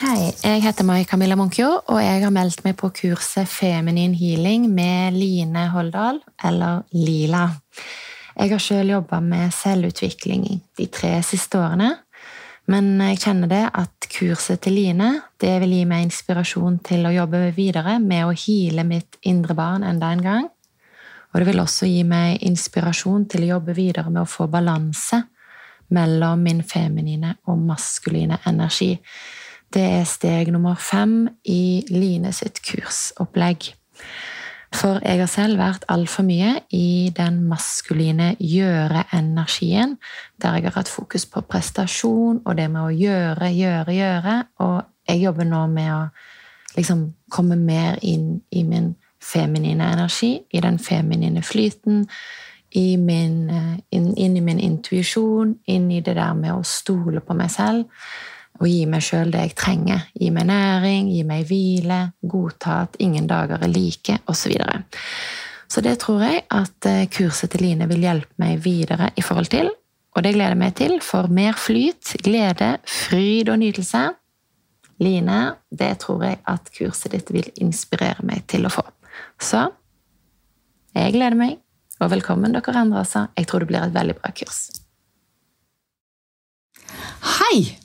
Hei, 0.00 0.30
jeg 0.32 0.62
heter 0.64 0.86
Mai 0.88 1.02
Camilla 1.04 1.36
Munkjo, 1.36 1.66
og 1.92 1.98
jeg 2.00 2.22
har 2.22 2.30
meldt 2.32 2.62
meg 2.64 2.72
på 2.80 2.88
kurset 2.96 3.44
Feminin 3.52 4.14
healing 4.16 4.62
med 4.72 5.12
Line 5.12 5.66
Holdal, 5.74 6.22
eller 6.40 6.86
Lila. 6.96 7.42
Jeg 8.32 8.48
har 8.54 8.62
selv 8.64 8.94
jobba 8.94 9.18
med 9.20 9.52
selvutvikling 9.52 10.46
de 10.80 10.86
tre 10.88 11.10
siste 11.20 11.60
årene, 11.60 11.90
men 12.72 12.88
jeg 13.10 13.18
kjenner 13.26 13.50
det 13.50 13.60
at 13.82 14.08
kurset 14.14 14.62
til 14.64 14.78
Line 14.78 15.10
det 15.36 15.52
vil 15.66 15.74
gi 15.76 15.82
meg 15.90 16.06
inspirasjon 16.06 16.78
til 16.88 17.04
å 17.04 17.12
jobbe 17.18 17.42
videre 17.58 17.98
med 18.00 18.24
å 18.24 18.32
heale 18.32 18.86
mitt 18.88 19.20
indre 19.28 19.58
barn 19.58 19.84
enda 19.84 20.14
en 20.16 20.24
gang. 20.24 20.48
Og 21.34 21.42
det 21.42 21.50
vil 21.50 21.60
også 21.60 21.90
gi 21.90 22.06
meg 22.08 22.40
inspirasjon 22.48 23.28
til 23.28 23.44
å 23.44 23.52
jobbe 23.58 23.76
videre 23.76 24.08
med 24.08 24.22
å 24.24 24.32
få 24.38 24.48
balanse 24.48 25.20
mellom 25.92 26.48
min 26.48 26.64
feminine 26.64 27.36
og 27.52 27.60
maskuline 27.68 28.40
energi 28.48 28.94
det 29.74 29.86
er 30.00 30.08
steg 30.08 30.50
nummer 30.52 30.74
fem 30.74 31.28
i 31.44 31.84
Line 31.90 32.32
sitt 32.34 32.58
kursopplegg. 32.66 33.70
For 34.74 35.00
jeg 35.02 35.18
har 35.18 35.30
selv 35.30 35.58
vært 35.58 35.84
altfor 35.90 36.22
mye 36.26 36.60
i 36.74 37.10
den 37.14 37.40
maskuline 37.50 38.32
gjøre-energien, 38.38 39.96
der 40.42 40.58
jeg 40.58 40.68
har 40.68 40.78
hatt 40.78 40.90
fokus 40.90 41.26
på 41.26 41.42
prestasjon 41.42 42.42
og 42.44 42.58
det 42.58 42.68
med 42.70 42.82
å 42.84 42.94
gjøre, 42.94 43.50
gjøre, 43.50 43.94
gjøre. 43.94 44.36
Og 44.62 44.76
jeg 45.10 45.24
jobber 45.24 45.50
nå 45.50 45.64
med 45.74 45.90
å 45.94 46.02
liksom 46.76 47.08
komme 47.30 47.58
mer 47.58 47.98
inn 48.06 48.40
i 48.54 48.62
min 48.62 48.94
feminine 49.20 49.90
energi, 49.92 50.36
i 50.50 50.62
den 50.62 50.78
feminine 50.78 51.42
flyten, 51.42 52.06
min, 52.74 53.50
eh, 53.50 53.78
inn, 53.90 54.14
inn 54.16 54.36
i 54.36 54.40
min 54.40 54.60
intuisjon, 54.60 55.56
inn 55.66 55.90
i 55.90 56.00
det 56.00 56.14
der 56.14 56.34
med 56.34 56.54
å 56.54 56.62
stole 56.64 57.20
på 57.20 57.34
meg 57.34 57.50
selv 57.50 57.90
og 58.60 58.68
gi 58.68 58.84
meg 58.88 59.04
sjøl 59.04 59.32
det 59.32 59.44
jeg 59.46 59.56
trenger. 59.56 60.06
Gi 60.20 60.28
meg 60.34 60.48
næring, 60.50 61.08
gi 61.14 61.24
meg 61.26 61.46
hvile, 61.48 62.00
godta 62.20 62.82
at 62.84 62.98
ingen 63.00 63.28
dager 63.30 63.62
er 63.64 63.72
like, 63.72 64.18
osv. 64.28 64.52
Så, 64.52 65.00
så 65.70 65.84
det 65.84 65.96
tror 66.02 66.24
jeg 66.26 66.44
at 66.52 66.88
eh, 66.90 67.06
kurset 67.12 67.54
til 67.54 67.64
Line 67.64 67.88
vil 67.88 68.04
hjelpe 68.04 68.42
meg 68.42 68.60
videre 68.64 69.10
i 69.16 69.24
forhold 69.24 69.48
til. 69.52 69.72
Og 70.16 70.24
det 70.26 70.34
gleder 70.34 70.56
jeg 70.56 70.60
meg 70.60 70.76
til, 70.76 70.96
for 71.04 71.30
mer 71.32 71.56
flyt, 71.56 72.16
glede, 72.26 72.74
fryd 72.84 73.48
og 73.48 73.60
nytelse. 73.62 74.04
Line, 75.00 75.40
det 75.72 75.94
tror 76.02 76.26
jeg 76.26 76.40
at 76.50 76.72
kurset 76.76 77.14
ditt 77.14 77.32
vil 77.32 77.48
inspirere 77.64 78.26
meg 78.26 78.44
til 78.50 78.68
å 78.68 78.74
få. 78.74 78.84
Så 79.40 79.64
jeg 80.92 81.14
gleder 81.14 81.38
meg, 81.38 81.56
og 82.00 82.10
velkommen 82.12 82.52
dere 82.52 82.80
andre 82.82 83.04
altså. 83.06 83.28
Jeg 83.38 83.48
tror 83.48 83.62
det 83.64 83.70
blir 83.70 83.86
et 83.86 83.96
veldig 83.96 84.18
bra 84.20 84.34
kurs. 84.36 84.66
Hei! 87.38 87.79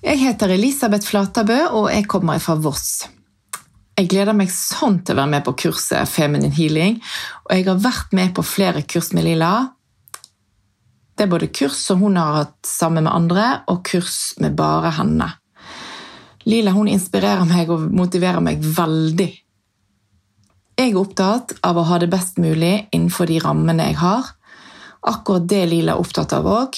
Jeg 0.00 0.16
heter 0.16 0.54
Elisabeth 0.54 1.04
Flatabø, 1.04 1.58
og 1.76 1.90
jeg 1.92 2.06
kommer 2.08 2.40
fra 2.40 2.54
Voss. 2.56 3.04
Jeg 4.00 4.08
gleder 4.08 4.32
meg 4.32 4.48
sånn 4.48 5.02
til 5.04 5.12
å 5.12 5.20
være 5.20 5.32
med 5.34 5.44
på 5.44 5.52
kurset 5.60 6.08
Feminine 6.08 6.56
Healing, 6.56 6.96
og 7.44 7.52
jeg 7.52 7.66
har 7.66 7.82
vært 7.84 8.14
med 8.16 8.32
på 8.36 8.44
flere 8.46 8.80
kurs 8.88 9.10
med 9.12 9.26
Lilla. 9.26 9.52
Det 11.12 11.26
er 11.26 11.32
både 11.34 11.50
kurs 11.52 11.76
som 11.84 12.00
hun 12.00 12.16
har 12.16 12.38
hatt 12.38 12.56
sammen 12.64 13.04
med 13.04 13.12
andre, 13.12 13.46
og 13.68 13.82
kurs 13.90 14.38
med 14.40 14.56
bare 14.56 14.94
henne. 14.96 15.28
Lila 16.48 16.72
hun 16.72 16.88
inspirerer 16.88 17.44
meg 17.44 17.68
og 17.68 17.84
motiverer 17.92 18.40
meg 18.40 18.64
veldig. 18.64 19.30
Jeg 20.80 20.94
er 20.94 20.96
opptatt 20.96 21.58
av 21.60 21.76
å 21.76 21.84
ha 21.90 22.00
det 22.00 22.08
best 22.08 22.40
mulig 22.40 22.86
innenfor 22.88 23.28
de 23.28 23.36
rammene 23.44 23.90
jeg 23.90 24.00
har, 24.00 24.32
Akkurat 25.00 25.46
det 25.48 25.62
Lila 25.70 25.94
er 25.94 26.02
opptatt 26.02 26.32
av 26.36 26.44
òg. 26.44 26.76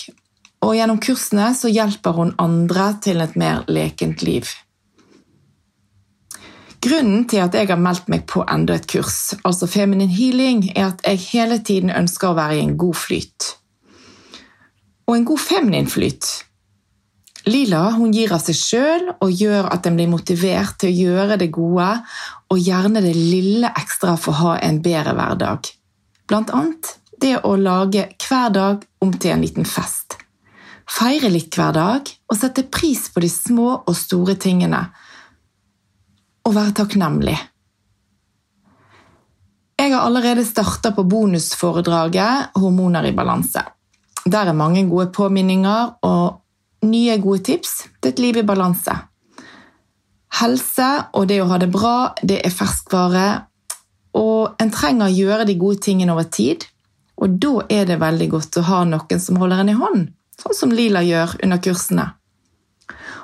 Og 0.62 0.76
gjennom 0.78 1.00
kursene 1.02 1.50
så 1.58 1.70
hjelper 1.72 2.14
hun 2.18 2.36
andre 2.42 2.92
til 3.02 3.22
et 3.24 3.34
mer 3.38 3.64
lekent 3.68 4.22
liv. 4.22 4.46
Grunnen 6.82 7.26
til 7.30 7.42
at 7.44 7.54
jeg 7.54 7.68
har 7.70 7.78
meldt 7.78 8.08
meg 8.10 8.24
på 8.30 8.42
enda 8.50 8.74
et 8.74 8.88
kurs, 8.90 9.34
altså 9.46 9.68
Feminin 9.70 10.10
Healing, 10.10 10.64
er 10.74 10.88
at 10.90 11.04
jeg 11.06 11.20
hele 11.30 11.60
tiden 11.62 11.92
ønsker 11.94 12.32
å 12.32 12.38
være 12.38 12.56
i 12.58 12.64
en 12.64 12.74
god 12.78 12.98
flyt. 12.98 13.52
Og 15.06 15.14
en 15.14 15.26
god 15.28 15.42
feminin 15.42 15.86
flyt. 15.90 16.26
Lila 17.46 17.88
hun 17.96 18.14
gir 18.14 18.34
av 18.34 18.42
seg 18.42 18.58
sjøl 18.58 19.08
og 19.12 19.30
gjør 19.34 19.68
at 19.74 19.86
en 19.86 19.98
blir 19.98 20.10
motivert 20.10 20.76
til 20.78 20.92
å 20.92 21.06
gjøre 21.06 21.38
det 21.40 21.50
gode 21.54 21.88
og 22.54 22.58
gjerne 22.62 23.02
det 23.02 23.14
lille 23.18 23.70
ekstra 23.78 24.14
for 24.18 24.34
å 24.34 24.40
ha 24.42 24.56
en 24.62 24.78
bedre 24.82 25.14
hverdag. 25.18 25.70
Blant 26.30 26.54
annet 26.54 26.96
det 27.22 27.36
å 27.46 27.56
lage 27.58 28.08
hver 28.22 28.54
dag 28.54 28.86
om 29.02 29.14
til 29.14 29.34
en 29.34 29.42
liten 29.42 29.66
fest. 29.66 30.21
Feire 30.92 31.30
litt 31.32 31.54
hver 31.56 31.72
dag 31.72 32.10
og 32.28 32.36
sette 32.36 32.66
pris 32.68 33.06
på 33.12 33.22
de 33.24 33.30
små 33.32 33.68
og 33.78 33.94
store 33.96 34.36
tingene 34.40 34.82
og 36.42 36.54
være 36.56 36.74
takknemlig. 36.82 37.36
Jeg 39.80 39.94
har 39.94 40.04
allerede 40.04 40.44
starta 40.46 40.92
på 40.94 41.02
bonusforedraget 41.02 42.52
'Hormoner 42.54 43.08
i 43.08 43.14
balanse'. 43.16 43.64
Der 44.26 44.46
er 44.46 44.52
mange 44.52 44.88
gode 44.88 45.06
påminninger 45.10 45.96
og 46.02 46.42
nye, 46.82 47.18
gode 47.18 47.42
tips 47.42 47.88
til 48.02 48.12
et 48.12 48.18
liv 48.18 48.36
i 48.36 48.46
balanse. 48.46 48.94
Helse 50.40 50.90
og 51.12 51.28
det 51.28 51.42
å 51.42 51.48
ha 51.50 51.58
det 51.58 51.70
bra, 51.72 52.14
det 52.22 52.40
er 52.46 52.50
ferskvare, 52.50 53.44
og 54.14 54.54
en 54.60 54.70
trenger 54.70 55.06
å 55.06 55.16
gjøre 55.16 55.46
de 55.46 55.58
gode 55.58 55.80
tingene 55.80 56.12
over 56.12 56.22
tid. 56.22 56.64
Og 57.16 57.38
da 57.42 57.52
er 57.70 57.84
det 57.84 58.00
veldig 58.00 58.28
godt 58.30 58.56
å 58.56 58.66
ha 58.66 58.84
noen 58.84 59.20
som 59.20 59.36
holder 59.36 59.60
en 59.60 59.68
i 59.68 59.78
hånd, 59.78 60.08
sånn 60.42 60.58
som 60.58 60.74
Lila 60.74 61.02
gjør 61.06 61.38
under 61.44 61.62
kursene. 61.62 62.08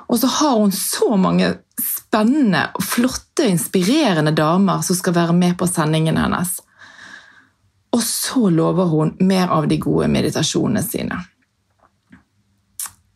Og 0.09 0.17
så 0.21 0.29
har 0.39 0.55
hun 0.57 0.71
så 0.73 1.13
mange 1.21 1.51
spennende, 1.83 2.69
flotte 2.81 3.45
og 3.45 3.53
inspirerende 3.53 4.33
damer 4.33 4.81
som 4.85 4.97
skal 4.97 5.13
være 5.17 5.35
med 5.37 5.57
på 5.59 5.67
sendingen 5.69 6.17
hennes. 6.17 6.55
Og 7.93 8.01
så 8.05 8.49
lover 8.53 8.89
hun 8.89 9.13
mer 9.25 9.51
av 9.53 9.67
de 9.69 9.77
gode 9.81 10.09
meditasjonene 10.09 10.81
sine. 10.85 11.19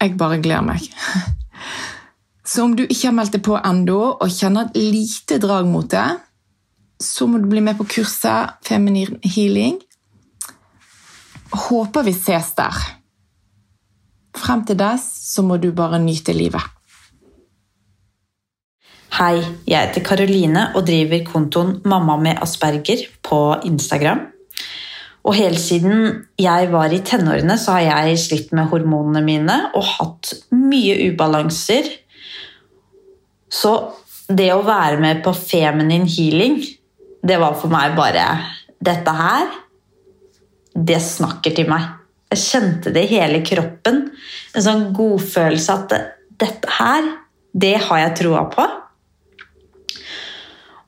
Jeg 0.01 0.17
bare 0.19 0.41
gleder 0.43 0.65
meg. 0.67 0.85
Så 2.45 2.65
om 2.65 2.73
du 2.75 2.83
ikke 2.83 3.07
har 3.07 3.15
meldt 3.15 3.37
deg 3.37 3.43
på 3.45 3.55
ennå 3.55 3.99
og 4.11 4.33
kjenner 4.33 4.67
et 4.67 4.77
lite 4.77 5.39
drag 5.41 5.69
mot 5.69 5.87
det, 5.89 6.09
så 7.01 7.25
må 7.27 7.39
du 7.39 7.47
bli 7.49 7.63
med 7.63 7.77
på 7.79 7.87
kurset 7.89 8.59
Feminin 8.67 9.17
healing. 9.23 9.79
Håper 11.53 12.05
vi 12.05 12.13
ses 12.17 12.51
der. 12.57 12.77
Frem 14.33 14.63
til 14.65 14.79
dess 14.79 15.05
så 15.33 15.43
må 15.45 15.59
du 15.61 15.71
bare 15.75 16.01
nyte 16.01 16.33
livet. 16.35 16.63
Hei, 19.13 19.43
jeg 19.69 19.77
heter 19.77 20.01
Karoline 20.01 20.71
og 20.73 20.87
driver 20.87 21.21
kontoen 21.27 21.75
Mamma 21.85 22.15
med 22.17 22.39
asperger 22.41 23.05
på 23.21 23.41
Instagram. 23.69 24.23
Og 25.23 25.37
helt 25.37 25.61
siden 25.61 26.23
jeg 26.41 26.71
var 26.73 26.91
i 26.91 27.03
tenårene, 27.05 27.55
så 27.61 27.77
har 27.77 28.07
jeg 28.07 28.19
slitt 28.19 28.55
med 28.57 28.71
hormonene 28.73 29.21
mine 29.23 29.59
og 29.77 29.85
hatt 29.85 30.33
mye 30.51 30.97
ubalanser. 31.11 31.91
Så 33.53 33.75
det 34.27 34.49
å 34.55 34.65
være 34.65 34.97
med 34.99 35.21
på 35.23 35.35
Feminin 35.37 36.09
healing, 36.09 36.57
det 37.23 37.37
var 37.39 37.53
for 37.59 37.71
meg 37.71 37.93
bare 37.95 38.25
Dette 38.83 39.13
her, 39.15 39.45
det 40.75 40.97
snakker 40.99 41.53
til 41.55 41.69
meg. 41.69 42.02
Jeg 42.33 42.41
kjente 42.41 42.93
det 42.93 43.05
i 43.05 43.13
hele 43.19 43.43
kroppen. 43.45 44.07
En 44.57 44.65
sånn 44.65 44.87
godfølelse 44.95 45.75
at 45.75 45.93
dette 46.41 46.77
her, 46.79 47.11
det 47.53 47.75
har 47.85 47.99
jeg 48.01 48.15
troa 48.23 48.47
på. 48.49 48.65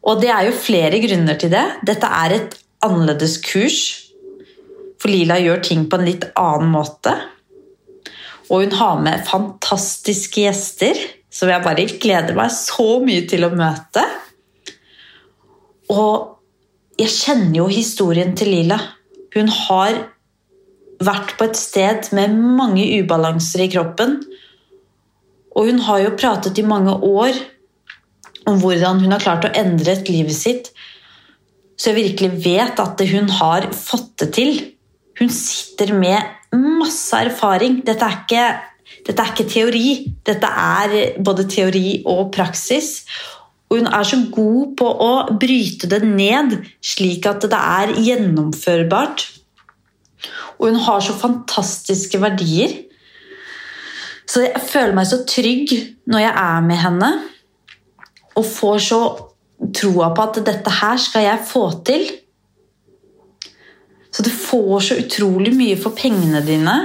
Og 0.06 0.22
det 0.22 0.32
er 0.34 0.48
jo 0.48 0.58
flere 0.58 1.02
grunner 1.04 1.38
til 1.42 1.54
det. 1.54 1.66
Dette 1.86 2.10
er 2.10 2.34
et 2.34 2.58
annerledes 2.86 3.38
kurs. 3.46 3.80
For 5.02 5.14
Lila 5.14 5.38
gjør 5.42 5.62
ting 5.66 5.86
på 5.90 6.00
en 6.00 6.08
litt 6.08 6.26
annen 6.34 6.74
måte. 6.74 7.14
Og 8.50 8.62
hun 8.62 8.76
har 8.80 9.02
med 9.06 9.26
fantastiske 9.30 10.46
gjester 10.46 10.98
som 11.34 11.50
jeg 11.52 11.66
bare 11.66 11.86
gleder 12.00 12.38
meg 12.38 12.54
så 12.54 13.00
mye 13.04 13.26
til 13.30 13.46
å 13.46 13.54
møte. 13.54 14.02
Og 15.94 16.98
jeg 17.02 17.12
kjenner 17.12 17.58
jo 17.60 17.70
historien 17.70 18.34
til 18.38 18.54
Lila. 18.54 18.78
Hun 19.36 19.50
har 19.52 19.98
vært 21.04 21.36
på 21.40 21.50
et 21.50 21.60
sted 21.60 22.10
med 22.16 22.36
mange 22.36 22.86
ubalanser 23.02 23.66
i 23.66 23.72
kroppen. 23.72 24.20
Og 25.56 25.70
hun 25.70 25.82
har 25.88 26.04
jo 26.04 26.16
pratet 26.20 26.60
i 26.60 26.68
mange 26.68 26.94
år 26.94 27.38
om 28.46 28.60
hvordan 28.62 29.02
hun 29.02 29.16
har 29.16 29.24
klart 29.24 29.48
å 29.48 29.54
endre 29.58 29.98
livet 30.08 30.36
sitt, 30.38 30.70
så 31.76 31.92
jeg 31.92 32.14
virkelig 32.14 32.44
vet 32.46 32.80
at 32.80 33.02
hun 33.10 33.28
har 33.40 33.68
fått 33.76 34.14
det 34.22 34.30
til. 34.38 34.60
Hun 35.20 35.32
sitter 35.32 35.92
med 35.96 36.56
masse 36.56 37.18
erfaring. 37.20 37.82
Dette 37.88 38.08
er 38.08 38.22
ikke, 38.22 38.46
dette 39.08 39.24
er 39.24 39.34
ikke 39.34 39.48
teori. 39.52 39.88
Dette 40.28 40.48
er 40.48 41.18
både 41.20 41.48
teori 41.52 41.98
og 42.08 42.30
praksis. 42.36 43.02
Og 43.68 43.82
hun 43.82 43.90
er 43.92 44.08
så 44.08 44.22
god 44.32 44.76
på 44.80 44.88
å 44.88 45.12
bryte 45.42 45.90
det 45.92 46.00
ned, 46.08 46.62
slik 46.80 47.28
at 47.28 47.44
det 47.44 47.60
er 47.60 47.96
gjennomførbart. 48.08 49.26
Og 50.60 50.70
hun 50.70 50.82
har 50.88 51.04
så 51.04 51.16
fantastiske 51.20 52.20
verdier. 52.22 52.74
Så 54.26 54.46
jeg 54.48 54.62
føler 54.66 54.96
meg 54.98 55.08
så 55.10 55.22
trygg 55.28 55.74
når 56.10 56.24
jeg 56.24 56.36
er 56.42 56.66
med 56.66 56.82
henne 56.82 57.12
og 58.36 58.46
får 58.48 58.80
så 58.84 59.02
troa 59.76 60.10
på 60.16 60.26
at 60.26 60.40
dette 60.48 60.72
her 60.82 61.00
skal 61.00 61.28
jeg 61.28 61.46
få 61.48 61.64
til. 61.88 62.08
Så 64.12 64.24
du 64.24 64.32
får 64.32 64.80
så 64.90 64.98
utrolig 65.00 65.54
mye 65.56 65.78
for 65.80 65.96
pengene 65.96 66.42
dine, 66.46 66.76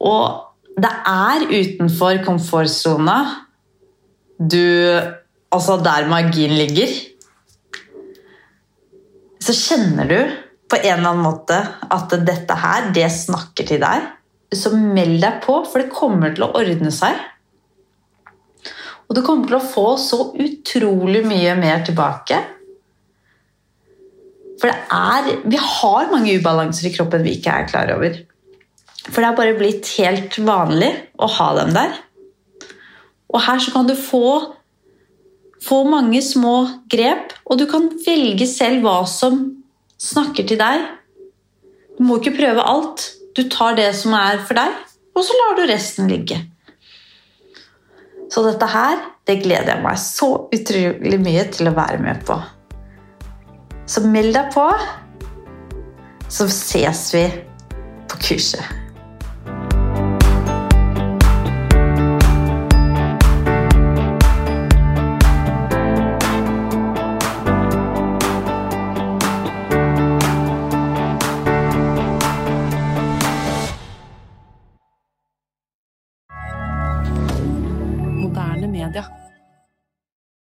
og 0.00 0.76
det 0.78 0.90
er 1.10 1.46
utenfor 1.50 2.22
komfortsona 2.24 3.18
du 4.38 4.64
Altså 5.48 5.78
der 5.80 6.04
magien 6.08 6.50
ligger. 6.52 6.90
Så 9.40 9.54
kjenner 9.56 10.04
du 10.04 10.18
på 10.68 10.76
en 10.76 10.98
eller 10.98 11.10
annen 11.10 11.24
måte 11.24 11.58
at 11.88 12.12
dette 12.26 12.56
her, 12.60 12.90
det 12.94 13.08
snakker 13.12 13.68
til 13.68 13.80
deg. 13.82 14.04
Så 14.54 14.72
meld 14.76 15.20
deg 15.22 15.40
på, 15.44 15.62
for 15.68 15.80
det 15.80 15.92
kommer 15.92 16.34
til 16.34 16.46
å 16.46 16.52
ordne 16.60 16.92
seg. 16.94 17.16
Og 19.08 19.16
du 19.16 19.22
kommer 19.24 19.48
til 19.48 19.56
å 19.56 19.64
få 19.64 19.88
så 20.00 20.20
utrolig 20.36 21.24
mye 21.24 21.54
mer 21.56 21.84
tilbake. 21.86 22.42
For 24.58 24.68
det 24.68 24.78
er 24.92 25.48
Vi 25.48 25.60
har 25.62 26.10
mange 26.12 26.34
ubalanser 26.36 26.90
i 26.90 26.92
kroppen 26.94 27.24
vi 27.24 27.38
ikke 27.38 27.54
er 27.54 27.70
klar 27.70 27.94
over. 27.94 28.20
For 29.08 29.22
det 29.22 29.30
er 29.30 29.38
bare 29.38 29.56
blitt 29.56 29.88
helt 29.96 30.36
vanlig 30.44 30.90
å 31.16 31.28
ha 31.38 31.48
dem 31.62 31.72
der. 31.76 31.96
Og 33.32 33.40
her 33.44 33.60
så 33.62 33.72
kan 33.72 33.88
du 33.88 33.94
få, 33.96 34.56
få 35.64 35.82
mange 35.88 36.20
små 36.24 36.56
grep, 36.92 37.32
og 37.48 37.60
du 37.60 37.64
kan 37.70 37.88
velge 38.04 38.48
selv 38.48 38.84
hva 38.84 38.98
som 39.08 39.40
snakker 39.98 40.46
til 40.48 40.60
deg. 40.60 40.86
Du 41.98 42.04
må 42.06 42.18
ikke 42.18 42.36
prøve 42.38 42.64
alt. 42.66 43.04
Du 43.36 43.44
tar 43.50 43.76
det 43.78 43.90
som 43.94 44.14
er 44.18 44.40
for 44.46 44.58
deg, 44.58 44.72
og 45.14 45.24
så 45.26 45.34
lar 45.38 45.58
du 45.58 45.66
resten 45.70 46.08
ligge. 46.10 46.40
Så 48.28 48.42
dette 48.44 48.66
her, 48.68 49.02
det 49.28 49.40
gleder 49.44 49.76
jeg 49.76 49.84
meg 49.84 50.00
så 50.02 50.30
utrolig 50.54 51.20
mye 51.22 51.44
til 51.54 51.70
å 51.70 51.76
være 51.76 52.00
med 52.02 52.24
på. 52.28 52.36
Så 53.88 54.02
meld 54.04 54.34
deg 54.36 54.50
på, 54.52 54.66
så 56.28 56.48
ses 56.52 57.06
vi 57.14 57.24
på 58.10 58.20
kurset. 58.26 58.87